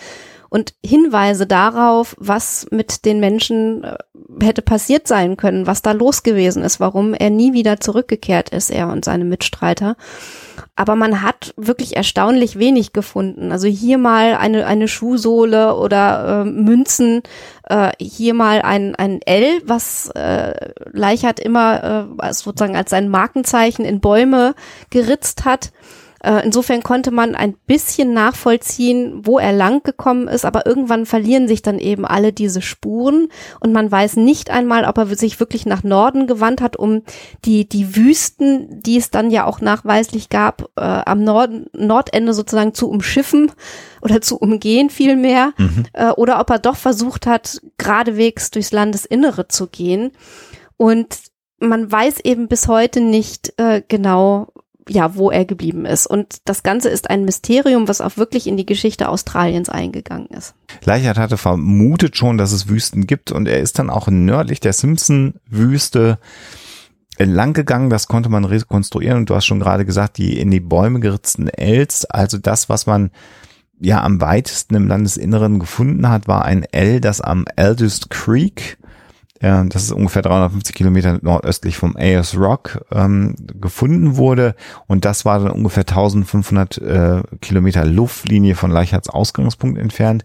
und 0.53 0.75
Hinweise 0.85 1.47
darauf, 1.47 2.15
was 2.19 2.67
mit 2.69 3.05
den 3.05 3.19
Menschen 3.19 3.83
äh, 3.83 3.97
hätte 4.39 4.61
passiert 4.61 5.07
sein 5.07 5.35
können, 5.35 5.65
was 5.65 5.81
da 5.81 5.93
los 5.93 6.21
gewesen 6.21 6.61
ist, 6.61 6.79
warum 6.79 7.15
er 7.15 7.31
nie 7.31 7.53
wieder 7.53 7.79
zurückgekehrt 7.79 8.49
ist, 8.49 8.69
er 8.69 8.89
und 8.89 9.03
seine 9.03 9.25
Mitstreiter. 9.25 9.95
Aber 10.75 10.95
man 10.95 11.23
hat 11.23 11.55
wirklich 11.57 11.95
erstaunlich 11.95 12.59
wenig 12.59 12.93
gefunden. 12.93 13.51
Also 13.51 13.67
hier 13.67 13.97
mal 13.97 14.35
eine, 14.35 14.67
eine 14.67 14.87
Schuhsohle 14.87 15.75
oder 15.75 16.43
äh, 16.43 16.45
Münzen, 16.45 17.23
äh, 17.63 17.89
hier 17.99 18.35
mal 18.35 18.61
ein, 18.61 18.93
ein 18.93 19.23
L, 19.23 19.59
was 19.65 20.11
äh, 20.11 20.53
Leichert 20.91 21.39
immer 21.39 22.07
äh, 22.21 22.31
sozusagen 22.31 22.75
als 22.75 22.91
sein 22.91 23.09
Markenzeichen 23.09 23.85
in 23.85 24.01
Bäume 24.01 24.53
geritzt 24.91 25.45
hat. 25.45 25.71
Äh, 26.23 26.45
insofern 26.45 26.83
konnte 26.83 27.11
man 27.11 27.35
ein 27.35 27.53
bisschen 27.67 28.13
nachvollziehen, 28.13 29.25
wo 29.25 29.39
er 29.39 29.51
lang 29.51 29.83
gekommen 29.83 30.29
ist, 30.29 30.45
aber 30.45 30.65
irgendwann 30.65 31.05
verlieren 31.05 31.49
sich 31.49 31.61
dann 31.61 31.79
eben 31.79 32.05
alle 32.05 32.31
diese 32.31 32.61
Spuren 32.61 33.27
und 33.59 33.73
man 33.73 33.91
weiß 33.91 34.15
nicht 34.15 34.49
einmal, 34.49 34.85
ob 34.85 34.97
er 34.97 35.05
sich 35.17 35.41
wirklich 35.41 35.65
nach 35.65 35.83
Norden 35.83 36.25
gewandt 36.25 36.61
hat, 36.61 36.77
um 36.77 37.03
die, 37.43 37.67
die 37.67 37.97
Wüsten, 37.97 38.81
die 38.81 38.97
es 38.97 39.11
dann 39.11 39.31
ja 39.31 39.45
auch 39.45 39.59
nachweislich 39.59 40.29
gab, 40.29 40.69
äh, 40.77 40.81
am 40.81 41.25
Norden, 41.25 41.67
Nordende 41.73 42.33
sozusagen 42.33 42.73
zu 42.73 42.89
umschiffen 42.89 43.51
oder 44.01 44.21
zu 44.21 44.37
umgehen 44.37 44.89
vielmehr, 44.89 45.51
mhm. 45.57 45.83
äh, 45.91 46.11
oder 46.11 46.39
ob 46.39 46.49
er 46.49 46.59
doch 46.59 46.77
versucht 46.77 47.27
hat, 47.27 47.59
geradewegs 47.77 48.49
durchs 48.49 48.71
Landesinnere 48.71 49.49
zu 49.49 49.67
gehen. 49.67 50.11
Und 50.77 51.17
man 51.59 51.91
weiß 51.91 52.21
eben 52.21 52.47
bis 52.47 52.67
heute 52.69 53.01
nicht 53.01 53.53
äh, 53.57 53.81
genau, 53.87 54.47
ja, 54.89 55.15
wo 55.15 55.31
er 55.31 55.45
geblieben 55.45 55.85
ist. 55.85 56.07
Und 56.07 56.37
das 56.45 56.63
Ganze 56.63 56.89
ist 56.89 57.09
ein 57.09 57.25
Mysterium, 57.25 57.87
was 57.87 58.01
auch 58.01 58.17
wirklich 58.17 58.47
in 58.47 58.57
die 58.57 58.65
Geschichte 58.65 59.09
Australiens 59.09 59.69
eingegangen 59.69 60.27
ist. 60.27 60.55
Leichert 60.83 61.17
hatte 61.17 61.37
vermutet 61.37 62.17
schon, 62.17 62.37
dass 62.37 62.51
es 62.51 62.67
Wüsten 62.67 63.07
gibt 63.07 63.31
und 63.31 63.47
er 63.47 63.59
ist 63.59 63.79
dann 63.79 63.89
auch 63.89 64.07
nördlich 64.07 64.59
der 64.59 64.73
Simpson-Wüste 64.73 66.19
entlang 67.17 67.53
gegangen. 67.53 67.89
Das 67.89 68.07
konnte 68.07 68.29
man 68.29 68.45
rekonstruieren 68.45 69.19
und 69.19 69.29
du 69.29 69.35
hast 69.35 69.45
schon 69.45 69.59
gerade 69.59 69.85
gesagt, 69.85 70.17
die 70.17 70.39
in 70.39 70.51
die 70.51 70.59
Bäume 70.59 70.99
geritzten 70.99 71.47
Els, 71.47 72.05
also 72.05 72.37
das, 72.37 72.69
was 72.69 72.85
man 72.85 73.11
ja 73.79 74.01
am 74.01 74.21
weitesten 74.21 74.75
im 74.75 74.87
Landesinneren 74.87 75.59
gefunden 75.59 76.09
hat, 76.09 76.27
war 76.27 76.45
ein 76.45 76.63
L, 76.63 77.01
das 77.01 77.21
am 77.21 77.45
Eldest 77.55 78.09
Creek 78.09 78.77
ja, 79.41 79.63
das 79.65 79.83
ist 79.83 79.91
ungefähr 79.91 80.21
350 80.21 80.73
Kilometer 80.73 81.19
nordöstlich 81.21 81.75
vom 81.75 81.97
Ayers 81.97 82.37
Rock 82.37 82.85
ähm, 82.91 83.35
gefunden 83.59 84.15
wurde 84.15 84.55
und 84.87 85.05
das 85.05 85.25
war 85.25 85.39
dann 85.39 85.51
ungefähr 85.51 85.81
1500 85.81 86.77
äh, 86.77 87.23
Kilometer 87.41 87.83
Luftlinie 87.83 88.55
von 88.55 88.71
Leichhards 88.71 89.09
Ausgangspunkt 89.09 89.79
entfernt. 89.79 90.23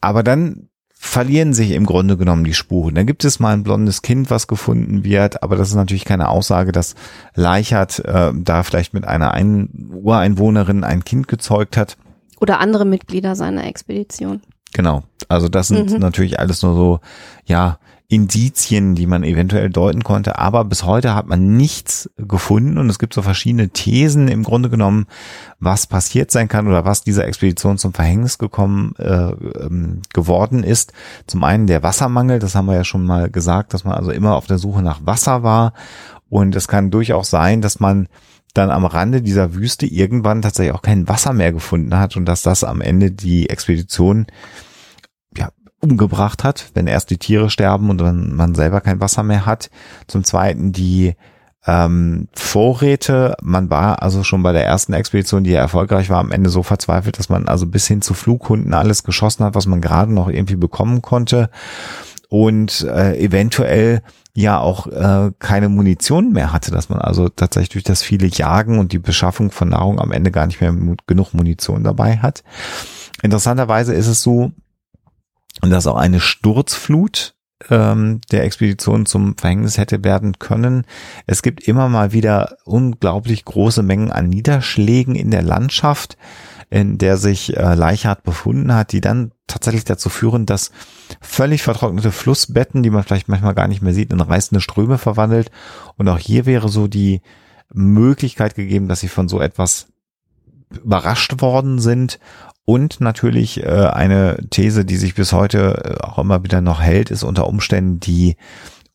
Aber 0.00 0.22
dann 0.22 0.68
verlieren 1.04 1.52
sich 1.52 1.72
im 1.72 1.84
Grunde 1.84 2.16
genommen 2.16 2.44
die 2.44 2.54
Spuren. 2.54 2.94
Da 2.94 3.02
gibt 3.02 3.24
es 3.24 3.38
mal 3.38 3.52
ein 3.52 3.62
blondes 3.62 4.00
Kind, 4.00 4.30
was 4.30 4.46
gefunden 4.46 5.04
wird, 5.04 5.42
aber 5.42 5.54
das 5.56 5.68
ist 5.68 5.74
natürlich 5.74 6.06
keine 6.06 6.28
Aussage, 6.28 6.72
dass 6.72 6.94
Leichhardt 7.34 7.98
äh, 7.98 8.32
da 8.34 8.62
vielleicht 8.62 8.94
mit 8.94 9.04
einer 9.04 9.32
ein 9.32 9.90
Ureinwohnerin 9.92 10.82
ein 10.82 11.04
Kind 11.04 11.28
gezeugt 11.28 11.76
hat. 11.76 11.98
Oder 12.40 12.58
andere 12.58 12.86
Mitglieder 12.86 13.36
seiner 13.36 13.66
Expedition. 13.66 14.40
Genau. 14.72 15.02
Also 15.28 15.48
das 15.48 15.68
sind 15.68 15.90
mhm. 15.90 15.98
natürlich 15.98 16.40
alles 16.40 16.62
nur 16.62 16.74
so, 16.74 17.00
ja, 17.44 17.78
Indizien, 18.08 18.94
die 18.94 19.06
man 19.06 19.24
eventuell 19.24 19.70
deuten 19.70 20.04
konnte, 20.04 20.38
aber 20.38 20.64
bis 20.64 20.84
heute 20.84 21.14
hat 21.14 21.26
man 21.26 21.56
nichts 21.56 22.10
gefunden. 22.18 22.76
Und 22.76 22.90
es 22.90 22.98
gibt 22.98 23.14
so 23.14 23.22
verschiedene 23.22 23.70
Thesen 23.70 24.28
im 24.28 24.42
Grunde 24.42 24.68
genommen, 24.68 25.06
was 25.58 25.86
passiert 25.86 26.30
sein 26.30 26.48
kann 26.48 26.68
oder 26.68 26.84
was 26.84 27.02
dieser 27.02 27.26
Expedition 27.26 27.78
zum 27.78 27.94
Verhängnis 27.94 28.36
gekommen 28.36 28.94
äh, 28.98 29.30
ähm, 29.30 30.02
geworden 30.12 30.64
ist. 30.64 30.92
Zum 31.26 31.44
einen 31.44 31.66
der 31.66 31.82
Wassermangel, 31.82 32.40
das 32.40 32.54
haben 32.54 32.66
wir 32.66 32.74
ja 32.74 32.84
schon 32.84 33.06
mal 33.06 33.30
gesagt, 33.30 33.72
dass 33.72 33.84
man 33.84 33.94
also 33.94 34.10
immer 34.10 34.36
auf 34.36 34.46
der 34.46 34.58
Suche 34.58 34.82
nach 34.82 35.00
Wasser 35.06 35.42
war. 35.42 35.72
Und 36.28 36.54
es 36.56 36.68
kann 36.68 36.90
durchaus 36.90 37.30
sein, 37.30 37.62
dass 37.62 37.80
man 37.80 38.08
dann 38.52 38.70
am 38.70 38.84
Rande 38.84 39.22
dieser 39.22 39.54
Wüste 39.54 39.86
irgendwann 39.86 40.42
tatsächlich 40.42 40.74
auch 40.74 40.82
kein 40.82 41.08
Wasser 41.08 41.32
mehr 41.32 41.52
gefunden 41.52 41.96
hat 41.96 42.16
und 42.16 42.26
dass 42.26 42.42
das 42.42 42.64
am 42.64 42.80
Ende 42.80 43.10
die 43.10 43.48
Expedition 43.48 44.26
umgebracht 45.84 46.44
hat, 46.44 46.70
wenn 46.74 46.86
erst 46.86 47.10
die 47.10 47.18
Tiere 47.18 47.50
sterben 47.50 47.90
und 47.90 47.98
dann 47.98 48.34
man 48.34 48.54
selber 48.54 48.80
kein 48.80 49.00
Wasser 49.00 49.22
mehr 49.22 49.46
hat. 49.46 49.70
Zum 50.06 50.24
Zweiten 50.24 50.72
die 50.72 51.14
ähm, 51.66 52.28
Vorräte. 52.34 53.36
Man 53.42 53.70
war 53.70 54.02
also 54.02 54.22
schon 54.22 54.42
bei 54.42 54.52
der 54.52 54.64
ersten 54.64 54.92
Expedition, 54.92 55.44
die 55.44 55.50
ja 55.50 55.60
erfolgreich 55.60 56.10
war, 56.10 56.18
am 56.18 56.32
Ende 56.32 56.50
so 56.50 56.62
verzweifelt, 56.62 57.18
dass 57.18 57.28
man 57.28 57.48
also 57.48 57.66
bis 57.66 57.86
hin 57.86 58.02
zu 58.02 58.14
Flughunden 58.14 58.74
alles 58.74 59.02
geschossen 59.02 59.44
hat, 59.44 59.54
was 59.54 59.66
man 59.66 59.80
gerade 59.80 60.12
noch 60.12 60.28
irgendwie 60.28 60.56
bekommen 60.56 61.02
konnte 61.02 61.50
und 62.28 62.82
äh, 62.82 63.16
eventuell 63.18 64.02
ja 64.34 64.58
auch 64.58 64.88
äh, 64.88 65.30
keine 65.38 65.68
Munition 65.68 66.32
mehr 66.32 66.52
hatte, 66.52 66.72
dass 66.72 66.88
man 66.88 66.98
also 66.98 67.28
tatsächlich 67.28 67.70
durch 67.70 67.84
das 67.84 68.02
viele 68.02 68.26
Jagen 68.26 68.78
und 68.78 68.92
die 68.92 68.98
Beschaffung 68.98 69.52
von 69.52 69.68
Nahrung 69.68 70.00
am 70.00 70.10
Ende 70.10 70.32
gar 70.32 70.46
nicht 70.46 70.60
mehr 70.60 70.74
genug 71.06 71.34
Munition 71.34 71.84
dabei 71.84 72.16
hat. 72.18 72.42
Interessanterweise 73.22 73.94
ist 73.94 74.08
es 74.08 74.22
so, 74.22 74.50
und 75.64 75.70
dass 75.70 75.86
auch 75.86 75.96
eine 75.96 76.20
Sturzflut 76.20 77.36
ähm, 77.70 78.20
der 78.30 78.44
Expedition 78.44 79.06
zum 79.06 79.34
Verhängnis 79.38 79.78
hätte 79.78 80.04
werden 80.04 80.38
können. 80.38 80.84
Es 81.26 81.40
gibt 81.40 81.66
immer 81.66 81.88
mal 81.88 82.12
wieder 82.12 82.58
unglaublich 82.66 83.46
große 83.46 83.82
Mengen 83.82 84.12
an 84.12 84.28
Niederschlägen 84.28 85.14
in 85.14 85.30
der 85.30 85.40
Landschaft, 85.40 86.18
in 86.68 86.98
der 86.98 87.16
sich 87.16 87.56
äh, 87.56 87.74
Leichhardt 87.74 88.24
befunden 88.24 88.74
hat, 88.74 88.92
die 88.92 89.00
dann 89.00 89.32
tatsächlich 89.46 89.84
dazu 89.84 90.10
führen, 90.10 90.44
dass 90.44 90.70
völlig 91.22 91.62
vertrocknete 91.62 92.12
Flussbetten, 92.12 92.82
die 92.82 92.90
man 92.90 93.02
vielleicht 93.02 93.30
manchmal 93.30 93.54
gar 93.54 93.66
nicht 93.66 93.80
mehr 93.80 93.94
sieht, 93.94 94.12
in 94.12 94.20
reißende 94.20 94.60
Ströme 94.60 94.98
verwandelt. 94.98 95.50
Und 95.96 96.10
auch 96.10 96.18
hier 96.18 96.44
wäre 96.44 96.68
so 96.68 96.88
die 96.88 97.22
Möglichkeit 97.72 98.54
gegeben, 98.54 98.86
dass 98.86 99.00
sie 99.00 99.08
von 99.08 99.28
so 99.30 99.40
etwas 99.40 99.86
überrascht 100.70 101.40
worden 101.40 101.78
sind 101.78 102.18
und 102.64 103.00
natürlich 103.00 103.62
äh, 103.62 103.66
eine 103.66 104.38
These, 104.50 104.84
die 104.84 104.96
sich 104.96 105.14
bis 105.14 105.32
heute 105.32 105.98
äh, 106.00 106.04
auch 106.04 106.18
immer 106.18 106.42
wieder 106.44 106.60
noch 106.60 106.80
hält, 106.80 107.10
ist 107.10 107.22
unter 107.22 107.46
Umständen 107.46 108.00
die 108.00 108.36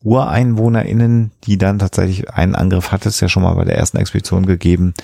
UreinwohnerInnen, 0.02 1.30
die 1.44 1.58
dann 1.58 1.78
tatsächlich 1.78 2.30
einen 2.30 2.54
Angriff 2.54 2.90
hat 2.90 3.06
es 3.06 3.20
ja 3.20 3.28
schon 3.28 3.42
mal 3.42 3.54
bei 3.54 3.64
der 3.64 3.76
ersten 3.76 3.98
Expedition 3.98 4.46
gegeben, 4.46 4.94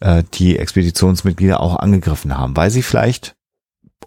äh, 0.00 0.24
die 0.34 0.58
Expeditionsmitglieder 0.58 1.60
auch 1.60 1.76
angegriffen 1.76 2.36
haben, 2.36 2.56
weil 2.56 2.70
sie 2.70 2.82
vielleicht 2.82 3.36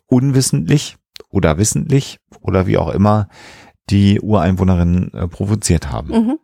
unwissentlich 0.08 0.98
oder 1.30 1.58
wissentlich 1.58 2.20
oder 2.42 2.68
wie 2.68 2.78
auch 2.78 2.90
immer 2.90 3.30
die 3.90 4.20
Ureinwohnerinnen 4.20 5.14
äh, 5.14 5.28
provoziert 5.28 5.92
haben. 5.92 6.10
Mhm. 6.10 6.40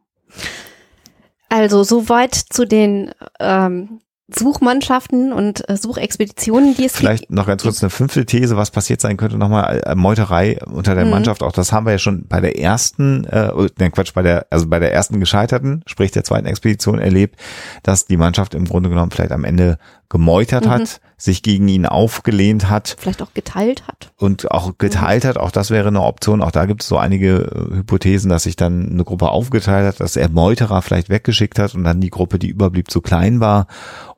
Also 1.49 1.83
soweit 1.83 2.35
zu 2.35 2.65
den 2.65 3.11
ähm, 3.39 3.99
Suchmannschaften 4.37 5.33
und 5.33 5.67
äh, 5.69 5.77
Suchexpeditionen, 5.77 6.75
die 6.75 6.85
es 6.85 6.95
Vielleicht 6.95 7.23
gibt. 7.23 7.33
noch 7.33 7.47
ganz 7.47 7.63
kurz 7.63 7.81
eine 7.81 7.89
fünfte 7.89 8.25
These, 8.25 8.57
was 8.57 8.71
passiert 8.71 9.01
sein 9.01 9.17
könnte, 9.17 9.37
nochmal 9.37 9.81
äh, 9.85 9.95
Meuterei 9.95 10.59
unter 10.65 10.95
der 10.95 11.05
mhm. 11.05 11.11
Mannschaft. 11.11 11.43
Auch 11.43 11.51
das 11.51 11.71
haben 11.71 11.85
wir 11.85 11.93
ja 11.93 11.97
schon 11.97 12.27
bei 12.27 12.39
der 12.39 12.59
ersten, 12.59 13.25
äh, 13.25 13.51
oh, 13.53 13.67
ne 13.77 13.91
Quatsch, 13.91 14.13
bei 14.13 14.21
der, 14.21 14.47
also 14.49 14.67
bei 14.67 14.79
der 14.79 14.93
ersten 14.93 15.19
gescheiterten, 15.19 15.83
sprich 15.85 16.11
der 16.11 16.23
zweiten 16.23 16.45
Expedition 16.45 16.99
erlebt, 16.99 17.39
dass 17.83 18.05
die 18.05 18.17
Mannschaft 18.17 18.53
im 18.53 18.65
Grunde 18.65 18.89
genommen 18.89 19.11
vielleicht 19.11 19.31
am 19.31 19.43
Ende 19.43 19.77
gemeutert 20.09 20.65
mhm. 20.65 20.69
hat, 20.69 21.01
sich 21.17 21.43
gegen 21.43 21.67
ihn 21.67 21.85
aufgelehnt 21.85 22.69
hat. 22.69 22.95
Vielleicht 22.99 23.21
auch 23.21 23.33
geteilt 23.33 23.87
hat. 23.87 24.11
Und 24.17 24.49
auch 24.51 24.77
geteilt 24.77 25.23
mhm. 25.23 25.27
hat, 25.29 25.37
auch 25.37 25.51
das 25.51 25.69
wäre 25.69 25.87
eine 25.87 26.01
Option. 26.01 26.41
Auch 26.41 26.51
da 26.51 26.65
gibt 26.65 26.81
es 26.81 26.87
so 26.87 26.97
einige 26.97 27.37
äh, 27.71 27.75
Hypothesen, 27.77 28.29
dass 28.29 28.43
sich 28.43 28.55
dann 28.55 28.89
eine 28.89 29.03
Gruppe 29.03 29.29
aufgeteilt 29.29 29.87
hat, 29.87 29.99
dass 29.99 30.15
er 30.15 30.29
Meuterer 30.29 30.81
vielleicht 30.81 31.09
weggeschickt 31.09 31.59
hat 31.59 31.75
und 31.75 31.83
dann 31.83 32.01
die 32.01 32.09
Gruppe, 32.09 32.39
die 32.39 32.49
überblieb, 32.49 32.89
zu 32.89 33.01
klein 33.01 33.39
war, 33.39 33.67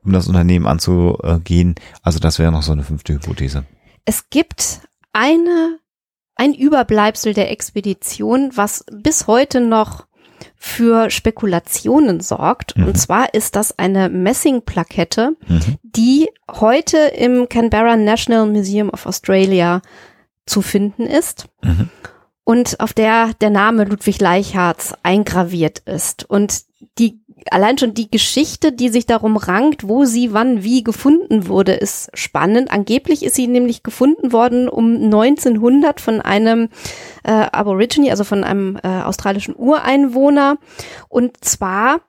um 0.04 0.14
das 0.14 0.28
Unternehmen 0.28 0.66
anzugehen. 0.66 1.76
Also 2.02 2.20
das 2.20 2.40
wäre 2.40 2.52
noch 2.52 2.64
so 2.64 2.72
eine 2.72 2.84
fünfte 2.84 3.14
Hypothese. 3.14 3.66
Es 4.06 4.30
gibt 4.30 4.82
eine 5.14 5.78
ein 6.36 6.56
Überbleibsel 6.56 7.36
der 7.36 7.52
Expedition, 7.52 8.52
was 8.56 8.84
bis 8.92 9.28
heute 9.28 9.62
noch 9.62 10.08
für 10.56 11.10
Spekulationen 11.10 12.22
sorgt. 12.22 12.78
Mhm. 12.78 12.88
Und 12.88 12.98
zwar 12.98 13.34
ist 13.34 13.56
das 13.56 13.78
eine 13.78 14.10
Messingplakette, 14.10 15.36
mhm. 15.48 15.78
die 15.84 16.30
heute 16.50 16.98
im 16.98 17.50
Canberra 17.50 17.98
National 17.98 18.48
Museum 18.48 18.90
of 18.90 19.06
Australia 19.06 19.82
zu 20.46 20.62
finden 20.62 21.06
ist. 21.06 21.48
Mhm. 21.64 21.90
Und 22.44 22.80
auf 22.80 22.94
der 22.94 23.34
der 23.40 23.50
Name 23.50 23.86
Ludwig 23.86 24.20
Leichhardt 24.20 24.98
eingraviert 25.04 25.80
ist. 25.80 26.30
Und 26.30 26.64
die 26.98 27.22
allein 27.50 27.78
schon 27.78 27.94
die 27.94 28.12
Geschichte, 28.12 28.72
die 28.72 28.90
sich 28.90 29.06
darum 29.06 29.38
rankt, 29.38 29.88
wo 29.88 30.06
sie 30.06 30.34
wann 30.34 30.64
wie 30.64 30.84
gefunden 30.84 31.48
wurde, 31.48 31.74
ist 31.74 32.10
spannend. 32.14 32.72
Angeblich 32.72 33.24
ist 33.24 33.36
sie 33.36 33.48
nämlich 33.48 33.84
gefunden 33.84 34.32
worden 34.32 34.70
um 34.70 34.96
1900 34.96 36.00
von 36.00 36.22
einem 36.22 36.70
äh, 37.24 37.32
Aborigine, 37.32 38.12
also 38.12 38.24
von 38.24 38.44
einem 38.44 38.78
äh, 38.84 38.88
australischen 38.88 39.56
Ureinwohner. 39.56 40.58
Und 41.10 41.44
zwar 41.44 42.02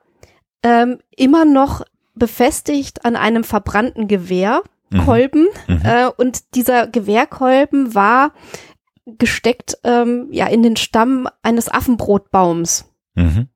ähm, 0.63 0.99
immer 1.15 1.45
noch 1.45 1.83
befestigt 2.15 3.05
an 3.05 3.15
einem 3.15 3.43
verbrannten 3.43 4.07
Gewehrkolben. 4.07 5.47
Mhm. 5.67 5.75
Mhm. 5.75 5.81
Äh, 5.83 6.07
und 6.17 6.55
dieser 6.55 6.87
Gewehrkolben 6.87 7.95
war 7.95 8.31
gesteckt 9.05 9.77
ähm, 9.83 10.27
ja 10.31 10.47
in 10.47 10.63
den 10.63 10.75
Stamm 10.75 11.27
eines 11.41 11.69
Affenbrotbaums. 11.69 12.85
Mhm. 13.15 13.49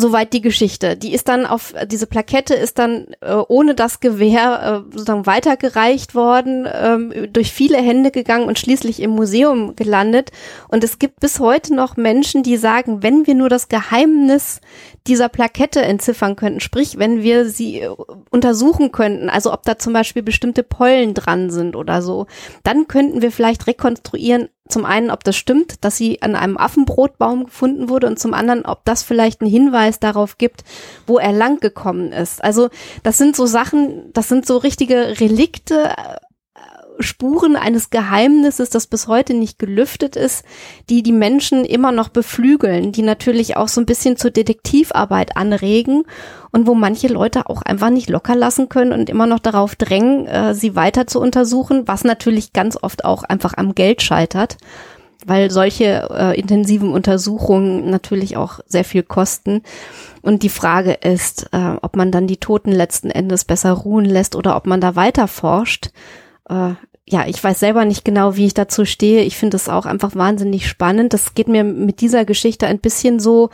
Soweit 0.00 0.32
die 0.32 0.40
Geschichte. 0.40 0.96
Die 0.96 1.12
ist 1.12 1.26
dann 1.26 1.44
auf, 1.44 1.74
diese 1.86 2.06
Plakette 2.06 2.54
ist 2.54 2.78
dann 2.78 3.08
äh, 3.20 3.34
ohne 3.48 3.74
das 3.74 3.98
Gewehr 3.98 4.84
äh, 4.86 4.92
sozusagen 4.92 5.26
weitergereicht 5.26 6.14
worden, 6.14 6.68
ähm, 6.72 7.32
durch 7.32 7.52
viele 7.52 7.78
Hände 7.78 8.12
gegangen 8.12 8.46
und 8.46 8.60
schließlich 8.60 9.02
im 9.02 9.10
Museum 9.10 9.74
gelandet. 9.74 10.30
Und 10.68 10.84
es 10.84 11.00
gibt 11.00 11.18
bis 11.18 11.40
heute 11.40 11.74
noch 11.74 11.96
Menschen, 11.96 12.44
die 12.44 12.56
sagen, 12.56 13.02
wenn 13.02 13.26
wir 13.26 13.34
nur 13.34 13.48
das 13.48 13.68
Geheimnis 13.68 14.60
dieser 15.08 15.28
Plakette 15.28 15.82
entziffern 15.82 16.36
könnten, 16.36 16.60
sprich, 16.60 16.98
wenn 16.98 17.22
wir 17.22 17.48
sie 17.48 17.80
äh, 17.80 17.88
untersuchen 18.30 18.92
könnten, 18.92 19.28
also 19.28 19.52
ob 19.52 19.64
da 19.64 19.78
zum 19.78 19.92
Beispiel 19.92 20.22
bestimmte 20.22 20.62
Pollen 20.62 21.14
dran 21.14 21.50
sind 21.50 21.74
oder 21.74 22.02
so, 22.02 22.26
dann 22.62 22.86
könnten 22.86 23.20
wir 23.20 23.32
vielleicht 23.32 23.66
rekonstruieren, 23.66 24.48
zum 24.68 24.84
einen, 24.84 25.10
ob 25.10 25.24
das 25.24 25.36
stimmt, 25.36 25.84
dass 25.84 25.96
sie 25.96 26.22
an 26.22 26.34
einem 26.34 26.56
Affenbrotbaum 26.56 27.46
gefunden 27.46 27.88
wurde 27.88 28.06
und 28.06 28.18
zum 28.18 28.34
anderen, 28.34 28.64
ob 28.64 28.84
das 28.84 29.02
vielleicht 29.02 29.40
einen 29.40 29.50
Hinweis 29.50 30.00
darauf 30.00 30.38
gibt, 30.38 30.64
wo 31.06 31.18
er 31.18 31.32
lang 31.32 31.60
gekommen 31.60 32.12
ist. 32.12 32.42
Also 32.42 32.68
das 33.02 33.18
sind 33.18 33.36
so 33.36 33.46
Sachen, 33.46 34.12
das 34.12 34.28
sind 34.28 34.46
so 34.46 34.56
richtige 34.58 35.20
Relikte, 35.20 35.94
Spuren 37.00 37.56
eines 37.56 37.90
Geheimnisses, 37.90 38.70
das 38.70 38.86
bis 38.86 39.06
heute 39.06 39.34
nicht 39.34 39.58
gelüftet 39.58 40.16
ist, 40.16 40.44
die 40.90 41.02
die 41.02 41.12
Menschen 41.12 41.64
immer 41.64 41.92
noch 41.92 42.08
beflügeln, 42.08 42.92
die 42.92 43.02
natürlich 43.02 43.56
auch 43.56 43.68
so 43.68 43.80
ein 43.80 43.86
bisschen 43.86 44.16
zur 44.16 44.30
Detektivarbeit 44.30 45.36
anregen 45.36 46.04
und 46.50 46.66
wo 46.66 46.74
manche 46.74 47.08
Leute 47.08 47.48
auch 47.48 47.62
einfach 47.62 47.90
nicht 47.90 48.10
locker 48.10 48.34
lassen 48.34 48.68
können 48.68 48.92
und 48.92 49.10
immer 49.10 49.26
noch 49.26 49.38
darauf 49.38 49.76
drängen, 49.76 50.26
äh, 50.26 50.54
sie 50.54 50.74
weiter 50.74 51.06
zu 51.06 51.20
untersuchen, 51.20 51.86
was 51.86 52.04
natürlich 52.04 52.52
ganz 52.52 52.76
oft 52.80 53.04
auch 53.04 53.22
einfach 53.22 53.54
am 53.56 53.74
Geld 53.74 54.02
scheitert, 54.02 54.56
weil 55.26 55.50
solche 55.50 56.08
äh, 56.10 56.38
intensiven 56.38 56.92
Untersuchungen 56.92 57.90
natürlich 57.90 58.36
auch 58.36 58.60
sehr 58.66 58.84
viel 58.84 59.02
kosten. 59.02 59.62
Und 60.22 60.42
die 60.42 60.48
Frage 60.48 60.92
ist, 60.92 61.48
äh, 61.52 61.76
ob 61.82 61.96
man 61.96 62.10
dann 62.10 62.26
die 62.26 62.38
Toten 62.38 62.72
letzten 62.72 63.10
Endes 63.10 63.44
besser 63.44 63.72
ruhen 63.72 64.04
lässt 64.04 64.36
oder 64.36 64.56
ob 64.56 64.66
man 64.66 64.80
da 64.80 64.96
weiter 64.96 65.28
forscht. 65.28 65.90
Äh, 66.48 66.74
ja, 67.10 67.26
ich 67.26 67.42
weiß 67.42 67.58
selber 67.58 67.84
nicht 67.84 68.04
genau, 68.04 68.36
wie 68.36 68.46
ich 68.46 68.54
dazu 68.54 68.84
stehe. 68.84 69.22
Ich 69.22 69.36
finde 69.36 69.56
es 69.56 69.68
auch 69.68 69.86
einfach 69.86 70.14
wahnsinnig 70.14 70.68
spannend. 70.68 71.14
Das 71.14 71.34
geht 71.34 71.48
mir 71.48 71.64
mit 71.64 72.00
dieser 72.00 72.24
Geschichte 72.24 72.66
ein 72.66 72.80
bisschen 72.80 73.18
so 73.18 73.50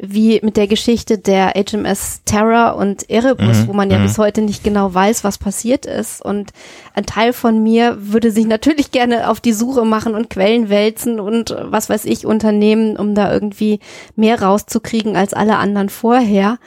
wie 0.00 0.40
mit 0.44 0.56
der 0.56 0.68
Geschichte 0.68 1.18
der 1.18 1.54
HMS 1.56 2.22
Terror 2.24 2.76
und 2.76 3.10
Erebus, 3.10 3.58
mhm, 3.58 3.68
wo 3.68 3.72
man 3.72 3.90
ja 3.90 3.98
mhm. 3.98 4.04
bis 4.04 4.16
heute 4.16 4.42
nicht 4.42 4.62
genau 4.62 4.94
weiß, 4.94 5.24
was 5.24 5.38
passiert 5.38 5.86
ist. 5.86 6.24
Und 6.24 6.52
ein 6.94 7.04
Teil 7.04 7.32
von 7.32 7.62
mir 7.62 7.96
würde 7.98 8.30
sich 8.30 8.46
natürlich 8.46 8.92
gerne 8.92 9.28
auf 9.28 9.40
die 9.40 9.52
Suche 9.52 9.84
machen 9.84 10.14
und 10.14 10.30
Quellen 10.30 10.68
wälzen 10.68 11.18
und 11.18 11.54
was 11.64 11.90
weiß 11.90 12.04
ich 12.04 12.26
unternehmen, 12.26 12.96
um 12.96 13.16
da 13.16 13.32
irgendwie 13.32 13.80
mehr 14.14 14.40
rauszukriegen 14.40 15.16
als 15.16 15.34
alle 15.34 15.56
anderen 15.56 15.88
vorher. 15.88 16.58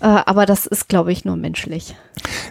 Äh, 0.00 0.06
aber 0.06 0.46
das 0.46 0.66
ist, 0.66 0.88
glaube 0.88 1.12
ich, 1.12 1.24
nur 1.24 1.36
menschlich. 1.36 1.94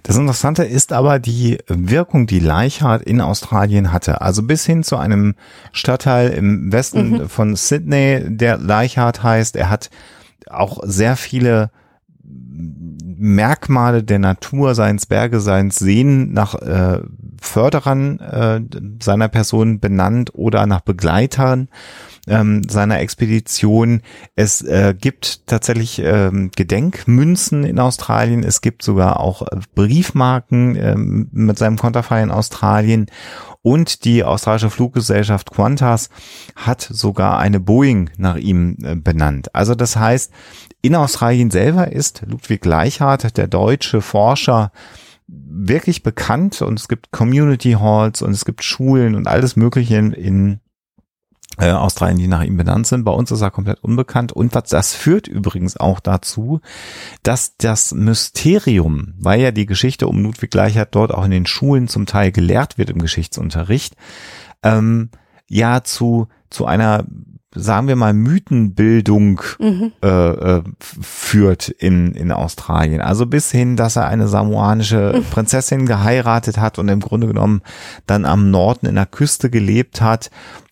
Das 0.04 0.16
Interessante 0.16 0.64
ist 0.64 0.94
aber 0.94 1.20
die 1.20 1.58
Wirkung, 1.68 2.28
die 2.28 2.40
Leichhardt 2.40 3.04
in 3.04 3.22
Australien 3.22 3.92
hatte. 3.92 4.22
Also 4.22 4.44
bis 4.44 4.66
hin 4.66 4.84
zu 4.84 4.98
einem 4.98 5.36
Stadtteil 5.72 6.30
im 6.30 6.72
Westen 6.72 7.12
mhm. 7.12 7.30
von 7.30 7.56
Sydney, 7.56 8.24
der 8.28 8.58
Leichhardt 8.58 9.24
heißt. 9.24 9.56
Er 9.56 9.70
hat 9.70 9.90
auch 10.50 10.80
sehr 10.84 11.16
viele 11.16 11.72
Merkmale 12.22 14.04
der 14.04 14.20
Natur, 14.20 14.76
seines 14.76 15.06
Berge, 15.06 15.40
seines 15.40 15.78
Seen 15.78 16.32
nach 16.32 16.56
äh, 16.56 17.02
Förderern 17.42 18.20
äh, 18.20 18.62
seiner 19.02 19.28
Person 19.28 19.80
benannt 19.80 20.32
oder 20.34 20.66
nach 20.66 20.82
Begleitern 20.82 21.68
ähm, 22.28 22.64
seiner 22.68 23.00
Expedition. 23.00 24.02
Es 24.36 24.62
äh, 24.62 24.96
gibt 25.00 25.48
tatsächlich 25.48 26.00
ähm, 26.04 26.52
Gedenkmünzen 26.56 27.64
in 27.64 27.80
Australien. 27.80 28.44
Es 28.44 28.62
gibt 28.62 28.84
sogar 28.84 29.20
auch 29.20 29.42
äh, 29.44 29.60
Briefmarken 29.76 30.76
ähm, 30.76 31.30
mit 31.32 31.58
seinem 31.58 31.78
Konterfei 31.78 32.22
in 32.22 32.32
Australien. 32.32 33.08
Und 33.62 34.06
die 34.06 34.24
australische 34.24 34.70
Fluggesellschaft 34.70 35.52
Qantas 35.52 36.10
hat 36.56 36.82
sogar 36.82 37.40
eine 37.40 37.60
Boeing 37.60 38.10
nach 38.18 38.38
ihm 38.38 38.78
äh, 38.84 38.96
benannt. 38.96 39.54
Also 39.54 39.76
das 39.76 39.98
heißt, 39.98 40.32
in 40.82 40.96
Australien 40.96 41.52
selber 41.52 41.92
ist 41.92 42.24
Ludwig 42.26 42.64
Leichhardt, 42.64 43.38
der 43.38 43.48
deutsche 43.48 44.02
Forscher, 44.02 44.72
wirklich 45.28 46.04
bekannt 46.04 46.62
und 46.62 46.80
es 46.80 46.88
gibt 46.88 47.12
Community 47.12 47.74
Halls 47.74 48.22
und 48.22 48.32
es 48.32 48.46
gibt 48.46 48.64
Schulen 48.64 49.16
und 49.16 49.28
alles 49.28 49.56
Mögliche 49.56 49.98
in, 49.98 50.12
in 50.12 50.60
äh, 51.60 51.72
Australien, 51.72 52.18
die 52.18 52.28
nach 52.28 52.44
ihm 52.44 52.58
benannt 52.58 52.88
sind. 52.88 53.04
Bei 53.04 53.12
uns 53.12 53.32
ist 53.32 53.42
er 53.42 53.52
komplett 53.52 53.84
unbekannt. 53.84 54.32
Und 54.32 54.56
was, 54.56 54.70
das 54.70 54.94
führt 54.94 55.28
übrigens 55.28 55.78
auch 55.78 56.00
dazu, 56.00 56.62
dass 57.24 57.58
das 57.58 57.94
Mysterium, 57.94 59.14
weil 59.20 59.42
ja 59.42 59.52
die 59.52 59.66
Geschichte 59.66 60.08
um 60.08 60.24
Ludwig 60.24 60.52
Gleichert 60.52 60.96
dort 60.96 61.14
auch 61.14 61.26
in 61.26 61.32
den 61.32 61.46
Schulen 61.46 61.88
zum 61.88 62.06
Teil 62.06 62.32
gelehrt 62.32 62.78
wird 62.78 62.90
im 62.90 63.00
Geschichtsunterricht, 63.00 63.96
ähm, 64.64 65.10
ja 65.48 65.84
zu, 65.84 66.28
zu 66.50 66.66
einer 66.66 67.06
sagen 67.56 67.88
wir 67.88 67.96
mal, 67.96 68.14
Mythenbildung 68.14 69.42
mhm. 69.58 69.92
äh, 70.04 70.08
äh, 70.08 70.64
führt 70.80 71.70
in, 71.70 72.14
in 72.14 72.32
Australien. 72.32 73.02
Also 73.02 73.26
bis 73.26 73.52
hin, 73.52 73.76
dass 73.76 73.96
er 73.96 74.08
eine 74.08 74.28
samoanische 74.28 75.14
mhm. 75.16 75.24
Prinzessin 75.26 75.86
geheiratet 75.88 76.60
hat 76.60 76.78
und 76.78 76.90
im 76.90 77.00
Grunde 77.00 77.28
genommen 77.28 77.62
dann 78.06 78.26
am 78.26 78.52
Norden 78.52 78.86
in 78.86 78.96
der 78.96 79.08
Küste 79.08 79.50
gelebt 79.50 80.00
hat 80.02 80.30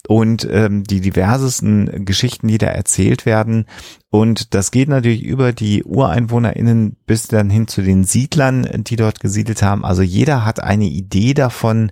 und 0.07 0.47
ähm, 0.49 0.83
die 0.83 1.01
diversesten 1.01 2.05
Geschichten, 2.05 2.47
die 2.47 2.57
da 2.57 2.67
erzählt 2.67 3.25
werden. 3.25 3.65
Und 4.09 4.53
das 4.53 4.71
geht 4.71 4.87
natürlich 4.87 5.23
über 5.23 5.51
die 5.51 5.83
UreinwohnerInnen 5.83 6.95
bis 7.05 7.27
dann 7.27 7.49
hin 7.49 7.67
zu 7.67 7.81
den 7.81 8.05
Siedlern, 8.05 8.65
die 8.83 8.95
dort 8.95 9.19
gesiedelt 9.19 9.61
haben. 9.61 9.83
Also 9.83 10.01
jeder 10.01 10.45
hat 10.45 10.63
eine 10.63 10.85
Idee 10.85 11.33
davon, 11.33 11.91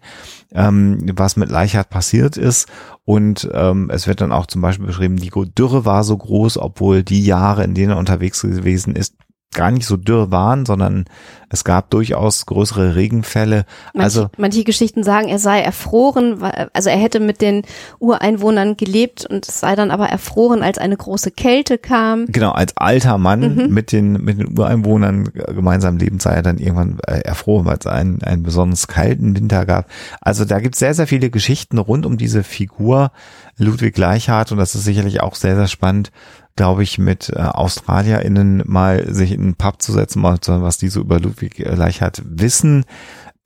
ähm, 0.54 1.00
was 1.14 1.36
mit 1.36 1.50
Leichhardt 1.50 1.90
passiert 1.90 2.38
ist. 2.38 2.68
Und 3.04 3.50
ähm, 3.54 3.90
es 3.92 4.08
wird 4.08 4.22
dann 4.22 4.32
auch 4.32 4.46
zum 4.46 4.62
Beispiel 4.62 4.88
beschrieben, 4.88 5.18
die 5.18 5.30
Dürre 5.30 5.84
war 5.84 6.04
so 6.06 6.18
groß, 6.18 6.58
obwohl 6.58 7.04
die 7.04 7.26
Jahre, 7.26 7.66
in 7.66 7.74
denen 7.74 7.92
er 7.92 7.98
unterwegs 7.98 8.42
gewesen 8.42 8.96
ist, 8.96 9.16
gar 9.54 9.72
nicht 9.72 9.88
so 9.88 9.98
dürr 9.98 10.32
waren, 10.32 10.66
sondern 10.66 11.06
es 11.50 11.64
gab 11.64 11.90
durchaus 11.90 12.46
größere 12.46 12.96
Regenfälle. 12.96 13.66
Manche, 13.94 14.04
also 14.04 14.30
manche 14.38 14.64
Geschichten 14.64 15.04
sagen, 15.04 15.30
er 15.30 15.40
sei 15.40 15.62
erfroren, 15.62 16.44
also 16.74 16.90
er 16.90 16.98
hätte 16.98 17.20
mit 17.20 17.42
den 17.42 17.64
Ureinwohnern 18.00 18.76
gelebt 18.76 19.26
und 19.26 19.48
es 19.48 19.60
sei 19.62 19.76
dann 19.76 19.92
aber 19.92 20.08
erfroren, 20.08 20.62
als 20.62 20.78
eine 20.78 20.98
große 20.98 21.32
Kälte 21.32 21.78
kam. 21.78 22.26
Genau, 22.28 22.52
als 22.52 22.76
alter 22.76 23.18
Mann 23.18 23.56
mhm. 23.56 23.74
mit 23.74 23.92
den 23.92 24.14
mit 24.24 24.40
den 24.40 24.58
Ureinwohnern 24.58 25.32
gemeinsam 25.34 25.98
lebend 25.98 26.22
sei 26.22 26.34
er 26.34 26.42
dann 26.42 26.58
irgendwann 26.58 27.00
äh, 27.08 27.20
erfroren, 27.20 27.66
weil 27.66 27.78
es 27.80 27.88
einen 27.88 28.22
einen 28.22 28.44
besonders 28.44 28.88
kalten 28.88 29.36
Winter 29.36 29.66
gab. 29.66 29.90
Also 30.20 30.44
da 30.44 30.60
gibt 30.60 30.76
es 30.76 30.80
sehr 30.80 30.94
sehr 30.94 31.08
viele 31.08 31.30
Geschichten 31.30 31.78
rund 31.78 32.06
um 32.06 32.18
diese 32.18 32.44
Figur 32.44 33.12
Ludwig 33.58 33.98
Leichhardt 33.98 34.52
und 34.52 34.58
das 34.58 34.76
ist 34.76 34.84
sicherlich 34.84 35.22
auch 35.22 35.36
sehr 35.36 35.56
sehr 35.56 35.68
spannend 35.68 36.12
glaube 36.56 36.84
ich, 36.84 36.98
mit 36.98 37.30
äh, 37.30 37.40
AustralierInnen 37.40 38.64
mal 38.66 39.14
sich 39.14 39.32
in 39.32 39.42
einen 39.42 39.56
Pub 39.56 39.82
zu 39.82 39.92
setzen, 39.92 40.22
mal 40.22 40.40
zu 40.40 40.54
hören, 40.54 40.64
was 40.64 40.78
die 40.78 40.88
so 40.88 41.02
über 41.02 41.20
Ludwig 41.20 41.60
äh, 41.60 41.76
Leichhardt 41.76 42.22
wissen. 42.26 42.86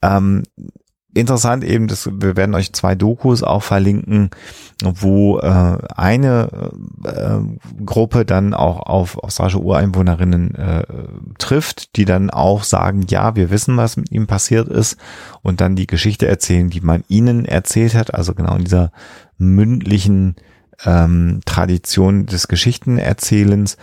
Ähm, 0.02 0.44
interessant 1.12 1.64
eben, 1.64 1.88
dass 1.88 2.08
wir 2.12 2.36
werden 2.36 2.54
euch 2.54 2.72
zwei 2.72 2.94
Dokus 2.94 3.42
auch 3.42 3.62
verlinken, 3.62 4.30
wo 4.82 5.38
äh, 5.40 5.78
eine 5.96 6.70
äh, 7.04 7.84
Gruppe 7.84 8.24
dann 8.24 8.54
auch 8.54 8.80
auf 8.80 9.18
australische 9.18 9.60
Ureinwohnerinnen 9.60 10.54
äh, 10.54 10.84
trifft, 11.38 11.96
die 11.96 12.04
dann 12.04 12.30
auch 12.30 12.62
sagen, 12.62 13.04
ja, 13.08 13.34
wir 13.34 13.50
wissen, 13.50 13.76
was 13.76 13.96
mit 13.96 14.12
ihm 14.12 14.28
passiert 14.28 14.68
ist 14.68 14.98
und 15.42 15.60
dann 15.60 15.74
die 15.74 15.88
Geschichte 15.88 16.28
erzählen, 16.28 16.70
die 16.70 16.80
man 16.80 17.02
ihnen 17.08 17.44
erzählt 17.44 17.94
hat, 17.94 18.14
also 18.14 18.34
genau 18.34 18.54
in 18.54 18.64
dieser 18.64 18.92
mündlichen 19.36 20.36
ähm, 20.84 21.40
Tradition 21.44 22.26
des 22.26 22.48
Geschichtenerzählens. 22.48 23.76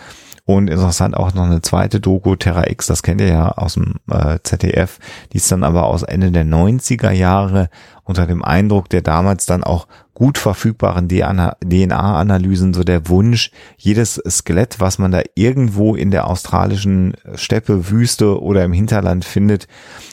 Und 0.45 0.69
interessant 0.69 1.17
auch 1.17 1.33
noch 1.33 1.43
eine 1.43 1.61
zweite 1.61 1.99
Doku, 1.99 2.37
Terra 2.37 2.69
X, 2.69 2.87
das 2.87 3.03
kennt 3.03 3.19
ihr 3.19 3.27
ja 3.27 3.51
aus 3.51 3.73
dem 3.73 3.95
äh, 4.09 4.39
ZDF, 4.43 4.97
die 5.33 5.37
ist 5.37 5.51
dann 5.51 5.65
aber 5.65 5.87
aus 5.87 6.03
Ende 6.03 6.31
der 6.31 6.45
90er 6.45 7.11
Jahre 7.11 7.69
unter 8.05 8.25
dem 8.25 8.45
Eindruck 8.45 8.87
der 8.87 9.01
damals 9.01 9.45
dann 9.45 9.65
auch 9.65 9.87
gut 10.13 10.37
verfügbaren 10.37 11.09
DNA-Analysen, 11.09 12.73
so 12.73 12.85
der 12.85 13.09
Wunsch, 13.09 13.51
jedes 13.75 14.21
Skelett, 14.25 14.79
was 14.79 14.99
man 14.99 15.11
da 15.11 15.21
irgendwo 15.35 15.95
in 15.95 16.11
der 16.11 16.27
australischen 16.27 17.17
Steppe, 17.35 17.89
Wüste 17.91 18.41
oder 18.41 18.63
im 18.63 18.71
Hinterland 18.71 19.25
findet, 19.25 19.67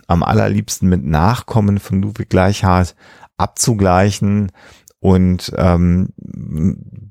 am 0.08 0.24
allerliebsten 0.24 0.88
mit 0.88 1.04
Nachkommen 1.04 1.78
von 1.78 2.02
Ludwig 2.02 2.28
Gleichhardt 2.28 2.96
abzugleichen 3.36 4.50
und 5.04 5.52
ähm, 5.58 6.08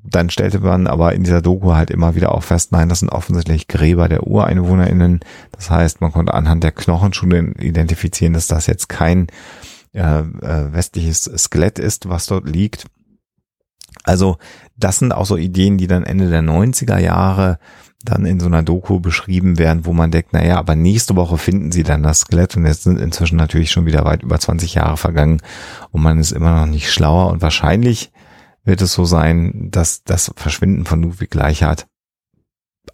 dann 0.02 0.28
stellte 0.28 0.58
man 0.58 0.88
aber 0.88 1.14
in 1.14 1.22
dieser 1.22 1.40
Doku 1.40 1.74
halt 1.74 1.92
immer 1.92 2.16
wieder 2.16 2.34
auch 2.34 2.42
fest, 2.42 2.72
nein, 2.72 2.88
das 2.88 2.98
sind 2.98 3.08
offensichtlich 3.08 3.68
Gräber 3.68 4.08
der 4.08 4.26
UreinwohnerInnen. 4.26 5.20
Das 5.52 5.70
heißt, 5.70 6.00
man 6.00 6.10
konnte 6.10 6.34
anhand 6.34 6.64
der 6.64 6.72
Knochen 6.72 7.12
schon 7.12 7.30
identifizieren, 7.54 8.32
dass 8.32 8.48
das 8.48 8.66
jetzt 8.66 8.88
kein 8.88 9.28
äh, 9.92 10.00
äh, 10.00 10.72
westliches 10.72 11.30
Skelett 11.38 11.78
ist, 11.78 12.08
was 12.08 12.26
dort 12.26 12.48
liegt. 12.48 12.86
Also 14.02 14.38
das 14.76 14.98
sind 14.98 15.12
auch 15.12 15.26
so 15.26 15.36
Ideen, 15.36 15.78
die 15.78 15.86
dann 15.86 16.02
Ende 16.02 16.28
der 16.28 16.42
90er 16.42 16.98
Jahre 16.98 17.60
dann 18.04 18.26
in 18.26 18.38
so 18.38 18.46
einer 18.46 18.62
Doku 18.62 19.00
beschrieben 19.00 19.58
werden, 19.58 19.86
wo 19.86 19.92
man 19.92 20.10
denkt, 20.10 20.32
naja, 20.32 20.58
aber 20.58 20.76
nächste 20.76 21.16
Woche 21.16 21.38
finden 21.38 21.72
sie 21.72 21.82
dann 21.82 22.02
das 22.02 22.20
Skelett. 22.20 22.56
Und 22.56 22.66
jetzt 22.66 22.84
sind 22.84 23.00
inzwischen 23.00 23.36
natürlich 23.36 23.70
schon 23.70 23.86
wieder 23.86 24.04
weit 24.04 24.22
über 24.22 24.38
20 24.38 24.74
Jahre 24.74 24.96
vergangen 24.96 25.40
und 25.90 26.02
man 26.02 26.18
ist 26.18 26.32
immer 26.32 26.60
noch 26.60 26.66
nicht 26.66 26.92
schlauer. 26.92 27.30
Und 27.30 27.42
wahrscheinlich 27.42 28.12
wird 28.64 28.82
es 28.82 28.92
so 28.92 29.04
sein, 29.04 29.68
dass 29.70 30.04
das 30.04 30.32
Verschwinden 30.36 30.84
von 30.84 31.02
Ludwig 31.02 31.30
Gleichhardt 31.30 31.86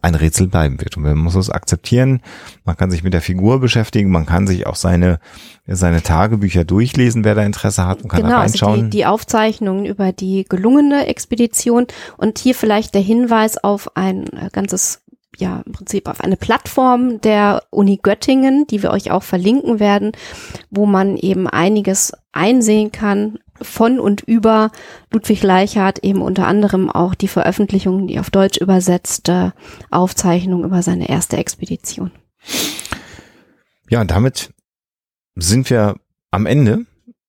ein 0.03 0.15
Rätsel 0.15 0.47
bleiben 0.47 0.81
wird. 0.81 0.97
Und 0.97 1.03
man 1.03 1.19
muss 1.19 1.35
es 1.35 1.51
akzeptieren. 1.51 2.23
Man 2.65 2.77
kann 2.77 2.91
sich 2.91 3.03
mit 3.03 3.13
der 3.13 3.21
Figur 3.21 3.61
beschäftigen. 3.61 4.11
Man 4.11 4.27
kann 4.27 4.47
sich 4.47 4.67
auch 4.67 4.77
seine, 4.77 5.21
seine 5.67 6.03
Tagebücher 6.03 6.65
durchlesen, 6.65 7.25
wer 7.25 7.35
da 7.35 7.43
Interesse 7.43 7.87
hat 7.87 8.03
und 8.03 8.09
kann 8.09 8.23
genau, 8.23 8.31
da 8.31 8.41
reinschauen. 8.41 8.73
Also 8.73 8.85
die, 8.85 8.91
die 8.91 9.07
Aufzeichnungen 9.07 9.85
über 9.85 10.13
die 10.13 10.45
gelungene 10.49 11.07
Expedition 11.07 11.87
und 12.17 12.39
hier 12.39 12.55
vielleicht 12.55 12.95
der 12.95 13.03
Hinweis 13.03 13.59
auf 13.59 13.97
ein 13.97 14.27
äh, 14.29 14.49
ganzes 14.53 15.03
ja 15.37 15.63
im 15.65 15.73
Prinzip 15.73 16.09
auf 16.09 16.21
eine 16.21 16.37
Plattform 16.37 17.21
der 17.21 17.63
Uni 17.71 17.99
Göttingen, 18.03 18.67
die 18.67 18.83
wir 18.83 18.91
euch 18.91 19.11
auch 19.11 19.23
verlinken 19.23 19.81
werden, 19.81 20.13
wo 20.71 20.87
man 20.87 21.17
eben 21.17 21.47
einiges 21.47 22.13
einsehen 22.33 22.93
kann 22.93 23.39
von 23.63 23.99
und 23.99 24.23
über 24.23 24.71
Ludwig 25.13 25.43
Leichhardt, 25.43 26.01
eben 26.01 26.23
unter 26.23 26.47
anderem 26.47 26.91
auch 26.91 27.15
die 27.15 27.29
Veröffentlichung, 27.29 28.07
die 28.07 28.19
auf 28.19 28.31
Deutsch 28.31 28.59
übersetzte 28.59 29.53
Aufzeichnung 29.91 30.65
über 30.65 30.83
seine 30.83 31.09
erste 31.09 31.37
Expedition. 31.37 32.11
Ja, 33.89 34.01
und 34.01 34.11
damit 34.11 34.53
sind 35.37 35.71
wir 35.71 35.97
am 36.31 36.47
Ende. 36.47 36.87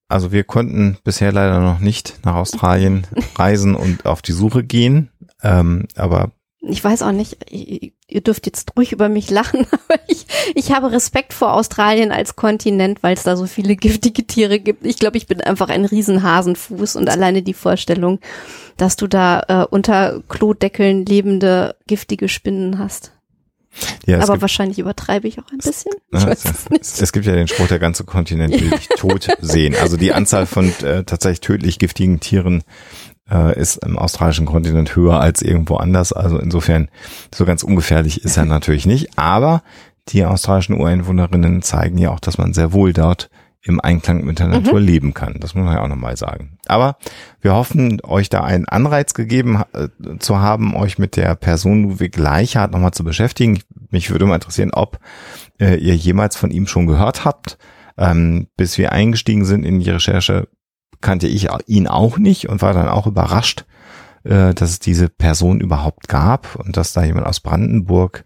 Also 0.07 0.31
wir 0.31 0.43
konnten 0.43 0.97
bisher 1.03 1.31
leider 1.31 1.59
noch 1.59 1.79
nicht 1.79 2.19
nach 2.25 2.35
Australien 2.35 3.07
reisen 3.35 3.75
und 3.75 4.05
auf 4.05 4.21
die 4.21 4.33
Suche 4.33 4.63
gehen. 4.63 5.09
Ähm, 5.41 5.87
aber 5.95 6.31
ich 6.61 6.83
weiß 6.83 7.01
auch 7.01 7.11
nicht, 7.11 7.37
ihr 8.11 8.21
dürft 8.21 8.45
jetzt 8.45 8.73
ruhig 8.77 8.91
über 8.91 9.09
mich 9.09 9.29
lachen, 9.29 9.65
aber 9.71 9.99
ich, 10.07 10.25
ich 10.55 10.71
habe 10.71 10.91
Respekt 10.91 11.33
vor 11.33 11.53
Australien 11.53 12.11
als 12.11 12.35
Kontinent, 12.35 13.01
weil 13.01 13.15
es 13.15 13.23
da 13.23 13.35
so 13.35 13.45
viele 13.45 13.75
giftige 13.75 14.27
Tiere 14.27 14.59
gibt. 14.59 14.85
Ich 14.85 14.97
glaube, 14.97 15.17
ich 15.17 15.27
bin 15.27 15.41
einfach 15.41 15.69
ein 15.69 15.85
Riesenhasenfuß 15.85 16.95
und 16.97 17.09
alleine 17.09 17.41
die 17.41 17.53
Vorstellung, 17.53 18.19
dass 18.77 18.95
du 18.95 19.07
da 19.07 19.43
äh, 19.47 19.65
unter 19.69 20.21
Klodeckeln 20.27 21.05
lebende 21.05 21.75
giftige 21.87 22.29
Spinnen 22.29 22.77
hast. 22.77 23.13
Ja, 24.05 24.17
aber 24.17 24.33
gibt, 24.33 24.41
wahrscheinlich 24.41 24.79
übertreibe 24.79 25.27
ich 25.27 25.39
auch 25.39 25.49
ein 25.51 25.59
bisschen. 25.59 25.93
Ich 26.11 26.25
weiß 26.25 26.43
es, 26.43 26.69
nicht. 26.69 27.01
es 27.01 27.11
gibt 27.13 27.25
ja 27.25 27.33
den 27.33 27.47
Spruch, 27.47 27.67
der 27.67 27.79
ganze 27.79 28.03
Kontinent 28.03 28.59
will 28.59 28.69
dich 28.77 28.89
tot 28.89 29.29
sehen. 29.39 29.75
Also 29.79 29.95
die 29.95 30.11
Anzahl 30.11 30.45
von 30.45 30.73
äh, 30.83 31.05
tatsächlich 31.05 31.39
tödlich 31.39 31.79
giftigen 31.79 32.19
Tieren 32.19 32.63
äh, 33.31 33.57
ist 33.57 33.77
im 33.77 33.97
australischen 33.97 34.45
Kontinent 34.45 34.95
höher 34.95 35.19
als 35.19 35.41
irgendwo 35.41 35.77
anders. 35.77 36.13
Also 36.13 36.37
insofern 36.37 36.89
so 37.33 37.45
ganz 37.45 37.63
ungefährlich 37.63 38.23
ist 38.23 38.37
er 38.37 38.45
natürlich 38.45 38.85
nicht. 38.85 39.17
Aber 39.17 39.63
die 40.09 40.25
australischen 40.25 40.79
Ureinwohnerinnen 40.79 41.61
zeigen 41.61 41.97
ja 41.97 42.11
auch, 42.11 42.19
dass 42.19 42.37
man 42.37 42.53
sehr 42.53 42.73
wohl 42.73 42.93
dort 42.93 43.29
im 43.63 43.79
Einklang 43.79 44.23
mit 44.23 44.39
der 44.39 44.47
mhm. 44.47 44.53
Natur 44.53 44.79
leben 44.79 45.13
kann. 45.13 45.37
Das 45.39 45.53
muss 45.53 45.63
man 45.63 45.75
ja 45.75 45.83
auch 45.83 45.87
nochmal 45.87 46.17
sagen. 46.17 46.57
Aber 46.65 46.97
wir 47.41 47.53
hoffen, 47.53 48.01
euch 48.03 48.29
da 48.29 48.43
einen 48.43 48.67
Anreiz 48.67 49.13
gegeben 49.13 49.61
äh, 49.73 49.87
zu 50.17 50.39
haben, 50.39 50.75
euch 50.75 50.97
mit 50.97 51.15
der 51.15 51.35
Person 51.35 51.83
Ludwig 51.83 52.17
Leichhardt 52.17 52.71
nochmal 52.71 52.91
zu 52.91 53.03
beschäftigen. 53.03 53.61
Mich 53.91 54.09
würde 54.09 54.25
mal 54.25 54.35
interessieren, 54.35 54.71
ob 54.73 54.99
äh, 55.59 55.75
ihr 55.75 55.95
jemals 55.95 56.35
von 56.35 56.49
ihm 56.49 56.65
schon 56.65 56.87
gehört 56.87 57.23
habt. 57.23 57.57
Ähm, 57.97 58.47
bis 58.57 58.77
wir 58.77 58.93
eingestiegen 58.93 59.45
sind 59.45 59.63
in 59.63 59.79
die 59.79 59.89
Recherche, 59.89 60.47
kannte 61.01 61.27
ich 61.27 61.49
ihn 61.67 61.87
auch 61.87 62.17
nicht 62.17 62.49
und 62.49 62.61
war 62.61 62.73
dann 62.73 62.87
auch 62.87 63.07
überrascht, 63.07 63.65
äh, 64.23 64.53
dass 64.53 64.69
es 64.69 64.79
diese 64.79 65.09
Person 65.09 65.59
überhaupt 65.59 66.07
gab 66.07 66.55
und 66.55 66.77
dass 66.77 66.93
da 66.93 67.03
jemand 67.03 67.27
aus 67.27 67.39
Brandenburg 67.39 68.23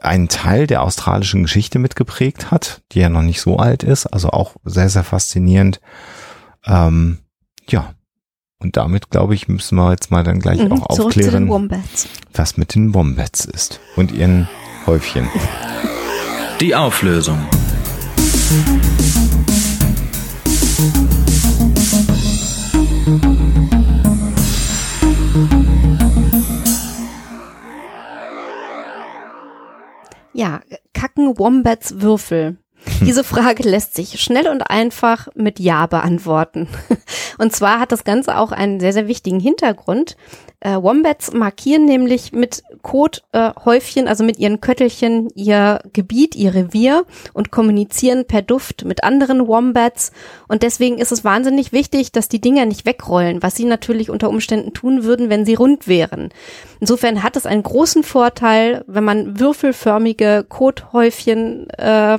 einen 0.00 0.28
Teil 0.28 0.66
der 0.66 0.82
australischen 0.82 1.42
Geschichte 1.42 1.78
mitgeprägt 1.78 2.50
hat, 2.50 2.82
die 2.92 3.00
ja 3.00 3.08
noch 3.08 3.22
nicht 3.22 3.40
so 3.40 3.58
alt 3.58 3.82
ist, 3.84 4.06
also 4.06 4.30
auch 4.30 4.56
sehr, 4.64 4.88
sehr 4.88 5.04
faszinierend. 5.04 5.80
Ähm, 6.66 7.18
ja, 7.68 7.94
und 8.58 8.76
damit, 8.76 9.10
glaube 9.10 9.34
ich, 9.34 9.48
müssen 9.48 9.76
wir 9.76 9.90
jetzt 9.90 10.10
mal 10.10 10.24
dann 10.24 10.38
gleich 10.38 10.62
mhm, 10.62 10.72
auch 10.72 10.98
aufklären, 10.98 11.50
was 12.32 12.56
mit 12.56 12.74
den 12.74 12.94
Wombats 12.94 13.44
ist 13.44 13.80
und 13.96 14.12
ihren 14.12 14.48
Häufchen. 14.86 15.28
Die 16.60 16.74
Auflösung. 16.74 17.38
Ja, 30.34 30.60
kacken 30.92 31.38
Wombats 31.38 32.00
Würfel. 32.00 32.58
Diese 33.00 33.24
Frage 33.24 33.62
lässt 33.68 33.94
sich 33.94 34.20
schnell 34.20 34.48
und 34.48 34.62
einfach 34.62 35.28
mit 35.34 35.60
Ja 35.60 35.86
beantworten. 35.86 36.68
Und 37.38 37.52
zwar 37.52 37.80
hat 37.80 37.92
das 37.92 38.04
Ganze 38.04 38.38
auch 38.38 38.52
einen 38.52 38.80
sehr, 38.80 38.92
sehr 38.92 39.08
wichtigen 39.08 39.40
Hintergrund. 39.40 40.16
Äh, 40.60 40.80
Wombats 40.80 41.32
markieren 41.32 41.86
nämlich 41.86 42.32
mit 42.32 42.62
Kothäufchen, 42.82 44.06
äh, 44.06 44.08
also 44.08 44.22
mit 44.22 44.38
ihren 44.38 44.60
Köttelchen, 44.60 45.28
ihr 45.34 45.80
Gebiet, 45.92 46.36
ihr 46.36 46.54
Revier 46.54 47.04
und 47.32 47.50
kommunizieren 47.50 48.26
per 48.26 48.42
Duft 48.42 48.84
mit 48.84 49.02
anderen 49.02 49.48
Wombats. 49.48 50.12
Und 50.46 50.62
deswegen 50.62 50.98
ist 50.98 51.10
es 51.10 51.24
wahnsinnig 51.24 51.72
wichtig, 51.72 52.12
dass 52.12 52.28
die 52.28 52.40
Dinger 52.40 52.64
nicht 52.64 52.86
wegrollen, 52.86 53.42
was 53.42 53.56
sie 53.56 53.64
natürlich 53.64 54.08
unter 54.08 54.28
Umständen 54.28 54.72
tun 54.72 55.02
würden, 55.02 55.30
wenn 55.30 55.44
sie 55.44 55.54
rund 55.54 55.88
wären. 55.88 56.30
Insofern 56.78 57.24
hat 57.24 57.36
es 57.36 57.44
einen 57.44 57.64
großen 57.64 58.04
Vorteil, 58.04 58.84
wenn 58.86 59.04
man 59.04 59.40
würfelförmige 59.40 60.46
Kothäufchen 60.48 61.68
äh, 61.70 62.18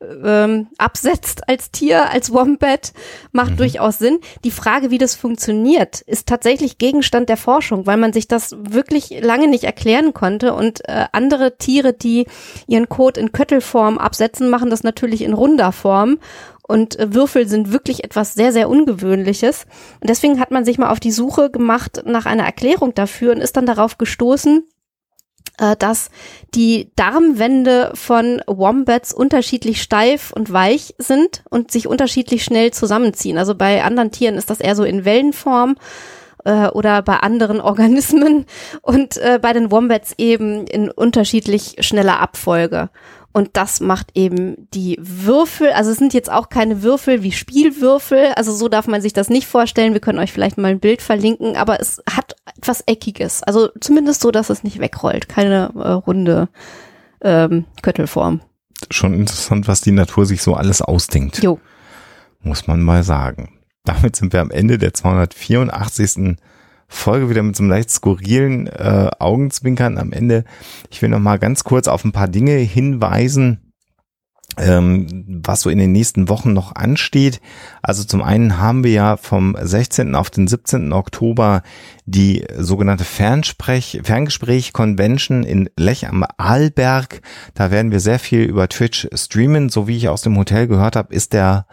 ähm, 0.00 0.68
absetzt 0.78 1.48
als 1.48 1.70
Tier, 1.70 2.10
als 2.10 2.32
Wombat, 2.32 2.92
macht 3.32 3.52
mhm. 3.52 3.56
durchaus 3.56 3.98
Sinn. 3.98 4.18
Die 4.44 4.50
Frage, 4.50 4.90
wie 4.90 4.98
das 4.98 5.14
funktioniert, 5.14 6.00
ist 6.02 6.28
tatsächlich 6.28 6.78
Gegenstand 6.78 7.28
der 7.28 7.36
Forschung, 7.36 7.86
weil 7.86 7.96
man 7.96 8.12
sich 8.12 8.28
das 8.28 8.56
wirklich 8.58 9.20
lange 9.22 9.48
nicht 9.48 9.64
erklären 9.64 10.14
konnte. 10.14 10.54
Und 10.54 10.88
äh, 10.88 11.06
andere 11.12 11.56
Tiere, 11.58 11.92
die 11.92 12.26
ihren 12.66 12.88
Kot 12.88 13.18
in 13.18 13.32
Köttelform 13.32 13.98
absetzen, 13.98 14.50
machen 14.50 14.70
das 14.70 14.82
natürlich 14.82 15.22
in 15.22 15.32
runder 15.32 15.72
Form. 15.72 16.18
Und 16.62 16.98
äh, 16.98 17.14
Würfel 17.14 17.48
sind 17.48 17.72
wirklich 17.72 18.04
etwas 18.04 18.34
sehr, 18.34 18.52
sehr 18.52 18.68
Ungewöhnliches. 18.68 19.66
Und 20.00 20.10
deswegen 20.10 20.38
hat 20.38 20.50
man 20.50 20.64
sich 20.64 20.78
mal 20.78 20.90
auf 20.90 21.00
die 21.00 21.12
Suche 21.12 21.50
gemacht 21.50 22.02
nach 22.04 22.26
einer 22.26 22.44
Erklärung 22.44 22.94
dafür 22.94 23.32
und 23.32 23.40
ist 23.40 23.56
dann 23.56 23.66
darauf 23.66 23.98
gestoßen, 23.98 24.64
dass 25.78 26.10
die 26.54 26.90
Darmwände 26.96 27.90
von 27.94 28.42
Wombats 28.46 29.12
unterschiedlich 29.12 29.82
steif 29.82 30.32
und 30.32 30.52
weich 30.52 30.94
sind 30.98 31.42
und 31.50 31.70
sich 31.70 31.86
unterschiedlich 31.86 32.44
schnell 32.44 32.72
zusammenziehen. 32.72 33.38
Also 33.38 33.54
bei 33.54 33.82
anderen 33.82 34.10
Tieren 34.10 34.36
ist 34.36 34.50
das 34.50 34.60
eher 34.60 34.76
so 34.76 34.84
in 34.84 35.04
Wellenform 35.04 35.76
äh, 36.44 36.68
oder 36.68 37.02
bei 37.02 37.16
anderen 37.18 37.60
Organismen 37.60 38.46
und 38.82 39.16
äh, 39.18 39.38
bei 39.40 39.52
den 39.52 39.70
Wombats 39.70 40.14
eben 40.18 40.66
in 40.66 40.90
unterschiedlich 40.90 41.76
schneller 41.80 42.20
Abfolge. 42.20 42.90
Und 43.32 43.50
das 43.52 43.80
macht 43.80 44.10
eben 44.14 44.68
die 44.72 44.98
Würfel, 45.00 45.70
also 45.72 45.90
es 45.90 45.98
sind 45.98 46.14
jetzt 46.14 46.30
auch 46.32 46.48
keine 46.48 46.82
Würfel 46.82 47.22
wie 47.22 47.30
Spielwürfel, 47.30 48.32
also 48.36 48.52
so 48.52 48.68
darf 48.68 48.86
man 48.86 49.02
sich 49.02 49.12
das 49.12 49.28
nicht 49.28 49.46
vorstellen. 49.46 49.92
Wir 49.92 50.00
können 50.00 50.18
euch 50.18 50.32
vielleicht 50.32 50.58
mal 50.58 50.68
ein 50.68 50.80
Bild 50.80 51.02
verlinken, 51.02 51.54
aber 51.54 51.78
es 51.78 52.02
hat 52.10 52.36
etwas 52.56 52.82
Eckiges, 52.86 53.42
also 53.42 53.68
zumindest 53.80 54.22
so, 54.22 54.30
dass 54.30 54.50
es 54.50 54.64
nicht 54.64 54.80
wegrollt, 54.80 55.28
keine 55.28 55.72
äh, 55.76 55.88
runde 55.90 56.48
ähm, 57.20 57.66
Köttelform. 57.82 58.40
Schon 58.90 59.12
interessant, 59.12 59.68
was 59.68 59.82
die 59.82 59.92
Natur 59.92 60.24
sich 60.24 60.42
so 60.42 60.54
alles 60.54 60.80
ausdenkt. 60.80 61.42
Jo. 61.42 61.60
Muss 62.40 62.66
man 62.66 62.80
mal 62.80 63.02
sagen. 63.02 63.58
Damit 63.84 64.16
sind 64.16 64.32
wir 64.32 64.40
am 64.40 64.50
Ende 64.50 64.78
der 64.78 64.94
284. 64.94 66.36
Folge 66.88 67.28
wieder 67.28 67.42
mit 67.42 67.54
so 67.54 67.62
einem 67.62 67.70
leicht 67.70 67.90
skurrilen 67.90 68.66
äh, 68.66 69.10
Augenzwinkern 69.18 69.98
am 69.98 70.12
Ende. 70.12 70.44
Ich 70.90 71.02
will 71.02 71.10
noch 71.10 71.18
mal 71.18 71.38
ganz 71.38 71.62
kurz 71.64 71.86
auf 71.86 72.04
ein 72.04 72.12
paar 72.12 72.28
Dinge 72.28 72.56
hinweisen, 72.56 73.72
ähm, 74.56 75.24
was 75.44 75.60
so 75.60 75.70
in 75.70 75.78
den 75.78 75.92
nächsten 75.92 76.30
Wochen 76.30 76.54
noch 76.54 76.74
ansteht. 76.74 77.40
Also 77.82 78.04
zum 78.04 78.22
einen 78.22 78.58
haben 78.58 78.84
wir 78.84 78.90
ja 78.90 79.16
vom 79.18 79.56
16. 79.60 80.14
auf 80.14 80.30
den 80.30 80.48
17. 80.48 80.92
Oktober 80.92 81.62
die 82.06 82.44
sogenannte 82.56 83.04
Fernsprech, 83.04 84.00
Ferngespräch-Convention 84.02 85.44
in 85.44 85.68
Lech 85.76 86.08
am 86.08 86.24
Arlberg. 86.38 87.20
Da 87.54 87.70
werden 87.70 87.92
wir 87.92 88.00
sehr 88.00 88.18
viel 88.18 88.42
über 88.42 88.68
Twitch 88.68 89.08
streamen. 89.12 89.68
So 89.68 89.86
wie 89.88 89.96
ich 89.96 90.08
aus 90.08 90.22
dem 90.22 90.38
Hotel 90.38 90.66
gehört 90.66 90.96
habe, 90.96 91.14
ist 91.14 91.34
der 91.34 91.66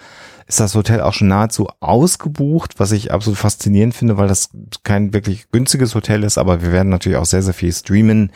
ist 0.47 0.59
das 0.59 0.75
Hotel 0.75 1.01
auch 1.01 1.13
schon 1.13 1.27
nahezu 1.27 1.69
ausgebucht, 1.79 2.75
was 2.77 2.91
ich 2.91 3.11
absolut 3.11 3.39
faszinierend 3.39 3.95
finde, 3.95 4.17
weil 4.17 4.27
das 4.27 4.49
kein 4.83 5.13
wirklich 5.13 5.49
günstiges 5.51 5.95
Hotel 5.95 6.23
ist, 6.23 6.37
aber 6.37 6.61
wir 6.61 6.71
werden 6.71 6.89
natürlich 6.89 7.17
auch 7.17 7.25
sehr, 7.25 7.41
sehr 7.41 7.53
viel 7.53 7.73
streamen. 7.73 8.31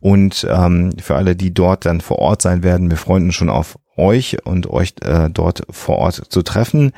Und 0.00 0.46
ähm, 0.50 0.92
für 0.98 1.16
alle, 1.16 1.36
die 1.36 1.52
dort 1.52 1.84
dann 1.84 2.00
vor 2.00 2.18
Ort 2.18 2.42
sein 2.42 2.62
werden, 2.62 2.90
wir 2.90 2.96
freuen 2.96 3.24
uns 3.24 3.34
schon 3.34 3.50
auf 3.50 3.78
euch 3.96 4.44
und 4.44 4.68
euch 4.70 4.94
äh, 5.02 5.28
dort 5.30 5.64
vor 5.70 5.98
Ort 5.98 6.14
zu 6.14 6.42
treffen. 6.42 6.92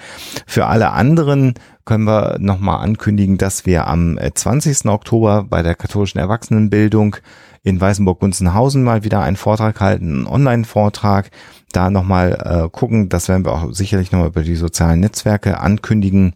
Für 0.46 0.66
alle 0.66 0.92
anderen 0.92 1.54
können 1.84 2.04
wir 2.04 2.36
nochmal 2.38 2.82
ankündigen, 2.82 3.36
dass 3.36 3.66
wir 3.66 3.88
am 3.88 4.18
20. 4.18 4.84
Äh, 4.84 4.88
Oktober 4.88 5.44
bei 5.48 5.62
der 5.62 5.74
katholischen 5.74 6.20
Erwachsenenbildung 6.20 7.16
in 7.62 7.80
Weißenburg-Gunzenhausen 7.80 8.84
mal 8.84 9.04
wieder 9.04 9.22
einen 9.22 9.36
Vortrag 9.36 9.80
halten, 9.80 10.10
einen 10.10 10.26
Online-Vortrag 10.26 11.30
da 11.76 11.90
nochmal 11.90 12.38
äh, 12.44 12.68
gucken. 12.70 13.08
Das 13.08 13.28
werden 13.28 13.44
wir 13.44 13.52
auch 13.52 13.72
sicherlich 13.72 14.12
nochmal 14.12 14.28
über 14.28 14.42
die 14.42 14.56
sozialen 14.56 15.00
Netzwerke 15.00 15.60
ankündigen. 15.60 16.34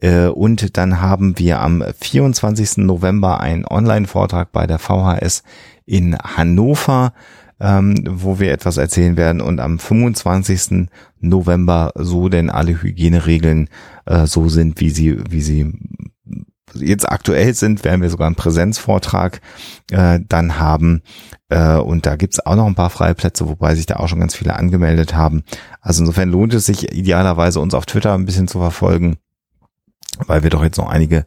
Äh, 0.00 0.26
und 0.26 0.76
dann 0.76 1.00
haben 1.00 1.38
wir 1.38 1.60
am 1.60 1.84
24. 2.00 2.78
November 2.78 3.40
einen 3.40 3.66
Online-Vortrag 3.66 4.52
bei 4.52 4.66
der 4.66 4.78
VHS 4.78 5.42
in 5.86 6.16
Hannover, 6.16 7.12
ähm, 7.60 7.96
wo 8.08 8.38
wir 8.38 8.52
etwas 8.52 8.76
erzählen 8.76 9.16
werden. 9.16 9.40
Und 9.40 9.60
am 9.60 9.78
25. 9.78 10.88
November 11.20 11.92
so 11.96 12.28
denn 12.28 12.50
alle 12.50 12.82
Hygieneregeln 12.82 13.68
äh, 14.06 14.26
so 14.26 14.48
sind, 14.48 14.80
wie 14.80 14.90
sie, 14.90 15.18
wie 15.28 15.42
sie 15.42 15.72
jetzt 16.74 17.08
aktuell 17.08 17.54
sind, 17.54 17.84
werden 17.84 18.02
wir 18.02 18.10
sogar 18.10 18.26
einen 18.26 18.36
Präsenzvortrag 18.36 19.40
äh, 19.90 20.20
dann 20.28 20.58
haben. 20.58 21.02
Äh, 21.48 21.76
und 21.76 22.06
da 22.06 22.16
gibt's 22.16 22.40
auch 22.40 22.56
noch 22.56 22.66
ein 22.66 22.74
paar 22.74 22.90
freie 22.90 23.14
Plätze, 23.14 23.48
wobei 23.48 23.74
sich 23.74 23.86
da 23.86 23.96
auch 23.96 24.08
schon 24.08 24.20
ganz 24.20 24.34
viele 24.34 24.56
angemeldet 24.56 25.14
haben. 25.14 25.44
Also 25.80 26.02
insofern 26.02 26.30
lohnt 26.30 26.54
es 26.54 26.66
sich 26.66 26.92
idealerweise, 26.92 27.60
uns 27.60 27.74
auf 27.74 27.86
Twitter 27.86 28.14
ein 28.14 28.26
bisschen 28.26 28.48
zu 28.48 28.58
verfolgen 28.58 29.18
weil 30.26 30.42
wir 30.42 30.50
doch 30.50 30.64
jetzt 30.64 30.78
noch 30.78 30.88
einige 30.88 31.24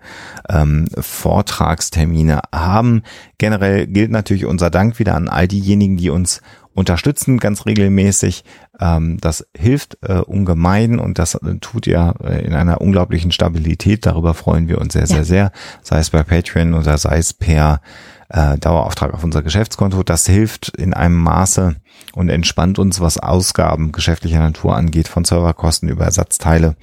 ähm, 0.50 0.88
Vortragstermine 0.98 2.42
haben. 2.54 3.04
Generell 3.38 3.88
gilt 3.88 4.12
natürlich 4.12 4.46
unser 4.46 4.70
Dank 4.70 5.00
wieder 5.00 5.16
an 5.16 5.30
all 5.30 5.48
diejenigen, 5.48 5.98
die 5.98 6.10
uns 6.10 6.42
unterstützen 6.74 7.38
ganz 7.38 7.66
regelmäßig. 7.66 8.44
Ähm, 8.80 9.18
das 9.20 9.46
hilft 9.56 9.98
äh, 10.02 10.20
ungemein 10.20 11.00
und 11.00 11.20
das 11.20 11.36
äh, 11.36 11.56
tut 11.60 11.88
ihr 11.88 12.16
äh, 12.24 12.46
in 12.46 12.54
einer 12.54 12.82
unglaublichen 12.82 13.32
Stabilität. 13.32 14.06
Darüber 14.06 14.34
freuen 14.34 14.68
wir 14.68 14.80
uns 14.80 14.94
sehr, 14.94 15.08
sehr, 15.08 15.18
ja. 15.18 15.24
sehr. 15.24 15.52
Sei 15.82 16.00
es 16.00 16.10
bei 16.10 16.24
Patreon 16.24 16.74
oder 16.74 16.98
sei 16.98 17.18
es 17.18 17.34
per 17.34 17.82
äh, 18.30 18.58
Dauerauftrag 18.58 19.14
auf 19.14 19.24
unser 19.24 19.42
Geschäftskonto. 19.42 20.04
Das 20.04 20.26
hilft 20.26 20.70
in 20.70 20.94
einem 20.94 21.18
Maße 21.18 21.76
und 22.14 22.30
entspannt 22.30 22.80
uns, 22.80 23.02
was 23.02 23.18
Ausgaben 23.18 23.92
geschäftlicher 23.92 24.40
Natur 24.40 24.76
angeht, 24.76 25.08
von 25.08 25.26
Serverkosten 25.26 25.90
über 25.90 26.06
Ersatzteile 26.06 26.76